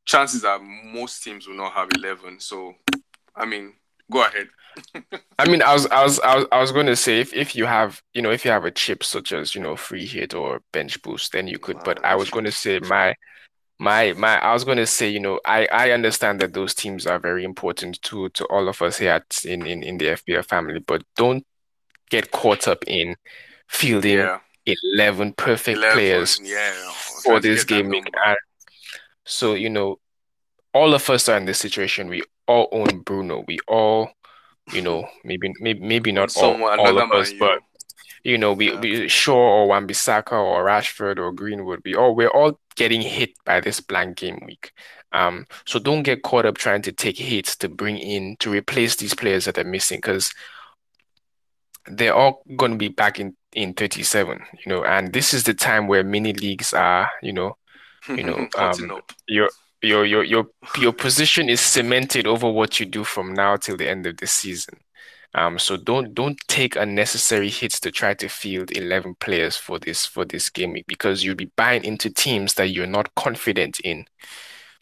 chances 0.05 0.45
are 0.45 0.57
most 0.59 1.21
teams 1.21 1.47
will 1.47 1.57
not 1.57 1.73
have 1.73 1.89
eleven. 1.97 2.39
So, 2.39 2.75
I 3.35 3.43
mean, 3.43 3.73
go 4.09 4.23
ahead. 4.23 4.47
I 5.37 5.49
mean, 5.49 5.61
I 5.61 5.73
was, 5.73 5.85
I 5.87 6.01
was, 6.01 6.21
I 6.21 6.35
was, 6.37 6.45
I 6.53 6.61
was 6.61 6.71
going 6.71 6.85
to 6.85 6.95
say 6.95 7.19
if, 7.19 7.33
if 7.33 7.53
you 7.53 7.65
have, 7.65 8.01
you 8.13 8.21
know, 8.21 8.31
if 8.31 8.45
you 8.45 8.51
have 8.51 8.63
a 8.63 8.71
chip 8.71 9.03
such 9.03 9.33
as, 9.33 9.53
you 9.53 9.59
know, 9.59 9.75
free 9.75 10.05
hit 10.05 10.33
or 10.33 10.61
bench 10.71 11.01
boost, 11.01 11.33
then 11.33 11.45
you 11.45 11.59
could. 11.59 11.83
But 11.83 12.05
I 12.05 12.15
was 12.15 12.29
going 12.29 12.45
to 12.45 12.53
say 12.53 12.79
my, 12.79 13.15
my, 13.79 14.13
my, 14.13 14.39
I 14.39 14.53
was 14.53 14.63
going 14.63 14.77
to 14.77 14.85
say, 14.87 15.09
you 15.09 15.19
know, 15.19 15.39
I, 15.45 15.67
I 15.71 15.91
understand 15.91 16.39
that 16.41 16.53
those 16.53 16.73
teams 16.73 17.05
are 17.05 17.19
very 17.19 17.43
important 17.43 18.01
to, 18.03 18.29
to 18.29 18.45
all 18.45 18.67
of 18.67 18.81
us 18.81 18.97
here 18.97 19.11
at, 19.11 19.45
in, 19.45 19.65
in, 19.65 19.83
in 19.83 19.97
the 19.97 20.05
FPL 20.05 20.45
family, 20.45 20.79
but 20.79 21.03
don't 21.15 21.45
get 22.09 22.31
caught 22.31 22.67
up 22.67 22.83
in 22.87 23.15
fielding 23.67 24.17
yeah, 24.19 24.39
11 24.95 25.33
perfect 25.33 25.77
eleven. 25.77 25.93
players 25.95 26.39
Yeah, 26.41 26.71
for 27.23 27.39
trying 27.39 27.41
to 27.41 27.49
this 27.49 27.63
get 27.63 27.75
that 27.75 27.81
game 27.83 27.91
week. 27.91 28.03
number. 28.05 28.17
And 28.25 28.37
so, 29.25 29.53
you 29.53 29.69
know, 29.69 29.99
all 30.73 30.93
of 30.93 31.09
us 31.09 31.29
are 31.29 31.37
in 31.37 31.45
this 31.45 31.59
situation. 31.59 32.07
We 32.07 32.23
all 32.47 32.69
own 32.71 32.99
Bruno. 33.01 33.43
We 33.47 33.59
all 33.67 34.11
you 34.73 34.81
know, 34.81 35.07
maybe 35.23 35.53
maybe 35.59 35.79
maybe 35.79 36.11
not 36.11 36.35
all, 36.37 36.61
all 36.63 36.99
of 36.99 37.11
us, 37.11 37.31
but 37.39 37.59
you 38.23 38.37
know, 38.37 38.53
we, 38.53 38.71
yeah. 38.71 38.79
we 38.79 39.07
Shaw 39.07 39.37
or 39.37 39.67
Wan-Bissaka 39.67 40.33
or 40.33 40.65
Rashford 40.65 41.17
or 41.17 41.31
Greenwood, 41.31 41.81
we 41.85 41.95
all 41.95 42.15
we're 42.15 42.27
all 42.27 42.59
getting 42.77 43.01
hit 43.01 43.31
by 43.43 43.59
this 43.59 43.81
blank 43.81 44.17
game 44.17 44.39
week. 44.45 44.71
Um, 45.11 45.45
so 45.65 45.79
don't 45.79 46.03
get 46.03 46.23
caught 46.23 46.45
up 46.45 46.57
trying 46.57 46.81
to 46.83 46.91
take 46.91 47.17
hits 47.17 47.55
to 47.57 47.69
bring 47.69 47.97
in 47.97 48.37
to 48.39 48.51
replace 48.51 48.95
these 48.95 49.13
players 49.13 49.45
that 49.45 49.57
are 49.57 49.63
missing 49.63 49.97
because 49.97 50.33
they're 51.87 52.13
all 52.13 52.43
going 52.55 52.71
to 52.71 52.77
be 52.77 52.89
back 52.89 53.19
in 53.19 53.35
in 53.53 53.73
37, 53.73 54.39
you 54.65 54.69
know, 54.71 54.83
and 54.83 55.13
this 55.13 55.33
is 55.33 55.43
the 55.43 55.53
time 55.53 55.87
where 55.87 56.03
mini 56.03 56.33
leagues 56.33 56.73
are, 56.73 57.09
you 57.23 57.33
know, 57.33 57.57
you 58.07 58.23
know, 58.23 58.47
um, 58.57 59.01
your 59.27 59.49
your 59.81 60.05
your 60.05 60.23
your 60.23 60.47
your 60.77 60.93
position 60.93 61.49
is 61.49 61.61
cemented 61.61 62.27
over 62.27 62.49
what 62.49 62.79
you 62.79 62.85
do 62.85 63.03
from 63.03 63.33
now 63.33 63.55
till 63.55 63.77
the 63.77 63.89
end 63.89 64.05
of 64.05 64.17
the 64.17 64.27
season. 64.27 64.75
Um, 65.33 65.59
so 65.59 65.77
don't 65.77 66.15
don't 66.15 66.39
take 66.47 66.75
unnecessary 66.75 67.49
hits 67.49 67.79
to 67.81 67.91
try 67.91 68.13
to 68.15 68.27
field 68.27 68.71
11 68.71 69.15
players 69.15 69.55
for 69.57 69.77
this 69.77 70.05
for 70.05 70.25
this 70.25 70.49
game 70.49 70.75
because 70.87 71.23
you'll 71.23 71.35
be 71.35 71.51
buying 71.55 71.83
into 71.83 72.09
teams 72.09 72.55
that 72.55 72.69
you're 72.69 72.87
not 72.87 73.13
confident 73.15 73.79
in. 73.81 74.05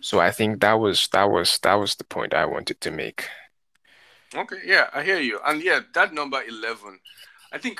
So 0.02 0.20
I 0.20 0.32
think 0.32 0.62
that 0.62 0.74
was 0.74 1.08
that 1.10 1.30
was 1.30 1.60
that 1.60 1.74
was 1.76 1.96
the 1.96 2.04
point 2.04 2.34
I 2.34 2.46
wanted 2.46 2.80
to 2.82 2.91
make. 2.91 3.28
Okay, 4.34 4.58
yeah, 4.66 4.89
I 4.93 5.04
hear 5.04 5.20
you. 5.20 5.39
And 5.46 5.62
yeah, 5.64 5.80
that 5.93 6.14
number 6.14 6.41
11, 6.41 7.00
I 7.52 7.58
think 7.58 7.80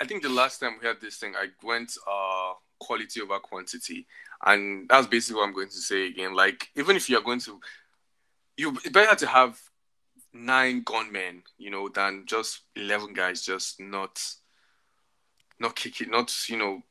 I 0.00 0.04
think 0.04 0.22
the 0.22 0.28
last 0.28 0.60
time 0.60 0.78
we 0.80 0.86
had 0.86 1.00
this 1.00 1.16
thing, 1.18 1.34
I 1.36 1.46
went 1.62 1.92
uh 2.08 2.54
quality 2.78 3.20
over 3.20 3.38
quantity. 3.38 4.06
And 4.44 4.88
that's 4.88 5.06
basically 5.06 5.40
what 5.40 5.48
I'm 5.48 5.54
going 5.54 5.68
to 5.68 5.74
say 5.74 6.08
again. 6.08 6.34
Like, 6.34 6.68
even 6.76 6.96
if 6.96 7.08
you're 7.08 7.22
going 7.22 7.40
to, 7.40 7.60
you 8.56 8.72
better 8.90 9.14
to 9.16 9.26
have 9.26 9.60
nine 10.36 10.82
gunmen, 10.84 11.42
you 11.58 11.70
know, 11.70 11.88
than 11.88 12.24
just 12.26 12.60
11 12.74 13.12
guys 13.14 13.42
just 13.42 13.80
not, 13.80 14.22
not 15.58 15.76
kicking, 15.76 16.10
not, 16.10 16.32
you 16.48 16.56
know, 16.56 16.82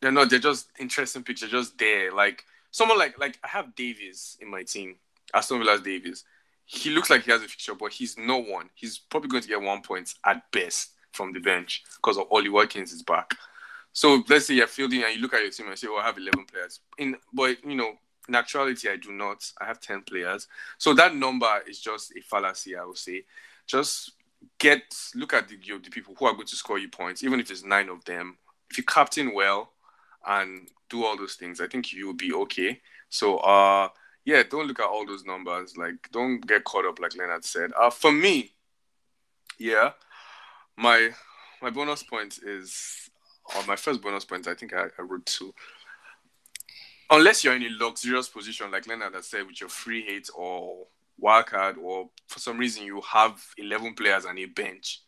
they're 0.00 0.12
not, 0.12 0.30
they're 0.30 0.38
just 0.38 0.68
interesting 0.78 1.22
pictures, 1.22 1.50
just 1.50 1.78
there. 1.78 2.12
Like, 2.12 2.44
someone 2.70 2.98
like, 2.98 3.18
like 3.18 3.38
I 3.42 3.48
have 3.48 3.74
Davies 3.74 4.36
in 4.40 4.50
my 4.50 4.62
team, 4.62 4.96
Aston 5.34 5.58
Villa's 5.58 5.80
Davies. 5.80 6.24
He 6.64 6.90
looks 6.90 7.10
like 7.10 7.22
he 7.22 7.30
has 7.30 7.42
a 7.42 7.48
fixture, 7.48 7.74
but 7.74 7.92
he's 7.92 8.18
no 8.18 8.38
one. 8.38 8.70
He's 8.74 8.98
probably 8.98 9.28
going 9.28 9.42
to 9.42 9.48
get 9.48 9.60
one 9.60 9.82
point 9.82 10.14
at 10.24 10.50
best 10.50 10.90
from 11.12 11.32
the 11.32 11.40
bench 11.40 11.84
because 11.96 12.18
of 12.18 12.26
Ollie 12.30 12.48
Watkins 12.48 12.92
is 12.92 13.02
back. 13.02 13.34
So 13.92 14.22
let's 14.28 14.46
say 14.46 14.54
you're 14.54 14.66
fielding 14.66 15.02
and 15.02 15.14
you 15.14 15.22
look 15.22 15.32
at 15.32 15.42
your 15.42 15.50
team 15.50 15.68
and 15.68 15.78
say, 15.78 15.88
"Oh, 15.88 15.96
I 15.96 16.04
have 16.04 16.18
11 16.18 16.44
players." 16.44 16.80
In 16.98 17.16
but 17.32 17.64
you 17.64 17.76
know, 17.76 17.92
in 18.28 18.34
actuality, 18.34 18.88
I 18.88 18.96
do 18.96 19.12
not. 19.12 19.50
I 19.60 19.64
have 19.64 19.80
10 19.80 20.02
players. 20.02 20.48
So 20.78 20.94
that 20.94 21.14
number 21.14 21.60
is 21.68 21.80
just 21.80 22.12
a 22.16 22.20
fallacy, 22.20 22.76
I 22.76 22.84
would 22.84 22.98
say. 22.98 23.24
Just 23.66 24.12
get 24.58 24.82
look 25.14 25.32
at 25.32 25.48
the 25.48 25.56
the 25.56 25.90
people 25.90 26.14
who 26.18 26.26
are 26.26 26.34
going 26.34 26.46
to 26.46 26.56
score 26.56 26.78
you 26.78 26.88
points, 26.88 27.24
even 27.24 27.40
if 27.40 27.50
it's 27.50 27.64
nine 27.64 27.88
of 27.88 28.04
them. 28.04 28.36
If 28.70 28.78
you 28.78 28.84
captain 28.84 29.34
well 29.34 29.72
and 30.26 30.68
do 30.88 31.04
all 31.04 31.16
those 31.16 31.34
things, 31.34 31.60
I 31.60 31.66
think 31.68 31.92
you 31.92 32.06
will 32.06 32.14
be 32.14 32.32
okay. 32.32 32.80
So 33.08 33.38
uh 33.38 33.88
yeah, 34.24 34.42
don't 34.48 34.66
look 34.66 34.80
at 34.80 34.86
all 34.86 35.06
those 35.06 35.24
numbers. 35.24 35.76
Like 35.76 36.10
don't 36.12 36.44
get 36.46 36.64
caught 36.64 36.86
up 36.86 37.00
like 37.00 37.16
Leonard 37.16 37.44
said. 37.44 37.72
Uh 37.78 37.90
for 37.90 38.12
me, 38.12 38.52
yeah, 39.58 39.92
my 40.76 41.10
my 41.62 41.70
bonus 41.70 42.02
point 42.02 42.38
is 42.44 43.10
on 43.54 43.66
my 43.66 43.76
first 43.76 44.02
bonus 44.02 44.24
point, 44.24 44.48
I 44.48 44.54
think 44.54 44.74
I, 44.74 44.86
I 44.98 45.02
wrote 45.02 45.26
two. 45.26 45.54
Unless 47.10 47.44
you're 47.44 47.54
in 47.54 47.62
a 47.62 47.84
luxurious 47.84 48.28
position, 48.28 48.70
like 48.70 48.86
Leonard 48.86 49.14
has 49.14 49.26
said, 49.26 49.46
with 49.46 49.60
your 49.60 49.70
free 49.70 50.02
hit 50.02 50.28
or 50.34 50.86
wildcard, 51.22 51.78
or 51.78 52.10
for 52.26 52.38
some 52.38 52.58
reason 52.58 52.84
you 52.84 53.00
have 53.02 53.42
11 53.58 53.94
players 53.94 54.24
and 54.24 54.38
a 54.38 54.46
bench, 54.46 55.02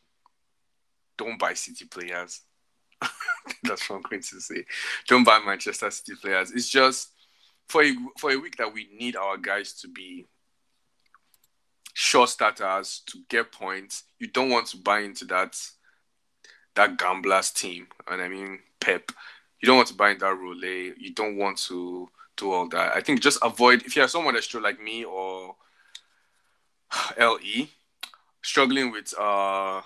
don't 1.16 1.38
buy 1.38 1.54
City 1.54 1.84
players. 1.86 2.42
That's 3.64 3.88
what 3.88 3.96
I'm 3.96 4.02
going 4.02 4.22
to 4.22 4.40
say. 4.40 4.64
Don't 5.08 5.24
buy 5.24 5.40
Manchester 5.44 5.90
City 5.90 6.14
players. 6.20 6.52
It's 6.52 6.68
just 6.68 7.10
for 7.68 7.82
a, 7.82 7.92
for 8.18 8.30
a 8.30 8.36
week 8.36 8.56
that 8.56 8.72
we 8.72 8.88
need 8.96 9.16
our 9.16 9.36
guys 9.36 9.74
to 9.80 9.88
be 9.88 10.26
short 11.94 12.28
starters 12.28 13.02
to 13.06 13.18
get 13.28 13.52
points. 13.52 14.04
You 14.20 14.28
don't 14.28 14.50
want 14.50 14.68
to 14.68 14.76
buy 14.76 15.00
into 15.00 15.24
that 15.26 15.60
that 16.76 16.96
gamblers 16.96 17.50
team. 17.50 17.88
And 18.08 18.22
I 18.22 18.28
mean 18.28 18.60
Pep. 18.80 19.10
You 19.60 19.66
don't 19.66 19.76
want 19.76 19.88
to 19.88 19.94
buy 19.94 20.10
in 20.10 20.18
that 20.18 20.38
role. 20.38 20.54
You 20.56 21.12
don't 21.14 21.36
want 21.36 21.58
to 21.58 22.08
do 22.36 22.52
all 22.52 22.68
that. 22.68 22.96
I 22.96 23.00
think 23.00 23.20
just 23.20 23.38
avoid 23.42 23.82
if 23.82 23.96
you 23.96 24.02
have 24.02 24.10
someone 24.10 24.34
that's 24.34 24.46
true 24.46 24.62
like 24.62 24.80
me 24.80 25.04
or 25.04 25.56
LE 27.18 27.68
struggling 28.42 28.92
with 28.92 29.12
uh 29.18 29.82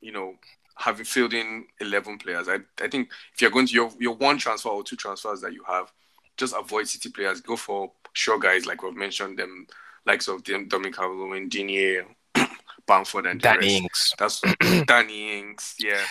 you 0.00 0.10
know 0.10 0.34
having 0.78 1.04
filled 1.04 1.34
in 1.34 1.66
11 1.80 2.18
players. 2.18 2.48
I, 2.48 2.58
I 2.82 2.88
think 2.88 3.10
if 3.34 3.42
you're 3.42 3.50
going 3.50 3.66
to 3.66 3.74
your, 3.74 3.90
your 3.98 4.14
one 4.14 4.38
transfer 4.38 4.68
or 4.68 4.84
two 4.84 4.96
transfers 4.96 5.40
that 5.40 5.52
you 5.52 5.64
have, 5.66 5.92
just 6.36 6.54
avoid 6.56 6.86
City 6.86 7.10
players. 7.10 7.40
Go 7.40 7.56
for 7.56 7.90
sure 8.12 8.38
guys 8.38 8.64
like 8.64 8.82
we've 8.82 8.94
mentioned 8.94 9.38
them, 9.38 9.66
likes 10.06 10.28
of 10.28 10.44
them, 10.44 10.68
Dominic 10.68 10.94
Calvert-Lewin, 10.94 11.48
Digne, 11.48 12.02
Bamford 12.86 13.26
and 13.26 13.40
Danny 13.40 13.78
Ings. 13.78 14.14
That's 14.18 14.40
Danny 14.86 15.40
Ings. 15.40 15.74
Yeah, 15.80 16.04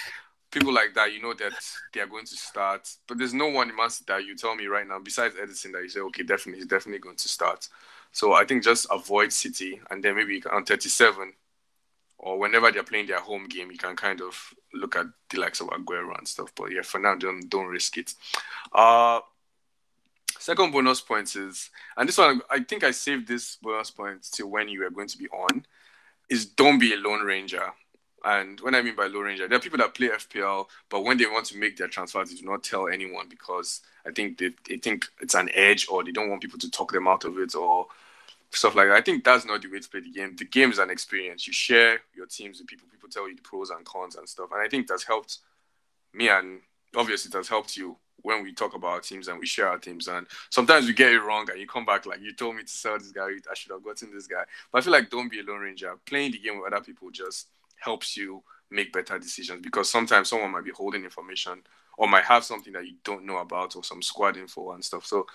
people 0.52 0.74
like 0.74 0.93
that. 0.95 1.14
You 1.14 1.22
know 1.22 1.34
that 1.34 1.54
they 1.93 2.02
are 2.02 2.08
going 2.08 2.26
to 2.26 2.36
start, 2.36 2.89
but 3.08 3.18
there's 3.18 3.34
no 3.34 3.48
one 3.48 3.70
in 3.70 3.76
Man 3.76 3.89
that 4.08 4.26
you 4.26 4.36
tell 4.36 4.56
me 4.56 4.68
right 4.68 4.88
now 4.88 5.00
besides 5.00 5.36
Ederson, 5.36 5.74
that 5.74 5.84
you 5.84 5.89
say 5.89 6.00
okay, 6.02 6.24
definitely 6.24 6.60
he's 6.60 6.68
definitely 6.68 7.00
going 7.00 7.18
to 7.18 7.28
start. 7.28 7.68
So 8.12 8.34
I 8.34 8.45
think 8.45 8.64
just 8.64 8.88
avoid 8.89 9.32
City, 9.34 9.80
and 9.91 10.04
then 10.04 10.16
maybe 10.16 10.41
on 10.52 10.66
37 10.66 11.34
or 12.20 12.39
whenever 12.39 12.72
they're 12.72 12.84
playing 12.84 13.08
their 13.08 13.20
home 13.20 13.45
game, 13.45 13.72
you 13.72 13.78
can 13.78 13.95
kind 13.95 14.22
of 14.22 14.54
look 14.74 14.95
at 14.95 15.06
the 15.30 15.39
likes 15.39 15.62
of 15.62 15.68
Aguero 15.68 16.18
and 16.18 16.28
stuff. 16.28 16.52
But 16.56 16.72
yeah, 16.72 16.82
for 16.82 17.00
now, 17.00 17.16
don't 17.16 17.48
don't 17.50 17.68
risk 17.68 17.98
it. 17.98 18.14
Uh 18.74 19.20
second 20.39 20.72
bonus 20.72 21.02
point 21.02 21.36
is, 21.36 21.70
and 21.95 22.08
this 22.08 22.18
one 22.18 22.41
I 22.50 22.62
think 22.62 22.84
I 22.84 22.91
saved 22.91 23.28
this 23.28 23.58
bonus 23.62 23.91
point 23.91 24.28
till 24.32 24.50
when 24.50 24.70
you 24.70 24.86
are 24.86 24.89
going 24.89 25.08
to 25.08 25.18
be 25.18 25.28
on 25.28 25.66
is 26.30 26.45
don't 26.45 26.80
be 26.80 26.93
a 26.93 26.98
lone 26.98 27.24
ranger. 27.24 27.72
And 28.24 28.59
when 28.61 28.76
I 28.76 28.82
mean 28.82 28.95
by 28.95 29.07
lone 29.07 29.26
ranger, 29.26 29.47
there 29.47 29.57
are 29.57 29.61
people 29.61 29.78
that 29.78 29.93
play 29.93 30.09
FPL, 30.09 30.68
but 30.89 31.03
when 31.03 31.18
they 31.18 31.26
want 31.26 31.45
to 31.47 31.57
make 31.57 31.78
their 31.78 31.88
transfers, 31.88 32.30
they 32.30 32.36
do 32.36 32.45
not 32.45 32.63
tell 32.63 32.88
anyone 32.88 33.28
because 33.30 33.82
I 34.05 34.11
think 34.11 34.38
they, 34.38 34.51
they 34.68 34.78
think 34.78 35.05
it's 35.22 35.36
an 35.36 35.49
edge 35.53 35.88
or 35.89 36.03
they 36.03 36.11
don't 36.11 36.30
want 36.30 36.41
people 36.41 36.59
to 36.59 36.72
talk 36.72 36.91
them 36.91 37.07
out 37.07 37.26
of 37.26 37.38
it 37.38 37.55
or 37.55 37.88
stuff 38.51 38.76
like 38.76 38.88
that. 38.88 38.97
I 38.97 39.01
think 39.01 39.24
that's 39.24 39.45
not 39.45 39.61
the 39.61 39.70
way 39.70 39.80
to 39.80 39.89
play 39.89 40.01
the 40.01 40.11
game. 40.11 40.36
The 40.36 40.45
game 40.45 40.72
is 40.72 40.80
an 40.80 40.89
experience. 40.89 41.45
You 41.45 41.53
share 41.53 41.99
your 42.15 42.26
teams 42.26 42.59
with 42.59 42.68
people. 42.68 42.88
People 42.91 43.09
tell 43.09 43.30
you 43.30 43.36
the 43.36 43.41
pros 43.41 43.70
and 43.70 43.86
cons 43.86 44.15
and 44.15 44.28
stuff. 44.28 44.49
And 44.51 44.61
I 44.61 44.68
think 44.68 44.88
that's 44.88 45.03
helped 45.03 45.39
me 46.13 46.30
and 46.30 46.61
obviously 46.95 47.30
it 47.30 47.36
has 47.36 47.47
helped 47.47 47.78
you 47.78 47.97
when 48.24 48.43
we 48.43 48.51
talk 48.51 48.74
about 48.74 48.88
our 48.88 48.99
teams 48.99 49.28
and 49.28 49.39
we 49.39 49.45
share 49.45 49.68
our 49.68 49.78
teams. 49.78 50.07
And 50.07 50.26
sometimes 50.49 50.88
we 50.88 50.93
get 50.93 51.11
it 51.11 51.20
wrong 51.20 51.47
and 51.51 51.59
you 51.59 51.68
come 51.68 51.86
back 51.86 52.05
like, 52.05 52.22
you 52.22 52.34
told 52.34 52.55
me 52.55 52.63
to 52.63 52.70
sell 52.70 52.97
this 52.97 53.11
guy, 53.11 53.28
I 53.28 53.53
should 53.53 53.72
have 53.72 53.84
gotten 53.84 54.13
this 54.13 54.28
guy. 54.28 54.43
But 54.72 54.80
I 54.80 54.82
feel 54.82 54.93
like 54.93 55.09
don't 55.09 55.32
be 55.32 55.39
a 55.39 55.43
lone 55.43 55.61
ranger. 55.61 55.93
Playing 56.05 56.32
the 56.32 56.39
game 56.39 56.59
with 56.59 56.74
other 56.74 56.84
people 56.84 57.11
just 57.11 57.47
helps 57.80 58.17
you 58.17 58.43
make 58.69 58.91
better 58.91 59.17
decisions 59.17 59.61
because 59.61 59.89
sometimes 59.89 60.30
someone 60.30 60.51
might 60.51 60.65
be 60.65 60.71
holding 60.71 61.03
information 61.03 61.61
or 61.97 62.07
might 62.07 62.25
have 62.25 62.43
something 62.43 62.73
that 62.73 62.86
you 62.86 62.95
don't 63.03 63.25
know 63.25 63.38
about 63.38 63.75
or 63.75 63.84
some 63.84 64.01
squad 64.01 64.38
info 64.38 64.71
and 64.71 64.84
stuff. 64.84 65.05
So 65.05 65.25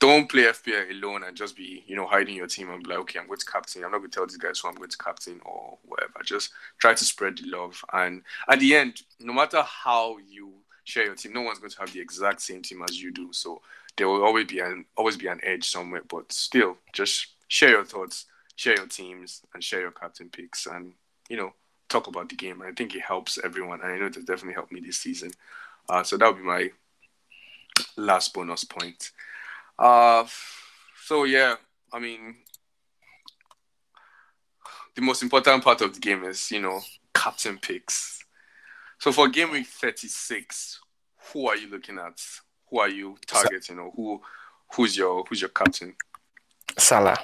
don't 0.00 0.28
play 0.28 0.44
FPL 0.44 0.90
alone 0.90 1.22
and 1.22 1.36
just 1.36 1.56
be, 1.56 1.84
you 1.86 1.94
know, 1.94 2.06
hiding 2.06 2.34
your 2.34 2.48
team 2.48 2.70
and 2.70 2.82
be 2.82 2.90
like, 2.90 2.98
okay, 3.00 3.20
I'm 3.20 3.26
going 3.26 3.38
to 3.38 3.46
captain. 3.46 3.84
I'm 3.84 3.92
not 3.92 3.98
going 3.98 4.10
to 4.10 4.14
tell 4.16 4.26
these 4.26 4.36
guys 4.36 4.58
who 4.58 4.68
I'm 4.68 4.74
going 4.74 4.90
to 4.90 4.98
captain 4.98 5.40
or 5.44 5.78
whatever. 5.84 6.14
Just 6.24 6.50
try 6.78 6.94
to 6.94 7.04
spread 7.04 7.38
the 7.38 7.48
love. 7.48 7.84
And 7.92 8.22
at 8.48 8.58
the 8.58 8.74
end, 8.74 9.02
no 9.20 9.32
matter 9.32 9.62
how 9.62 10.16
you 10.28 10.54
share 10.84 11.06
your 11.06 11.14
team. 11.14 11.32
No 11.32 11.42
one's 11.42 11.58
going 11.58 11.70
to 11.70 11.80
have 11.80 11.92
the 11.92 12.00
exact 12.00 12.40
same 12.40 12.62
team 12.62 12.82
as 12.82 13.00
you 13.00 13.12
do, 13.12 13.32
so 13.32 13.62
there 13.96 14.08
will 14.08 14.24
always 14.24 14.46
be 14.46 14.60
an 14.60 14.84
always 14.96 15.16
be 15.16 15.26
an 15.26 15.40
edge 15.42 15.68
somewhere. 15.68 16.02
But 16.08 16.32
still, 16.32 16.76
just 16.92 17.28
share 17.48 17.70
your 17.70 17.84
thoughts, 17.84 18.26
share 18.56 18.76
your 18.76 18.86
teams, 18.86 19.42
and 19.54 19.62
share 19.62 19.80
your 19.80 19.90
captain 19.90 20.28
picks, 20.28 20.66
and 20.66 20.92
you 21.28 21.36
know 21.36 21.52
talk 21.92 22.06
about 22.06 22.28
the 22.28 22.36
game. 22.36 22.62
I 22.62 22.72
think 22.72 22.94
it 22.94 23.02
helps 23.02 23.38
everyone, 23.42 23.80
and 23.82 23.92
I 23.92 23.98
know 23.98 24.06
it 24.06 24.14
has 24.14 24.24
definitely 24.24 24.54
helped 24.54 24.72
me 24.72 24.80
this 24.80 24.98
season. 24.98 25.30
Uh, 25.88 26.02
so 26.02 26.16
that 26.16 26.26
would 26.26 26.38
be 26.38 26.44
my 26.44 26.70
last 27.96 28.32
bonus 28.34 28.64
point. 28.64 29.10
Uh, 29.78 30.24
so 31.04 31.24
yeah, 31.24 31.56
I 31.92 31.98
mean, 31.98 32.36
the 34.94 35.02
most 35.02 35.22
important 35.22 35.62
part 35.62 35.80
of 35.80 35.94
the 35.94 36.00
game 36.00 36.24
is 36.24 36.50
you 36.50 36.60
know 36.60 36.80
captain 37.14 37.58
picks 37.58 38.22
so 39.02 39.10
for 39.10 39.26
game 39.28 39.50
week 39.50 39.66
36, 39.66 40.78
who 41.32 41.48
are 41.48 41.56
you 41.56 41.68
looking 41.68 41.98
at? 41.98 42.24
Who 42.70 42.78
are 42.78 42.88
you 42.88 43.16
targeting 43.26 43.80
or 43.80 43.90
who 43.90 44.22
who's 44.72 44.96
your 44.96 45.24
who's 45.24 45.40
your 45.40 45.50
captain? 45.50 45.96
Salah. 46.78 47.18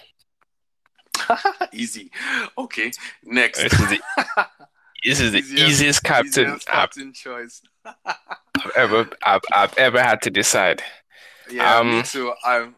Easy. 1.72 2.10
Okay. 2.56 2.90
Next. 3.24 3.62
This 3.62 3.72
is 3.72 3.88
the, 3.88 4.00
this 5.04 5.20
is 5.20 5.32
the 5.32 5.38
easiest, 5.38 5.70
easiest 5.70 6.02
captain, 6.02 6.46
easiest 6.46 6.66
captain 6.66 7.08
I've, 7.08 7.14
choice 7.14 7.62
I've 7.84 8.72
ever 8.76 9.08
I've, 9.22 9.42
I've 9.52 9.78
ever 9.78 10.02
had 10.02 10.22
to 10.22 10.30
decide. 10.30 10.82
Yeah, 11.50 11.78
um, 11.78 12.02
too. 12.02 12.32
I'm 12.44 12.74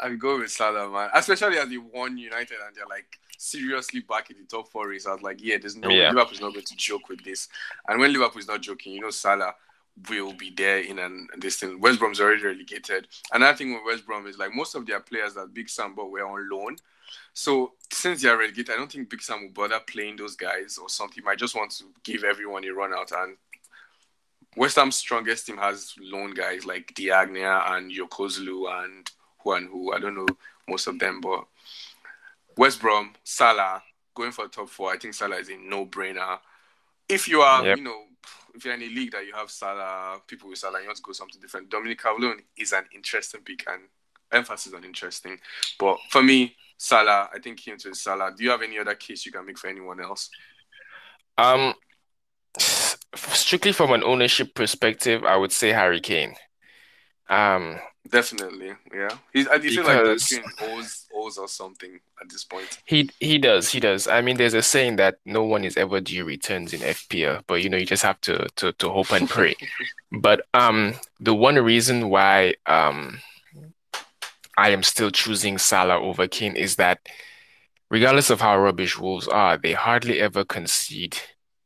I 0.00 0.14
go 0.14 0.38
with 0.38 0.50
Salah, 0.50 0.90
man. 0.90 1.10
Especially 1.14 1.58
as 1.58 1.68
he 1.68 1.78
won 1.78 2.16
United 2.16 2.56
and 2.66 2.74
they're 2.74 2.86
like 2.88 3.18
seriously 3.38 4.00
back 4.00 4.30
in 4.30 4.36
the 4.38 4.44
top 4.44 4.68
four 4.68 4.88
race. 4.88 5.06
I 5.06 5.12
was 5.12 5.22
like, 5.22 5.42
yeah, 5.42 5.58
there's 5.58 5.76
no 5.76 5.90
yeah. 5.90 6.10
Liverpool's 6.10 6.40
not 6.40 6.52
going 6.52 6.64
to 6.64 6.76
joke 6.76 7.08
with 7.08 7.22
this. 7.22 7.48
And 7.88 8.00
when 8.00 8.12
Liverpool's 8.12 8.48
not 8.48 8.62
joking, 8.62 8.94
you 8.94 9.00
know, 9.00 9.10
Salah 9.10 9.54
will 10.08 10.32
be 10.32 10.50
there 10.50 10.78
in 10.78 10.98
an 10.98 11.28
this 11.38 11.56
thing. 11.56 11.80
West 11.80 11.98
Brom's 11.98 12.20
already 12.20 12.42
relegated. 12.42 13.08
Another 13.32 13.56
thing 13.56 13.74
with 13.74 13.82
West 13.84 14.06
Brom 14.06 14.26
is 14.26 14.38
like 14.38 14.54
most 14.54 14.74
of 14.74 14.86
their 14.86 15.00
players 15.00 15.34
that 15.34 15.52
Big 15.52 15.68
Sam 15.68 15.94
were 15.94 16.26
on 16.26 16.48
loan. 16.50 16.76
So 17.32 17.72
since 17.92 18.22
they 18.22 18.28
are 18.28 18.36
relegated, 18.36 18.70
I 18.70 18.76
don't 18.76 18.90
think 18.90 19.10
Big 19.10 19.22
Sam 19.22 19.42
will 19.42 19.50
bother 19.50 19.80
playing 19.80 20.16
those 20.16 20.36
guys 20.36 20.78
or 20.80 20.88
something. 20.88 21.22
I 21.26 21.36
just 21.36 21.54
want 21.54 21.70
to 21.72 21.84
give 22.02 22.24
everyone 22.24 22.64
a 22.64 22.70
run 22.70 22.92
out. 22.92 23.12
And 23.12 23.36
West 24.56 24.76
Ham's 24.76 24.96
strongest 24.96 25.46
team 25.46 25.56
has 25.58 25.94
loan 26.00 26.34
guys 26.34 26.64
like 26.66 26.92
Diagne 26.94 27.42
and 27.42 27.90
Yokuşlu 27.90 28.84
and 28.84 29.10
who 29.42 29.52
and 29.52 29.68
who. 29.68 29.92
I 29.92 29.98
don't 29.98 30.16
know 30.16 30.26
most 30.68 30.86
of 30.86 30.98
them, 30.98 31.20
but 31.20 31.44
West 32.56 32.80
Brom, 32.80 33.14
Salah, 33.24 33.82
going 34.14 34.32
for 34.32 34.48
top 34.48 34.68
four. 34.68 34.92
I 34.92 34.98
think 34.98 35.14
Salah 35.14 35.36
is 35.36 35.48
a 35.48 35.56
no-brainer. 35.56 36.38
If 37.08 37.28
you 37.28 37.40
are, 37.40 37.64
yep. 37.64 37.78
you 37.78 37.84
know, 37.84 38.02
if 38.54 38.64
you're 38.64 38.74
in 38.74 38.82
a 38.82 38.88
league 38.88 39.12
that 39.12 39.24
you 39.24 39.32
have 39.34 39.50
Salah, 39.50 40.20
people 40.26 40.48
with 40.48 40.58
Salah, 40.58 40.80
you 40.80 40.86
want 40.86 40.96
to 40.96 41.02
go 41.02 41.12
something 41.12 41.40
different. 41.40 41.70
Dominic 41.70 42.02
Calvert 42.02 42.42
is 42.56 42.72
an 42.72 42.84
interesting 42.94 43.40
pick 43.42 43.64
and 43.68 43.82
emphasis 44.32 44.74
on 44.74 44.84
interesting. 44.84 45.38
But 45.78 45.98
for 46.10 46.22
me, 46.22 46.56
Salah, 46.82 47.28
I 47.30 47.38
think 47.38 47.66
him 47.66 47.76
to 47.76 47.94
Salah. 47.94 48.32
Do 48.34 48.42
you 48.42 48.48
have 48.48 48.62
any 48.62 48.78
other 48.78 48.94
case 48.94 49.26
you 49.26 49.32
can 49.32 49.44
make 49.44 49.58
for 49.58 49.66
anyone 49.68 50.00
else? 50.00 50.30
Um, 51.36 51.74
strictly 52.58 53.72
from 53.72 53.92
an 53.92 54.02
ownership 54.02 54.54
perspective, 54.54 55.22
I 55.22 55.36
would 55.36 55.52
say 55.52 55.68
Harry 55.72 56.00
Kane. 56.00 56.36
Um, 57.28 57.78
definitely, 58.08 58.72
yeah. 58.94 59.10
He's, 59.30 59.46
I 59.46 59.58
do 59.58 59.70
feel 59.70 59.84
like 59.84 60.18
Kane 60.20 60.42
owes 60.62 61.06
owes 61.14 61.36
us 61.36 61.52
something 61.52 62.00
at 62.18 62.30
this 62.30 62.44
point. 62.44 62.78
He 62.86 63.10
he 63.20 63.36
does, 63.36 63.70
he 63.70 63.78
does. 63.78 64.08
I 64.08 64.22
mean, 64.22 64.38
there's 64.38 64.54
a 64.54 64.62
saying 64.62 64.96
that 64.96 65.16
no 65.26 65.44
one 65.44 65.64
is 65.64 65.76
ever 65.76 66.00
due 66.00 66.24
returns 66.24 66.72
in 66.72 66.80
FPL, 66.80 67.42
but 67.46 67.62
you 67.62 67.68
know, 67.68 67.76
you 67.76 67.84
just 67.84 68.04
have 68.04 68.22
to 68.22 68.48
to 68.56 68.72
to 68.72 68.88
hope 68.88 69.12
and 69.12 69.28
pray. 69.28 69.54
but 70.12 70.46
um, 70.54 70.94
the 71.20 71.34
one 71.34 71.56
reason 71.56 72.08
why 72.08 72.54
um 72.64 73.20
I 74.60 74.68
am 74.70 74.82
still 74.82 75.10
choosing 75.10 75.56
Salah 75.56 75.98
over 75.98 76.28
Kane 76.28 76.54
is 76.54 76.76
that 76.76 77.08
regardless 77.88 78.28
of 78.28 78.42
how 78.42 78.58
rubbish 78.58 78.98
Wolves 78.98 79.26
are, 79.26 79.56
they 79.56 79.72
hardly 79.72 80.20
ever 80.20 80.44
concede 80.44 81.16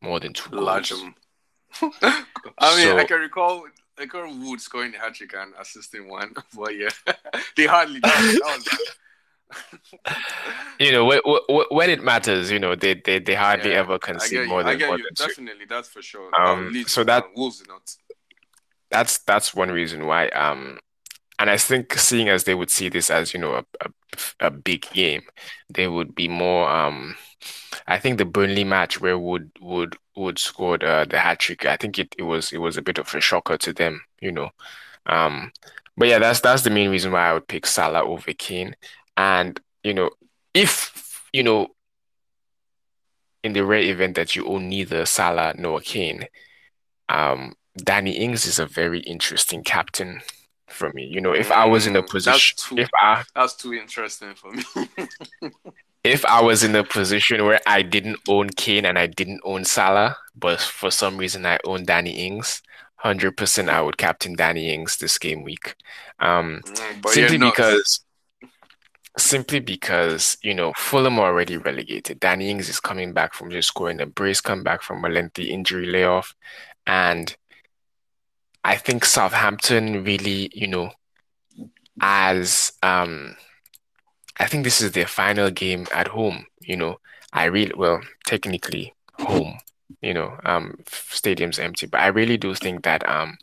more 0.01 0.21
than 0.21 0.33
two 0.33 0.49
goals. 0.51 0.93
I 1.83 2.77
mean, 2.77 2.87
so, 2.87 2.97
I 2.97 3.05
can 3.05 3.19
recall 3.19 3.65
I 3.99 4.07
can 4.07 4.21
recall 4.21 4.49
Wood 4.49 4.61
scoring 4.61 4.95
a 4.95 4.99
hat 4.99 5.15
trick 5.15 5.35
and 5.37 5.55
assisting 5.61 6.09
one, 6.09 6.35
but 6.57 6.77
yeah, 6.77 6.91
they 7.57 7.67
hardly. 7.67 8.01
you 10.79 10.93
know, 10.93 11.05
when, 11.05 11.21
when 11.71 11.91
it 11.91 12.01
matters, 12.01 12.49
you 12.53 12.61
know, 12.61 12.77
they 12.77 12.95
they, 12.95 13.19
they 13.19 13.35
hardly 13.35 13.73
yeah, 13.73 13.81
ever 13.81 13.99
concede 13.99 14.47
more 14.49 14.63
than, 14.63 14.79
than 14.79 15.01
Definitely, 15.17 15.65
that's 15.69 15.89
for 15.89 16.01
sure. 16.01 16.31
Um, 16.41 16.85
so 16.87 17.03
that 17.03 17.25
Wolves 17.35 17.61
not. 17.67 17.93
That's 18.89 19.19
that's 19.19 19.53
one 19.53 19.73
reason 19.73 20.07
why 20.07 20.29
um 20.29 20.79
and 21.39 21.51
I 21.51 21.57
think 21.57 21.95
seeing 21.95 22.29
as 22.29 22.45
they 22.45 22.55
would 22.55 22.71
see 22.71 22.89
this 22.89 23.11
as 23.11 23.35
you 23.35 23.41
know 23.41 23.55
a, 23.55 23.65
a, 23.81 24.47
a 24.47 24.51
big 24.51 24.83
game, 24.93 25.23
they 25.69 25.89
would 25.89 26.15
be 26.15 26.29
more. 26.29 26.69
Um, 26.71 27.17
I 27.87 27.99
think 27.99 28.19
the 28.19 28.25
Burnley 28.25 28.65
match 28.65 29.01
where 29.01 29.19
Wood 29.19 29.51
Wood 29.61 29.97
Wood 30.17 30.39
scored 30.39 30.85
uh, 30.85 31.05
the 31.05 31.19
hat 31.19 31.41
trick. 31.41 31.67
I 31.67 31.77
think 31.77 31.99
it, 31.99 32.15
it 32.19 32.23
was 32.23 32.53
it 32.53 32.59
was 32.59 32.77
a 32.77 32.83
bit 32.83 32.99
of 32.99 33.13
a 33.15 33.21
shocker 33.21 33.57
to 33.59 33.73
them, 33.73 34.03
you 34.21 34.33
know. 34.33 34.51
Um, 35.07 35.53
but 35.97 36.09
yeah, 36.09 36.19
that's 36.19 36.41
that's 36.41 36.63
the 36.63 36.71
main 36.71 36.91
reason 36.91 37.13
why 37.13 37.29
I 37.31 37.35
would 37.35 37.49
pick 37.49 37.67
Salah 37.67 38.05
over 38.05 38.33
Kane. 38.33 38.77
And 39.17 39.61
you 39.83 39.95
know, 39.95 40.11
if 40.55 41.21
you 41.33 41.43
know, 41.43 41.69
in 43.43 43.53
the 43.55 43.65
rare 43.65 43.81
event 43.81 44.15
that 44.17 44.37
you 44.37 44.47
own 44.47 44.69
neither 44.69 45.05
Salah 45.05 45.55
nor 45.59 45.81
Kane, 45.81 46.27
um, 47.09 47.55
Danny 47.77 48.13
Ings 48.13 48.47
is 48.47 48.59
a 48.61 48.67
very 48.67 49.01
interesting 49.01 49.65
captain 49.65 50.21
for 50.75 50.93
me. 50.93 51.05
You 51.05 51.21
know, 51.21 51.33
if 51.33 51.51
I 51.51 51.65
was 51.65 51.87
in 51.87 51.97
a 51.97 52.03
mm, 52.03 52.09
position, 52.09 52.57
too, 52.59 52.79
if 52.79 52.91
I 52.99 53.25
that's 53.35 53.55
too 53.55 53.73
interesting 53.73 54.35
for 54.35 54.53
me. 54.53 54.63
if 56.05 56.25
I 56.27 56.43
was 56.43 56.63
in 56.63 56.77
a 56.77 56.85
position 56.85 57.45
where 57.45 57.61
I 57.67 57.83
didn't 57.83 58.19
own 58.29 58.51
Kane 58.51 58.85
and 58.85 58.99
I 58.99 59.07
didn't 59.07 59.41
own 59.45 59.65
Salah, 59.65 60.17
but 60.37 60.61
for 60.61 60.91
some 60.91 61.17
reason 61.17 61.47
I 61.47 61.59
own 61.65 61.85
Danny 61.85 62.27
Ings, 62.27 62.63
hundred 62.97 63.37
percent 63.37 63.71
I 63.71 63.81
would 63.81 63.99
captain 63.99 64.35
Danny 64.35 64.73
Ings 64.73 64.99
this 64.99 65.19
game 65.19 65.43
week. 65.43 65.75
Um, 66.21 66.61
mm, 66.67 67.09
simply 67.09 67.39
because. 67.39 68.01
Simply 69.17 69.61
because, 69.61 70.37
you 70.43 70.55
know, 70.55 70.73
Fulham 70.77 71.21
are 71.21 71.27
already 71.27 71.57
relegated. 71.57 72.19
Danny 72.19 72.51
Ings 72.51 72.69
is 72.69 72.81
coming 72.81 73.13
back 73.13 73.33
from 73.33 73.49
just 73.49 73.69
scoring 73.69 74.01
a 74.01 74.07
brace 74.07 74.41
comeback 74.41 74.83
from 74.83 75.05
a 75.05 75.09
lengthy 75.09 75.53
injury 75.53 75.87
layoff. 75.87 76.35
And 76.85 77.37
I 78.65 78.77
think 78.77 79.05
Southampton 79.05 80.05
really, 80.05 80.51
you 80.55 80.67
know, 80.67 80.91
as 82.01 82.73
um, 82.83 83.37
I 84.39 84.47
think 84.47 84.65
this 84.65 84.81
is 84.81 84.93
their 84.93 85.07
final 85.07 85.51
game 85.51 85.87
at 85.95 86.09
home. 86.09 86.47
You 86.61 86.77
know, 86.77 87.01
I 87.33 87.45
really 87.45 87.75
well 87.77 88.01
technically 88.27 88.95
home. 89.19 89.59
You 90.01 90.15
know, 90.15 90.37
um, 90.45 90.79
stadium's 90.89 91.59
empty, 91.59 91.87
but 91.87 92.01
I 92.01 92.07
really 92.09 92.37
do 92.39 92.55
think 92.55 92.85
that 92.85 93.09
um, 93.09 93.37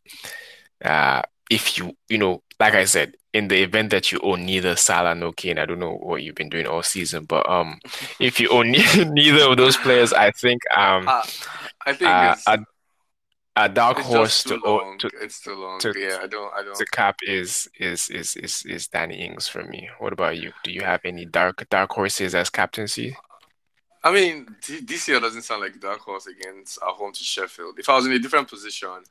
uh, 0.83 1.21
if 1.49 1.77
you 1.77 1.95
you 2.09 2.17
know, 2.17 2.41
like 2.59 2.73
I 2.73 2.85
said, 2.85 3.15
in 3.33 3.47
the 3.47 3.61
event 3.61 3.91
that 3.91 4.11
you 4.11 4.19
own 4.23 4.45
neither 4.45 4.75
Salah 4.75 5.15
nor 5.15 5.33
Kane, 5.33 5.59
I 5.59 5.65
don't 5.65 5.79
know 5.79 5.95
what 5.95 6.23
you've 6.23 6.35
been 6.35 6.49
doing 6.49 6.67
all 6.67 6.83
season, 6.83 7.25
but 7.25 7.47
um, 7.49 7.79
if 8.19 8.39
you 8.39 8.49
own 8.49 8.71
neither 9.13 9.43
of 9.49 9.57
those 9.57 9.77
players, 9.77 10.13
I 10.13 10.31
think 10.31 10.61
um, 10.75 11.07
uh, 11.07 11.23
I 11.85 11.93
think 11.93 12.19
uh, 12.47 12.57
a 13.55 13.67
dark 13.67 13.99
it's 13.99 14.07
horse 14.07 14.43
to, 14.43 14.55
long. 14.65 14.97
to 14.99 15.09
it's 15.21 15.41
too 15.41 15.55
long. 15.55 15.79
To, 15.79 15.93
yeah, 15.97 16.19
I 16.21 16.27
don't 16.27 16.53
I 16.53 16.63
don't 16.63 16.77
the 16.77 16.85
cap 16.91 17.17
is 17.23 17.69
is 17.79 18.09
is 18.09 18.35
is 18.35 18.65
is 18.65 18.87
Danny 18.87 19.25
Ings 19.25 19.47
for 19.47 19.63
me. 19.63 19.89
What 19.99 20.13
about 20.13 20.37
you? 20.37 20.53
Do 20.63 20.71
you 20.71 20.81
have 20.81 21.01
any 21.03 21.25
dark 21.25 21.67
dark 21.69 21.91
horses 21.91 22.33
as 22.33 22.49
captaincy? 22.49 23.15
I 24.03 24.11
mean, 24.11 24.47
this 24.83 25.07
year 25.07 25.19
doesn't 25.19 25.43
sound 25.43 25.61
like 25.61 25.79
dark 25.79 25.99
horse 25.99 26.25
against 26.25 26.81
our 26.81 26.93
home 26.93 27.13
to 27.13 27.23
Sheffield. 27.23 27.77
If 27.77 27.87
I 27.87 27.95
was 27.95 28.07
in 28.07 28.13
a 28.13 28.19
different 28.19 28.49
position 28.49 29.03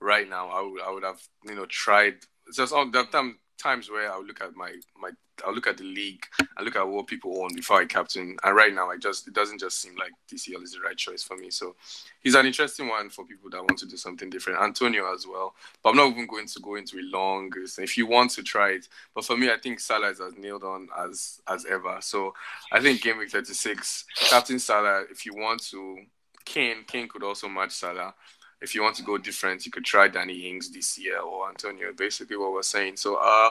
right 0.00 0.28
now, 0.28 0.48
I 0.48 0.60
would 0.60 0.82
I 0.82 0.90
would 0.90 1.04
have 1.04 1.20
you 1.44 1.54
know 1.54 1.66
tried. 1.66 2.16
Just 2.54 2.74
all 2.74 2.90
the 2.90 3.04
time 3.04 3.38
times 3.58 3.90
where 3.90 4.10
I'll 4.12 4.24
look 4.24 4.40
at 4.40 4.54
my 4.56 4.72
my 5.00 5.10
I'll 5.44 5.54
look 5.54 5.66
at 5.66 5.76
the 5.76 5.84
league 5.84 6.24
and 6.38 6.64
look 6.64 6.76
at 6.76 6.86
what 6.86 7.06
people 7.06 7.42
own 7.42 7.54
before 7.54 7.80
I 7.80 7.86
captain. 7.86 8.36
And 8.44 8.56
right 8.56 8.72
now, 8.72 8.90
I 8.90 8.96
just 8.96 9.26
it 9.26 9.34
doesn't 9.34 9.60
just 9.60 9.80
seem 9.80 9.96
like 9.96 10.12
DCL 10.30 10.62
is 10.62 10.72
the 10.72 10.80
right 10.80 10.96
choice 10.96 11.22
for 11.22 11.36
me. 11.36 11.50
So 11.50 11.74
he's 12.20 12.34
an 12.34 12.46
interesting 12.46 12.88
one 12.88 13.10
for 13.10 13.24
people 13.24 13.50
that 13.50 13.58
want 13.58 13.78
to 13.78 13.86
do 13.86 13.96
something 13.96 14.30
different. 14.30 14.60
Antonio 14.60 15.12
as 15.12 15.26
well, 15.26 15.54
but 15.82 15.90
I'm 15.90 15.96
not 15.96 16.10
even 16.10 16.26
going 16.26 16.46
to 16.46 16.60
go 16.60 16.76
into 16.76 16.98
a 16.98 17.04
long. 17.10 17.52
If 17.78 17.98
you 17.98 18.06
want 18.06 18.30
to 18.32 18.42
try 18.42 18.70
it, 18.70 18.88
but 19.14 19.24
for 19.24 19.36
me, 19.36 19.50
I 19.50 19.56
think 19.56 19.80
Salah 19.80 20.10
is 20.10 20.20
as 20.20 20.34
nailed 20.36 20.64
on 20.64 20.88
as 20.98 21.40
as 21.48 21.66
ever. 21.66 21.98
So 22.00 22.34
I 22.72 22.80
think 22.80 23.02
game 23.02 23.18
week 23.18 23.30
36, 23.30 24.04
Captain 24.28 24.58
Salah. 24.58 25.04
If 25.10 25.26
you 25.26 25.34
want 25.34 25.62
to, 25.70 25.98
Kane 26.44 26.84
Kane 26.86 27.08
could 27.08 27.22
also 27.22 27.48
match 27.48 27.72
Salah 27.72 28.14
if 28.60 28.74
you 28.74 28.82
want 28.82 28.96
to 28.96 29.02
go 29.02 29.18
different, 29.18 29.64
you 29.66 29.72
could 29.72 29.84
try 29.84 30.08
Danny 30.08 30.48
Ings 30.48 30.70
this 30.70 30.98
year 30.98 31.20
or 31.20 31.48
Antonio. 31.48 31.92
Basically, 31.92 32.36
what 32.36 32.52
we're 32.52 32.62
saying. 32.62 32.96
So, 32.96 33.16
uh, 33.16 33.50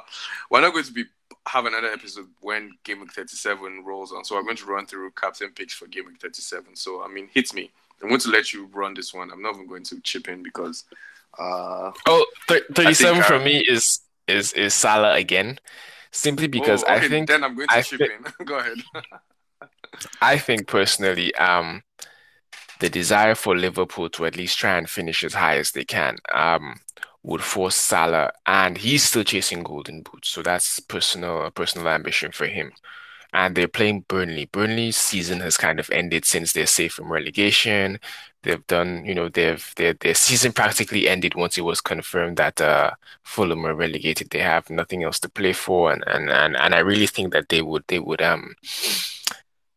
we're 0.49 0.61
not 0.61 0.73
going 0.73 0.85
to 0.85 0.93
be 0.93 1.05
have 1.47 1.65
another 1.65 1.87
episode 1.87 2.27
when 2.41 2.71
Game 2.83 3.01
Week 3.01 3.11
37 3.11 3.83
rolls 3.85 4.11
on. 4.11 4.23
So, 4.23 4.37
I'm 4.37 4.45
going 4.45 4.57
to 4.57 4.65
run 4.65 4.85
through 4.85 5.11
captain 5.11 5.49
picks 5.51 5.73
for 5.73 5.87
Game 5.87 6.05
Week 6.05 6.19
37. 6.19 6.75
So, 6.75 7.03
I 7.03 7.07
mean, 7.07 7.29
hit 7.33 7.53
me. 7.53 7.71
I'm 8.01 8.09
going 8.09 8.21
to 8.21 8.29
let 8.29 8.53
you 8.53 8.69
run 8.73 8.93
this 8.93 9.13
one. 9.13 9.31
I'm 9.31 9.41
not 9.41 9.55
even 9.55 9.67
going 9.67 9.83
to 9.85 9.99
chip 10.01 10.27
in 10.27 10.43
because. 10.43 10.83
Uh, 11.37 11.91
oh, 12.05 12.25
37 12.47 13.23
for 13.23 13.39
me 13.39 13.63
is 13.67 14.01
is 14.27 14.53
is 14.53 14.73
Salah 14.73 15.15
again, 15.15 15.59
simply 16.11 16.47
because 16.47 16.83
oh, 16.83 16.93
okay, 16.93 17.05
I 17.05 17.09
think. 17.09 17.27
Then 17.27 17.43
I'm 17.43 17.55
going 17.55 17.67
to 17.67 17.75
I 17.75 17.81
chip 17.81 18.01
in. 18.01 18.23
go 18.45 18.59
ahead. 18.59 18.77
I 20.21 20.37
think 20.37 20.67
personally, 20.67 21.33
um, 21.35 21.83
the 22.83 22.89
desire 22.89 23.33
for 23.33 23.55
Liverpool 23.55 24.09
to 24.09 24.25
at 24.25 24.35
least 24.35 24.57
try 24.57 24.77
and 24.77 24.89
finish 24.89 25.23
as 25.23 25.33
high 25.33 25.57
as 25.57 25.71
they 25.71 25.85
can 25.85 26.17
um, 26.33 26.81
would 27.23 27.41
force 27.41 27.75
Salah, 27.75 28.33
and 28.45 28.77
he's 28.77 29.03
still 29.03 29.23
chasing 29.23 29.63
golden 29.63 30.01
boots. 30.01 30.27
So 30.27 30.41
that's 30.43 30.81
personal 30.81 31.49
personal 31.51 31.87
ambition 31.87 32.33
for 32.33 32.45
him. 32.45 32.73
And 33.33 33.55
they're 33.55 33.69
playing 33.69 34.01
Burnley. 34.09 34.47
Burnley's 34.47 34.97
season 34.97 35.39
has 35.39 35.55
kind 35.55 35.79
of 35.79 35.89
ended 35.91 36.25
since 36.25 36.51
they're 36.51 36.65
safe 36.65 36.91
from 36.95 37.09
relegation. 37.09 37.99
They've 38.41 38.67
done, 38.67 39.05
you 39.05 39.15
know, 39.15 39.29
they've 39.29 39.65
their 39.77 39.93
their 39.93 40.13
season 40.13 40.51
practically 40.61 41.07
ended 41.07 41.35
once 41.35 41.57
it 41.57 41.61
was 41.61 41.79
confirmed 41.79 42.35
that 42.35 42.59
uh, 42.59 42.91
Fulham 43.23 43.61
were 43.63 43.75
relegated. 43.75 44.29
They 44.29 44.39
have 44.39 44.69
nothing 44.69 45.03
else 45.03 45.19
to 45.21 45.29
play 45.29 45.53
for, 45.53 45.93
and 45.93 46.03
and 46.05 46.29
and, 46.29 46.57
and 46.57 46.75
I 46.75 46.79
really 46.79 47.07
think 47.07 47.31
that 47.31 47.47
they 47.47 47.61
would 47.61 47.85
they 47.87 47.99
would 47.99 48.21
um 48.21 48.55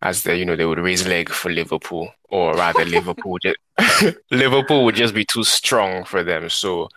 as 0.03 0.22
they, 0.22 0.38
you 0.38 0.44
know 0.44 0.57
they 0.57 0.66
would 0.66 0.78
raise 0.78 1.07
leg 1.07 1.28
for 1.30 1.51
Liverpool, 1.51 2.11
or 2.28 2.55
rather 2.55 2.84
Liverpool 2.84 3.38
just, 3.38 3.57
Liverpool 4.30 4.84
would 4.84 4.94
just 4.94 5.14
be 5.14 5.24
too 5.24 5.44
strong 5.44 6.05
for 6.05 6.22
them. 6.22 6.49
So 6.51 6.88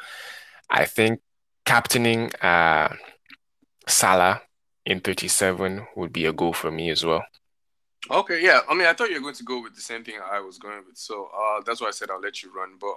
I 0.69 0.85
think 0.85 1.21
captaining 1.65 2.33
uh, 2.35 2.93
Salah 3.87 4.41
in 4.85 4.99
37 4.99 5.85
would 5.95 6.11
be 6.11 6.25
a 6.25 6.33
goal 6.33 6.53
for 6.53 6.71
me 6.71 6.89
as 6.89 7.05
well. 7.05 7.23
Okay, 8.09 8.43
yeah. 8.43 8.61
I 8.69 8.73
mean, 8.73 8.87
I 8.87 8.93
thought 8.93 9.09
you 9.09 9.15
were 9.15 9.21
going 9.21 9.35
to 9.35 9.43
go 9.43 9.61
with 9.61 9.75
the 9.75 9.81
same 9.81 10.03
thing 10.03 10.15
I 10.23 10.39
was 10.39 10.57
going 10.57 10.83
with, 10.87 10.97
so 10.97 11.29
uh, 11.37 11.61
that's 11.65 11.81
why 11.81 11.87
I 11.87 11.91
said 11.91 12.09
I'll 12.09 12.21
let 12.21 12.41
you 12.41 12.51
run. 12.53 12.71
But 12.79 12.95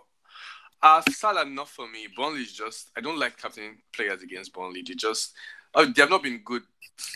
uh, 0.83 1.03
Salah, 1.11 1.45
not 1.45 1.69
for 1.69 1.89
me. 1.89 2.09
Burnley 2.17 2.43
is 2.43 2.53
just 2.53 2.91
I 2.97 3.01
don't 3.01 3.19
like 3.19 3.37
captain 3.37 3.79
players 3.93 4.23
against 4.23 4.53
Burnley. 4.53 4.83
They 4.87 4.95
just 4.95 5.35
oh, 5.75 5.87
they 5.87 6.03
have 6.03 6.11
not 6.11 6.23
been 6.23 6.41
good 6.45 6.63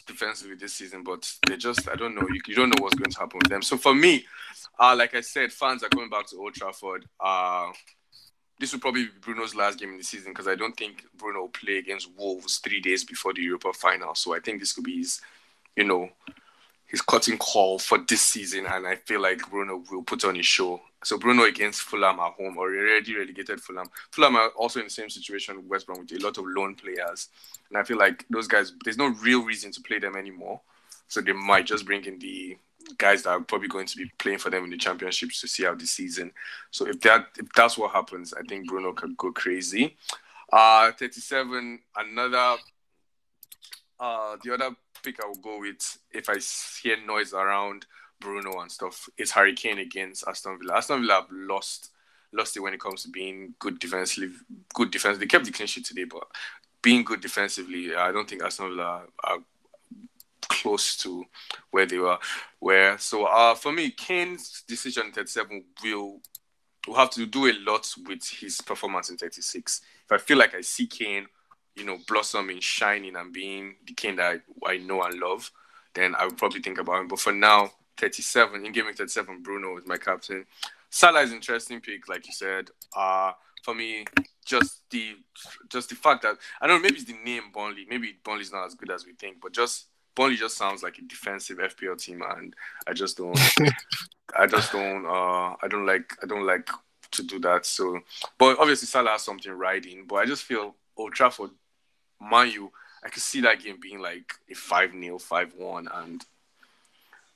defensively 0.07 0.57
this 0.57 0.75
season, 0.75 1.03
but 1.05 1.31
they 1.47 1.57
just 1.57 1.89
I 1.89 1.95
don't 1.95 2.15
know. 2.15 2.27
You, 2.29 2.41
you 2.47 2.55
don't 2.55 2.71
know 2.71 2.83
what's 2.83 2.95
going 2.95 3.11
to 3.11 3.19
happen 3.19 3.39
with 3.43 3.51
them. 3.51 3.63
So 3.63 3.77
for 3.77 3.95
me, 3.95 4.25
uh, 4.79 4.95
like 4.97 5.15
I 5.15 5.21
said, 5.21 5.53
fans 5.53 5.83
are 5.83 5.89
coming 5.89 6.11
back 6.11 6.27
to 6.29 6.37
Old 6.37 6.55
Trafford. 6.55 7.07
Uh, 7.21 7.71
this 8.59 8.73
will 8.73 8.81
probably 8.81 9.05
be 9.05 9.11
Bruno's 9.21 9.55
last 9.55 9.79
game 9.79 9.91
in 9.91 9.99
the 9.99 10.05
season 10.05 10.33
because 10.33 10.49
I 10.49 10.55
don't 10.55 10.77
think 10.77 11.05
Bruno 11.17 11.41
will 11.41 11.49
play 11.49 11.77
against 11.79 12.11
Wolves 12.17 12.59
three 12.59 12.81
days 12.81 13.05
before 13.05 13.35
the 13.35 13.43
Europa 13.43 13.73
final. 13.73 14.15
So 14.15 14.35
I 14.35 14.41
think 14.41 14.61
this 14.61 14.73
could 14.73 14.85
be 14.85 14.99
his, 14.99 15.21
you 15.77 15.85
know, 15.85 16.09
his 16.87 17.03
cutting 17.03 17.39
call 17.39 17.79
for 17.79 17.99
this 17.99 18.23
season, 18.23 18.67
and 18.67 18.87
I 18.87 18.97
feel 18.97 19.21
like 19.21 19.49
Bruno 19.51 19.83
will 19.91 20.03
put 20.03 20.25
on 20.25 20.37
his 20.37 20.47
show. 20.47 20.81
So 21.05 21.19
Bruno 21.19 21.45
against 21.45 21.83
Fulham 21.83 22.21
at 22.21 22.33
home, 22.33 22.57
or 22.57 22.75
already 22.75 23.17
relegated 23.17 23.61
Fulham. 23.61 23.89
Fulham 24.11 24.37
are 24.37 24.49
also 24.51 24.81
in 24.81 24.87
the 24.87 24.91
same 24.91 25.11
situation 25.11 25.57
with 25.57 25.67
West 25.67 25.87
Brom 25.87 26.01
with 26.01 26.13
a 26.13 26.25
lot 26.25 26.39
of 26.39 26.45
loan 26.47 26.75
players, 26.75 27.29
and 27.69 27.79
I 27.79 27.83
feel 27.83 27.99
like 27.99 28.25
those 28.31 28.47
guys, 28.47 28.73
there's 28.85 28.99
no 28.99 29.09
real 29.23 29.45
reason 29.45 29.73
to 29.73 29.81
play 29.81 29.99
them 29.99 30.17
anymore. 30.17 30.61
So 31.09 31.21
they 31.21 31.33
might 31.33 31.67
just 31.67 31.87
bring 31.87 32.05
in 32.05 32.19
the 32.19 32.57
guys 32.99 33.23
that 33.23 33.31
are 33.31 33.41
probably 33.41 33.69
going 33.69 33.87
to 33.87 33.97
be 33.97 34.11
playing 34.19 34.39
for 34.39 34.51
them 34.51 34.65
in 34.65 34.71
the 34.71 34.77
championships 34.77 35.41
to 35.41 35.49
see 35.49 35.67
out 35.67 35.79
the 35.79 35.87
season. 35.87 36.33
So 36.71 36.87
if 36.87 37.01
that 37.01 37.27
if 37.39 37.47
that's 37.55 37.79
what 37.79 37.93
happens, 37.93 38.33
I 38.33 38.43
think 38.43 38.69
Bruno 38.69 38.93
could 38.93 39.17
go 39.17 39.33
crazy. 39.33 39.97
Uh 40.53 40.93
37, 40.93 41.81
another 41.97 42.57
uh 44.01 44.37
the 44.45 44.53
other 44.55 44.71
pick 45.03 45.23
I 45.23 45.27
will 45.27 45.37
go 45.37 45.61
with 45.61 45.99
if 46.13 46.29
I 46.29 46.37
hear 46.83 46.97
noise 47.07 47.33
around 47.33 47.87
Bruno 48.21 48.61
and 48.61 48.71
stuff 48.71 49.09
is 49.19 49.31
Harry 49.33 49.55
Kane 49.55 49.79
against 49.79 50.27
Aston 50.27 50.59
Villa. 50.59 50.77
Aston 50.77 51.03
Villa 51.03 51.15
have 51.15 51.29
lost 51.31 51.91
lost 52.33 52.57
it 52.57 52.61
when 52.61 52.75
it 52.75 52.81
comes 52.81 53.03
to 53.03 53.11
being 53.11 53.55
good 53.59 53.79
defensively. 53.79 54.31
Good 54.75 54.91
defense. 54.91 55.19
They 55.19 55.27
kept 55.27 55.45
the 55.45 55.53
clean 55.53 55.67
sheet 55.67 55.87
today, 55.87 56.05
but 56.05 56.25
being 56.83 57.05
good 57.05 57.21
defensively, 57.21 57.95
I 57.95 58.13
don't 58.13 58.29
think 58.29 58.43
Aston 58.43 58.71
Villa 58.71 59.03
are 59.25 59.39
close 60.43 60.97
to 60.99 61.25
where 61.71 61.87
they 61.87 61.99
were. 61.99 62.19
Where 62.59 62.99
so 62.99 63.25
uh 63.25 63.55
for 63.55 63.73
me, 63.73 63.91
Kane's 63.91 64.63
decision 64.67 65.07
in 65.07 65.13
37 65.13 65.65
will 65.83 66.21
will 66.87 66.95
have 66.95 67.11
to 67.11 67.27
do 67.27 67.47
a 67.47 67.55
lot 67.67 67.93
with 68.07 68.27
his 68.29 68.61
performance 68.61 69.11
in 69.11 69.17
36. 69.17 69.81
If 70.05 70.13
I 70.13 70.19
feel 70.19 70.39
like 70.39 70.55
I 70.55 70.61
see 70.61 70.87
Kane, 70.87 71.27
you 71.77 71.85
know, 71.85 71.99
blossoming, 72.09 72.61
shining, 72.61 73.17
and 73.17 73.33
being 73.33 73.77
the 73.87 73.93
Kane 73.93 74.17
that 74.17 74.41
I, 74.67 74.73
I 74.73 74.79
know 74.79 75.03
and 75.03 75.19
love, 75.19 75.51
then 75.95 76.15
I 76.15 76.25
would 76.25 76.37
probably 76.39 76.61
think 76.61 76.79
about 76.79 77.01
him. 77.01 77.09
But 77.09 77.21
for 77.21 77.33
now, 77.33 77.71
37 77.99 78.65
in 78.65 78.73
giving 78.73 78.95
37, 78.95 79.43
Bruno 79.43 79.77
is 79.79 79.87
my 79.87 79.97
captain. 79.97 80.47
Salah 80.91 81.23
is 81.23 81.33
interesting 81.33 81.81
pick, 81.81 82.09
like 82.09 82.27
you 82.27 82.33
said. 82.33 82.71
Uh 82.97 83.33
for 83.67 83.75
me, 83.75 84.05
just 84.45 84.89
the 84.91 85.17
just 85.69 85.89
the 85.89 85.97
fact 85.97 86.23
that 86.23 86.37
I 86.61 86.67
don't 86.67 86.77
know, 86.77 86.83
maybe 86.83 86.97
it's 86.97 87.05
the 87.05 87.19
name 87.25 87.51
Burnley. 87.53 87.85
Maybe 87.91 88.17
Burnley's 88.23 88.53
not 88.53 88.65
as 88.65 88.75
good 88.75 88.93
as 88.93 89.05
we 89.05 89.13
think, 89.15 89.41
but 89.43 89.53
just 89.53 89.87
Burnley 90.15 90.37
just 90.37 90.57
sounds 90.57 90.85
like 90.85 90.99
a 90.99 91.03
defensive 91.03 91.59
FPL 91.59 92.01
team, 92.01 92.23
and 92.23 92.55
I 92.87 92.93
just 92.93 93.17
don't. 93.17 93.39
I 94.39 94.47
just 94.47 94.71
don't. 94.71 95.05
Uh, 95.05 95.57
I 95.61 95.69
don't 95.69 95.85
like. 95.85 96.13
I 96.23 96.27
don't 96.27 96.47
like 96.47 96.69
to 97.13 97.23
do 97.25 97.41
that. 97.41 97.67
So, 97.67 97.99
but 98.39 98.59
obviously 98.61 98.87
Salah 98.87 99.11
has 99.11 99.23
something 99.23 99.53
riding. 99.53 100.07
But 100.07 100.17
I 100.17 100.27
just 100.27 100.45
feel 100.45 100.77
Old 100.97 101.13
Trafford, 101.13 101.51
Manu, 102.21 102.71
I 103.05 103.09
could 103.09 103.23
see 103.23 103.41
that 103.43 103.63
game 103.63 103.79
being 103.81 104.01
like 104.01 104.33
a 104.51 104.55
5 104.55 104.93
0, 104.93 105.19
5 105.19 105.55
1, 105.57 105.89
and 105.95 106.25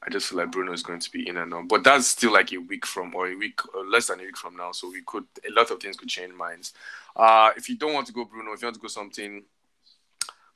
I 0.02 0.10
just 0.10 0.28
feel 0.28 0.38
like 0.38 0.50
Bruno 0.50 0.72
is 0.72 0.82
going 0.82 1.00
to 1.00 1.10
be 1.10 1.28
in 1.28 1.36
and 1.36 1.52
out. 1.52 1.68
But 1.68 1.84
that's 1.84 2.06
still 2.06 2.32
like 2.32 2.52
a 2.52 2.58
week 2.58 2.86
from, 2.86 3.14
or 3.14 3.28
a 3.28 3.36
week, 3.36 3.60
or 3.74 3.84
less 3.86 4.06
than 4.06 4.20
a 4.20 4.24
week 4.24 4.36
from 4.36 4.56
now. 4.56 4.72
So 4.72 4.90
we 4.90 5.02
could, 5.06 5.24
a 5.48 5.52
lot 5.52 5.70
of 5.70 5.80
things 5.80 5.96
could 5.96 6.08
change 6.08 6.32
minds. 6.34 6.72
Uh, 7.14 7.50
if 7.56 7.68
you 7.68 7.76
don't 7.76 7.92
want 7.92 8.06
to 8.06 8.12
go 8.12 8.24
Bruno, 8.24 8.52
if 8.52 8.62
you 8.62 8.66
want 8.66 8.76
to 8.76 8.80
go 8.80 8.88
something, 8.88 9.44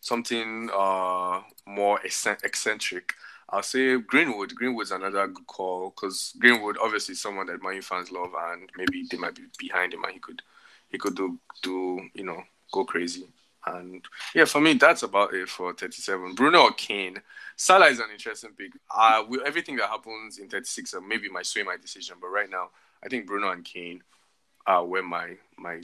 something 0.00 0.68
uh 0.74 1.40
more 1.66 1.98
eccentric, 2.04 3.14
I'll 3.48 3.62
say 3.62 3.98
Greenwood. 3.98 4.54
Greenwood's 4.54 4.90
another 4.90 5.26
good 5.28 5.46
call 5.46 5.90
because 5.90 6.34
Greenwood 6.38 6.76
obviously 6.82 7.12
is 7.12 7.20
someone 7.20 7.46
that 7.46 7.62
Man 7.62 7.80
fans 7.82 8.10
love, 8.10 8.32
and 8.36 8.68
maybe 8.76 9.04
they 9.10 9.18
might 9.18 9.34
be 9.34 9.42
behind 9.58 9.94
him, 9.94 10.04
and 10.04 10.12
he 10.12 10.18
could, 10.18 10.42
he 10.88 10.98
could 10.98 11.14
do 11.14 11.38
do 11.62 12.00
you 12.14 12.24
know 12.24 12.42
go 12.72 12.84
crazy. 12.84 13.28
And 13.66 14.04
yeah, 14.34 14.44
for 14.44 14.60
me, 14.60 14.74
that's 14.74 15.02
about 15.02 15.32
it 15.34 15.48
for 15.48 15.72
37. 15.72 16.34
Bruno 16.34 16.64
or 16.64 16.72
Kane. 16.72 17.20
Salah 17.56 17.86
is 17.86 17.98
an 17.98 18.10
interesting 18.12 18.50
pick. 18.56 18.72
Uh, 18.94 19.24
with 19.28 19.42
everything 19.46 19.76
that 19.76 19.88
happens 19.88 20.38
in 20.38 20.48
36, 20.48 20.94
uh, 20.94 21.00
maybe 21.00 21.28
might 21.28 21.46
sway 21.46 21.62
my 21.62 21.76
decision. 21.76 22.16
But 22.20 22.28
right 22.28 22.50
now, 22.50 22.70
I 23.02 23.08
think 23.08 23.26
Bruno 23.26 23.50
and 23.50 23.64
Kane 23.64 24.02
are 24.66 24.84
where 24.84 25.02
my 25.02 25.36
my 25.56 25.80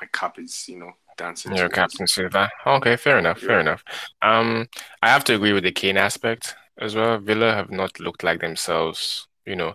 my 0.00 0.06
cap 0.12 0.38
is, 0.38 0.68
you 0.68 0.78
know, 0.78 0.92
dancing. 1.16 1.54
Your 1.54 1.68
captain 1.68 2.06
Silva. 2.06 2.50
Okay, 2.66 2.96
fair 2.96 3.18
enough. 3.18 3.40
Fair 3.40 3.60
enough. 3.60 3.84
Um, 4.22 4.68
I 5.02 5.08
have 5.08 5.24
to 5.24 5.34
agree 5.34 5.52
with 5.52 5.64
the 5.64 5.72
Kane 5.72 5.96
aspect 5.96 6.54
as 6.78 6.94
well. 6.94 7.18
Villa 7.18 7.52
have 7.52 7.70
not 7.70 8.00
looked 8.00 8.22
like 8.22 8.40
themselves. 8.40 9.26
You 9.44 9.56
know, 9.56 9.72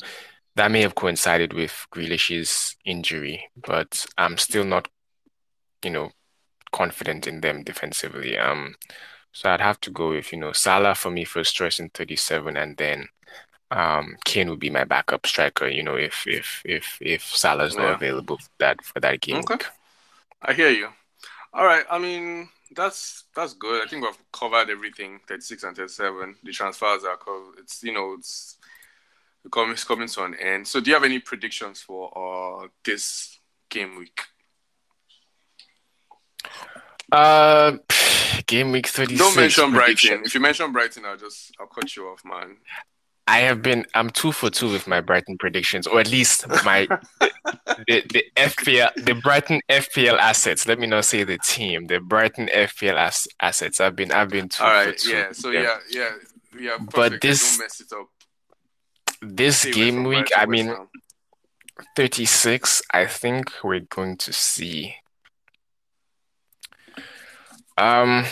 that 0.55 0.71
may 0.71 0.81
have 0.81 0.95
coincided 0.95 1.53
with 1.53 1.85
Grealish's 1.91 2.75
injury, 2.85 3.47
but 3.55 4.05
I'm 4.17 4.37
still 4.37 4.63
not, 4.63 4.87
you 5.83 5.91
know, 5.91 6.11
confident 6.75 7.25
in 7.25 7.39
them 7.39 7.63
defensively. 7.63 8.37
Um, 8.37 8.75
so 9.31 9.49
I'd 9.49 9.61
have 9.61 9.79
to 9.81 9.91
go 9.91 10.09
with 10.09 10.31
you 10.31 10.39
know 10.39 10.51
Salah 10.51 10.93
for 10.95 11.09
me 11.09 11.23
first 11.23 11.55
choice 11.55 11.79
in 11.79 11.89
37, 11.89 12.57
and 12.57 12.75
then 12.77 13.07
um 13.71 14.15
Kane 14.25 14.49
would 14.49 14.59
be 14.59 14.69
my 14.69 14.83
backup 14.83 15.25
striker. 15.25 15.67
You 15.67 15.83
know 15.83 15.95
if 15.95 16.27
if 16.27 16.61
if 16.65 16.97
if 17.01 17.23
Salah's 17.23 17.75
yeah. 17.75 17.81
not 17.81 17.95
available 17.95 18.37
for 18.37 18.49
that 18.59 18.83
for 18.83 18.99
that 18.99 19.21
game. 19.21 19.37
Okay, 19.37 19.65
I 20.41 20.53
hear 20.53 20.69
you. 20.69 20.89
All 21.53 21.65
right, 21.65 21.85
I 21.89 21.97
mean 21.97 22.49
that's 22.75 23.23
that's 23.35 23.53
good. 23.53 23.83
I 23.83 23.87
think 23.87 24.03
we've 24.03 24.31
covered 24.33 24.69
everything. 24.69 25.19
36 25.27 25.63
and 25.63 25.77
37. 25.77 26.35
The 26.43 26.51
transfers 26.51 27.03
are 27.05 27.17
covered. 27.17 27.59
It's 27.59 27.83
you 27.83 27.93
know 27.93 28.15
it's 28.19 28.57
coming 29.51 29.75
coming 29.77 30.07
to 30.09 30.23
an 30.23 30.35
end. 30.35 30.67
So 30.67 30.81
do 30.81 30.89
you 30.89 30.95
have 30.95 31.05
any 31.05 31.19
predictions 31.19 31.81
for 31.81 32.11
uh 32.17 32.67
this 32.83 33.39
game 33.69 33.97
week? 33.97 34.19
Uh, 37.11 37.77
game 38.47 38.71
week 38.71 38.87
36. 38.87 39.19
Don't 39.19 39.35
mention 39.35 39.71
Brighton. 39.71 40.23
If 40.25 40.33
you 40.33 40.41
mention 40.41 40.71
Brighton, 40.71 41.05
I'll 41.05 41.17
just 41.17 41.55
I'll 41.59 41.67
cut 41.67 41.95
you 41.95 42.07
off, 42.07 42.23
man. 42.25 42.57
I 43.27 43.39
have 43.39 43.63
been 43.63 43.85
I'm 43.95 44.11
two 44.11 44.31
for 44.31 44.51
two 44.51 44.71
with 44.71 44.87
my 44.87 45.01
Brighton 45.01 45.37
predictions, 45.37 45.87
or 45.87 45.99
at 45.99 46.11
least 46.11 46.47
my 46.63 46.87
the, 47.19 48.03
the 48.13 48.23
FPL 48.35 48.93
the 49.03 49.15
Brighton 49.15 49.61
FPL 49.69 50.17
assets. 50.17 50.67
Let 50.67 50.79
me 50.79 50.85
not 50.85 51.05
say 51.05 51.23
the 51.23 51.39
team. 51.39 51.87
The 51.87 51.99
Brighton 51.99 52.49
FPL 52.53 52.95
as, 52.95 53.27
assets. 53.39 53.81
I've 53.81 53.95
been 53.95 54.11
I've 54.11 54.29
been 54.29 54.49
two 54.49 54.63
All 54.63 54.69
right, 54.69 55.01
yeah. 55.07 55.31
So 55.31 55.49
yeah, 55.49 55.77
yeah, 55.89 56.11
yeah. 56.59 56.77
Perfect. 56.77 56.95
But 56.95 57.21
this 57.21 57.59
This 59.21 59.65
game 59.65 60.03
week, 60.03 60.29
I 60.35 60.45
mean, 60.45 60.75
36. 61.95 62.83
I 62.93 63.07
think 63.07 63.51
we're 63.63 63.79
going 63.79 64.17
to 64.17 64.33
see 64.33 64.95
um, 67.77 68.25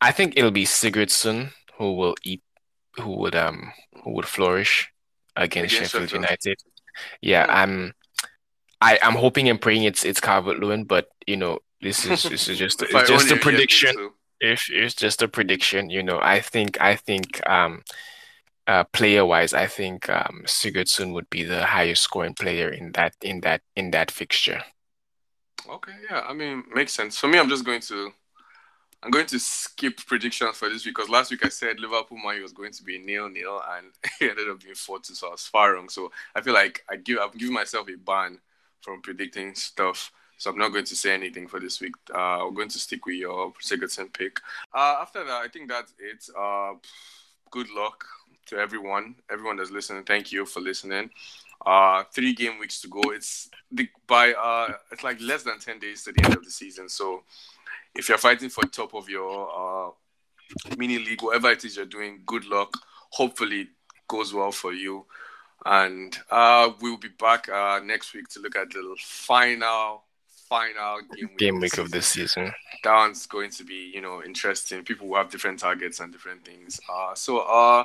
I 0.00 0.12
think 0.12 0.34
it'll 0.36 0.50
be 0.50 0.64
Sigurdsson 0.64 1.50
who 1.78 1.94
will 1.94 2.14
eat, 2.22 2.42
who 2.96 3.16
would 3.16 3.34
um, 3.34 3.72
who 4.02 4.12
would 4.12 4.26
flourish 4.26 4.90
against, 5.36 5.74
against 5.74 5.92
Sheffield 5.92 6.12
United. 6.12 6.58
Yeah, 7.20 7.46
I'm. 7.48 7.94
I 8.80 8.98
I'm 9.02 9.14
hoping 9.14 9.48
and 9.48 9.60
praying 9.60 9.84
it's 9.84 10.04
it's 10.04 10.20
Calvert 10.20 10.58
Lewin, 10.58 10.84
but 10.84 11.08
you 11.26 11.36
know 11.36 11.60
this 11.80 12.04
is 12.04 12.22
this 12.30 12.48
is 12.48 12.58
just 12.58 12.82
it's 12.82 13.08
just 13.08 13.30
a 13.30 13.36
prediction. 13.36 14.10
If 14.40 14.68
it's 14.70 14.94
just 14.94 15.22
a 15.22 15.28
prediction, 15.28 15.88
you 15.88 16.02
know, 16.02 16.18
I 16.20 16.40
think 16.40 16.80
I 16.80 16.96
think 16.96 17.40
um, 17.48 17.82
uh, 18.66 18.84
player 18.92 19.24
wise, 19.24 19.54
I 19.54 19.66
think 19.66 20.08
um, 20.10 20.42
Sigurdsson 20.44 21.14
would 21.14 21.30
be 21.30 21.44
the 21.44 21.64
highest 21.64 22.02
scoring 22.02 22.34
player 22.34 22.68
in 22.68 22.92
that 22.92 23.14
in 23.22 23.40
that 23.40 23.62
in 23.74 23.90
that 23.92 24.10
fixture. 24.10 24.62
Okay, 25.68 25.92
yeah. 26.10 26.20
I 26.20 26.32
mean, 26.34 26.64
makes 26.74 26.92
sense. 26.92 27.18
For 27.18 27.28
me, 27.28 27.38
I'm 27.38 27.48
just 27.48 27.64
going 27.64 27.80
to 27.82 28.12
I'm 29.04 29.10
going 29.10 29.26
to 29.26 29.38
skip 29.38 29.98
predictions 30.06 30.56
for 30.56 30.70
this 30.70 30.82
because 30.82 31.10
last 31.10 31.30
week 31.30 31.44
I 31.44 31.50
said 31.50 31.78
Liverpool 31.78 32.16
Man 32.16 32.40
was 32.42 32.52
going 32.54 32.72
to 32.72 32.82
be 32.82 32.98
nil 32.98 33.28
nil 33.28 33.60
and 33.76 33.86
it 34.20 34.30
ended 34.30 34.48
up 34.48 34.62
being 34.62 34.74
four 34.74 34.98
two, 34.98 35.14
so 35.14 35.28
I 35.28 35.32
was 35.32 35.46
far 35.46 35.74
wrong. 35.74 35.90
So 35.90 36.10
I 36.34 36.40
feel 36.40 36.54
like 36.54 36.82
I 36.88 36.96
give 36.96 37.18
I'm 37.20 37.30
giving 37.36 37.54
myself 37.54 37.88
a 37.88 37.96
ban 37.96 38.38
from 38.80 39.02
predicting 39.02 39.54
stuff. 39.54 40.10
So 40.38 40.50
I'm 40.50 40.58
not 40.58 40.72
going 40.72 40.86
to 40.86 40.96
say 40.96 41.12
anything 41.14 41.46
for 41.46 41.60
this 41.60 41.80
week. 41.80 41.94
Uh, 42.12 42.46
I'm 42.46 42.54
going 42.54 42.68
to 42.70 42.78
stick 42.78 43.06
with 43.06 43.16
your 43.16 43.52
Sigurdsson 43.62 44.12
pick. 44.12 44.40
Uh, 44.74 44.96
after 45.00 45.22
that, 45.22 45.32
I 45.32 45.48
think 45.48 45.68
that's 45.68 45.94
it. 45.98 46.28
Uh, 46.36 46.74
good 47.50 47.70
luck 47.70 48.04
to 48.46 48.56
everyone, 48.56 49.14
everyone 49.30 49.56
that's 49.56 49.70
listening. 49.70 50.04
Thank 50.04 50.32
you 50.32 50.44
for 50.44 50.60
listening. 50.60 51.10
Uh, 51.66 52.04
three 52.12 52.34
game 52.34 52.58
weeks 52.58 52.80
to 52.82 52.88
go. 52.88 53.00
It's 53.06 53.48
the, 53.72 53.88
by 54.06 54.32
uh, 54.32 54.74
it's 54.92 55.02
like 55.02 55.20
less 55.20 55.42
than 55.44 55.58
ten 55.58 55.78
days 55.78 56.04
to 56.04 56.12
the 56.12 56.24
end 56.24 56.36
of 56.36 56.44
the 56.44 56.50
season. 56.50 56.88
So 56.88 57.22
if 57.94 58.08
you're 58.08 58.18
fighting 58.18 58.50
for 58.50 58.64
top 58.64 58.94
of 58.94 59.08
your 59.08 59.48
uh, 59.88 59.90
mini 60.76 60.98
league, 60.98 61.22
whatever 61.22 61.50
it 61.50 61.64
is 61.64 61.76
you're 61.76 61.86
doing, 61.86 62.20
good 62.26 62.44
luck. 62.46 62.76
Hopefully, 63.10 63.68
goes 64.08 64.34
well 64.34 64.52
for 64.52 64.72
you. 64.72 65.06
And 65.64 66.16
uh, 66.30 66.72
we'll 66.80 66.98
be 66.98 67.08
back 67.08 67.48
uh, 67.48 67.80
next 67.82 68.12
week 68.12 68.28
to 68.28 68.40
look 68.40 68.56
at 68.56 68.70
the 68.70 68.96
final 69.00 70.02
final 70.26 71.00
game 71.16 71.28
week, 71.28 71.38
game 71.38 71.60
week 71.60 71.78
of 71.78 71.90
the 71.90 72.02
season. 72.02 72.52
That 72.82 72.94
one's 72.94 73.26
going 73.26 73.50
to 73.52 73.64
be, 73.64 73.90
you 73.94 74.02
know, 74.02 74.22
interesting. 74.22 74.84
People 74.84 75.08
will 75.08 75.16
have 75.16 75.30
different 75.30 75.58
targets 75.58 76.00
and 76.00 76.12
different 76.12 76.44
things. 76.44 76.78
Uh, 76.92 77.14
so, 77.14 77.38
uh, 77.38 77.84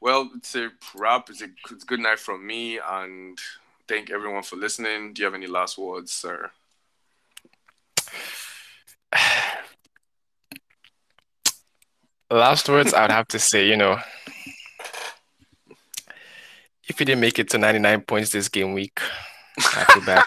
well, 0.00 0.30
it's 0.34 0.54
a 0.56 0.70
wrap. 0.94 1.28
It's 1.30 1.42
a, 1.42 1.48
it's 1.70 1.84
good 1.84 2.00
night 2.00 2.18
from 2.18 2.46
me, 2.46 2.78
and 2.78 3.38
thank 3.86 4.10
everyone 4.10 4.42
for 4.42 4.56
listening. 4.56 5.12
Do 5.12 5.20
you 5.20 5.26
have 5.26 5.34
any 5.34 5.46
last 5.46 5.78
words, 5.78 6.12
sir? 6.12 6.50
last 12.30 12.68
words, 12.68 12.94
I 12.94 13.02
would 13.02 13.10
have 13.10 13.28
to 13.28 13.38
say, 13.38 13.68
you 13.68 13.76
know, 13.76 13.98
if 16.88 16.98
you 16.98 17.06
didn't 17.06 17.20
make 17.20 17.38
it 17.38 17.50
to 17.50 17.58
99 17.58 18.02
points 18.02 18.30
this 18.30 18.48
game 18.48 18.72
week, 18.72 19.00
I 19.58 19.84
feel 19.84 20.04
bad. 20.04 20.24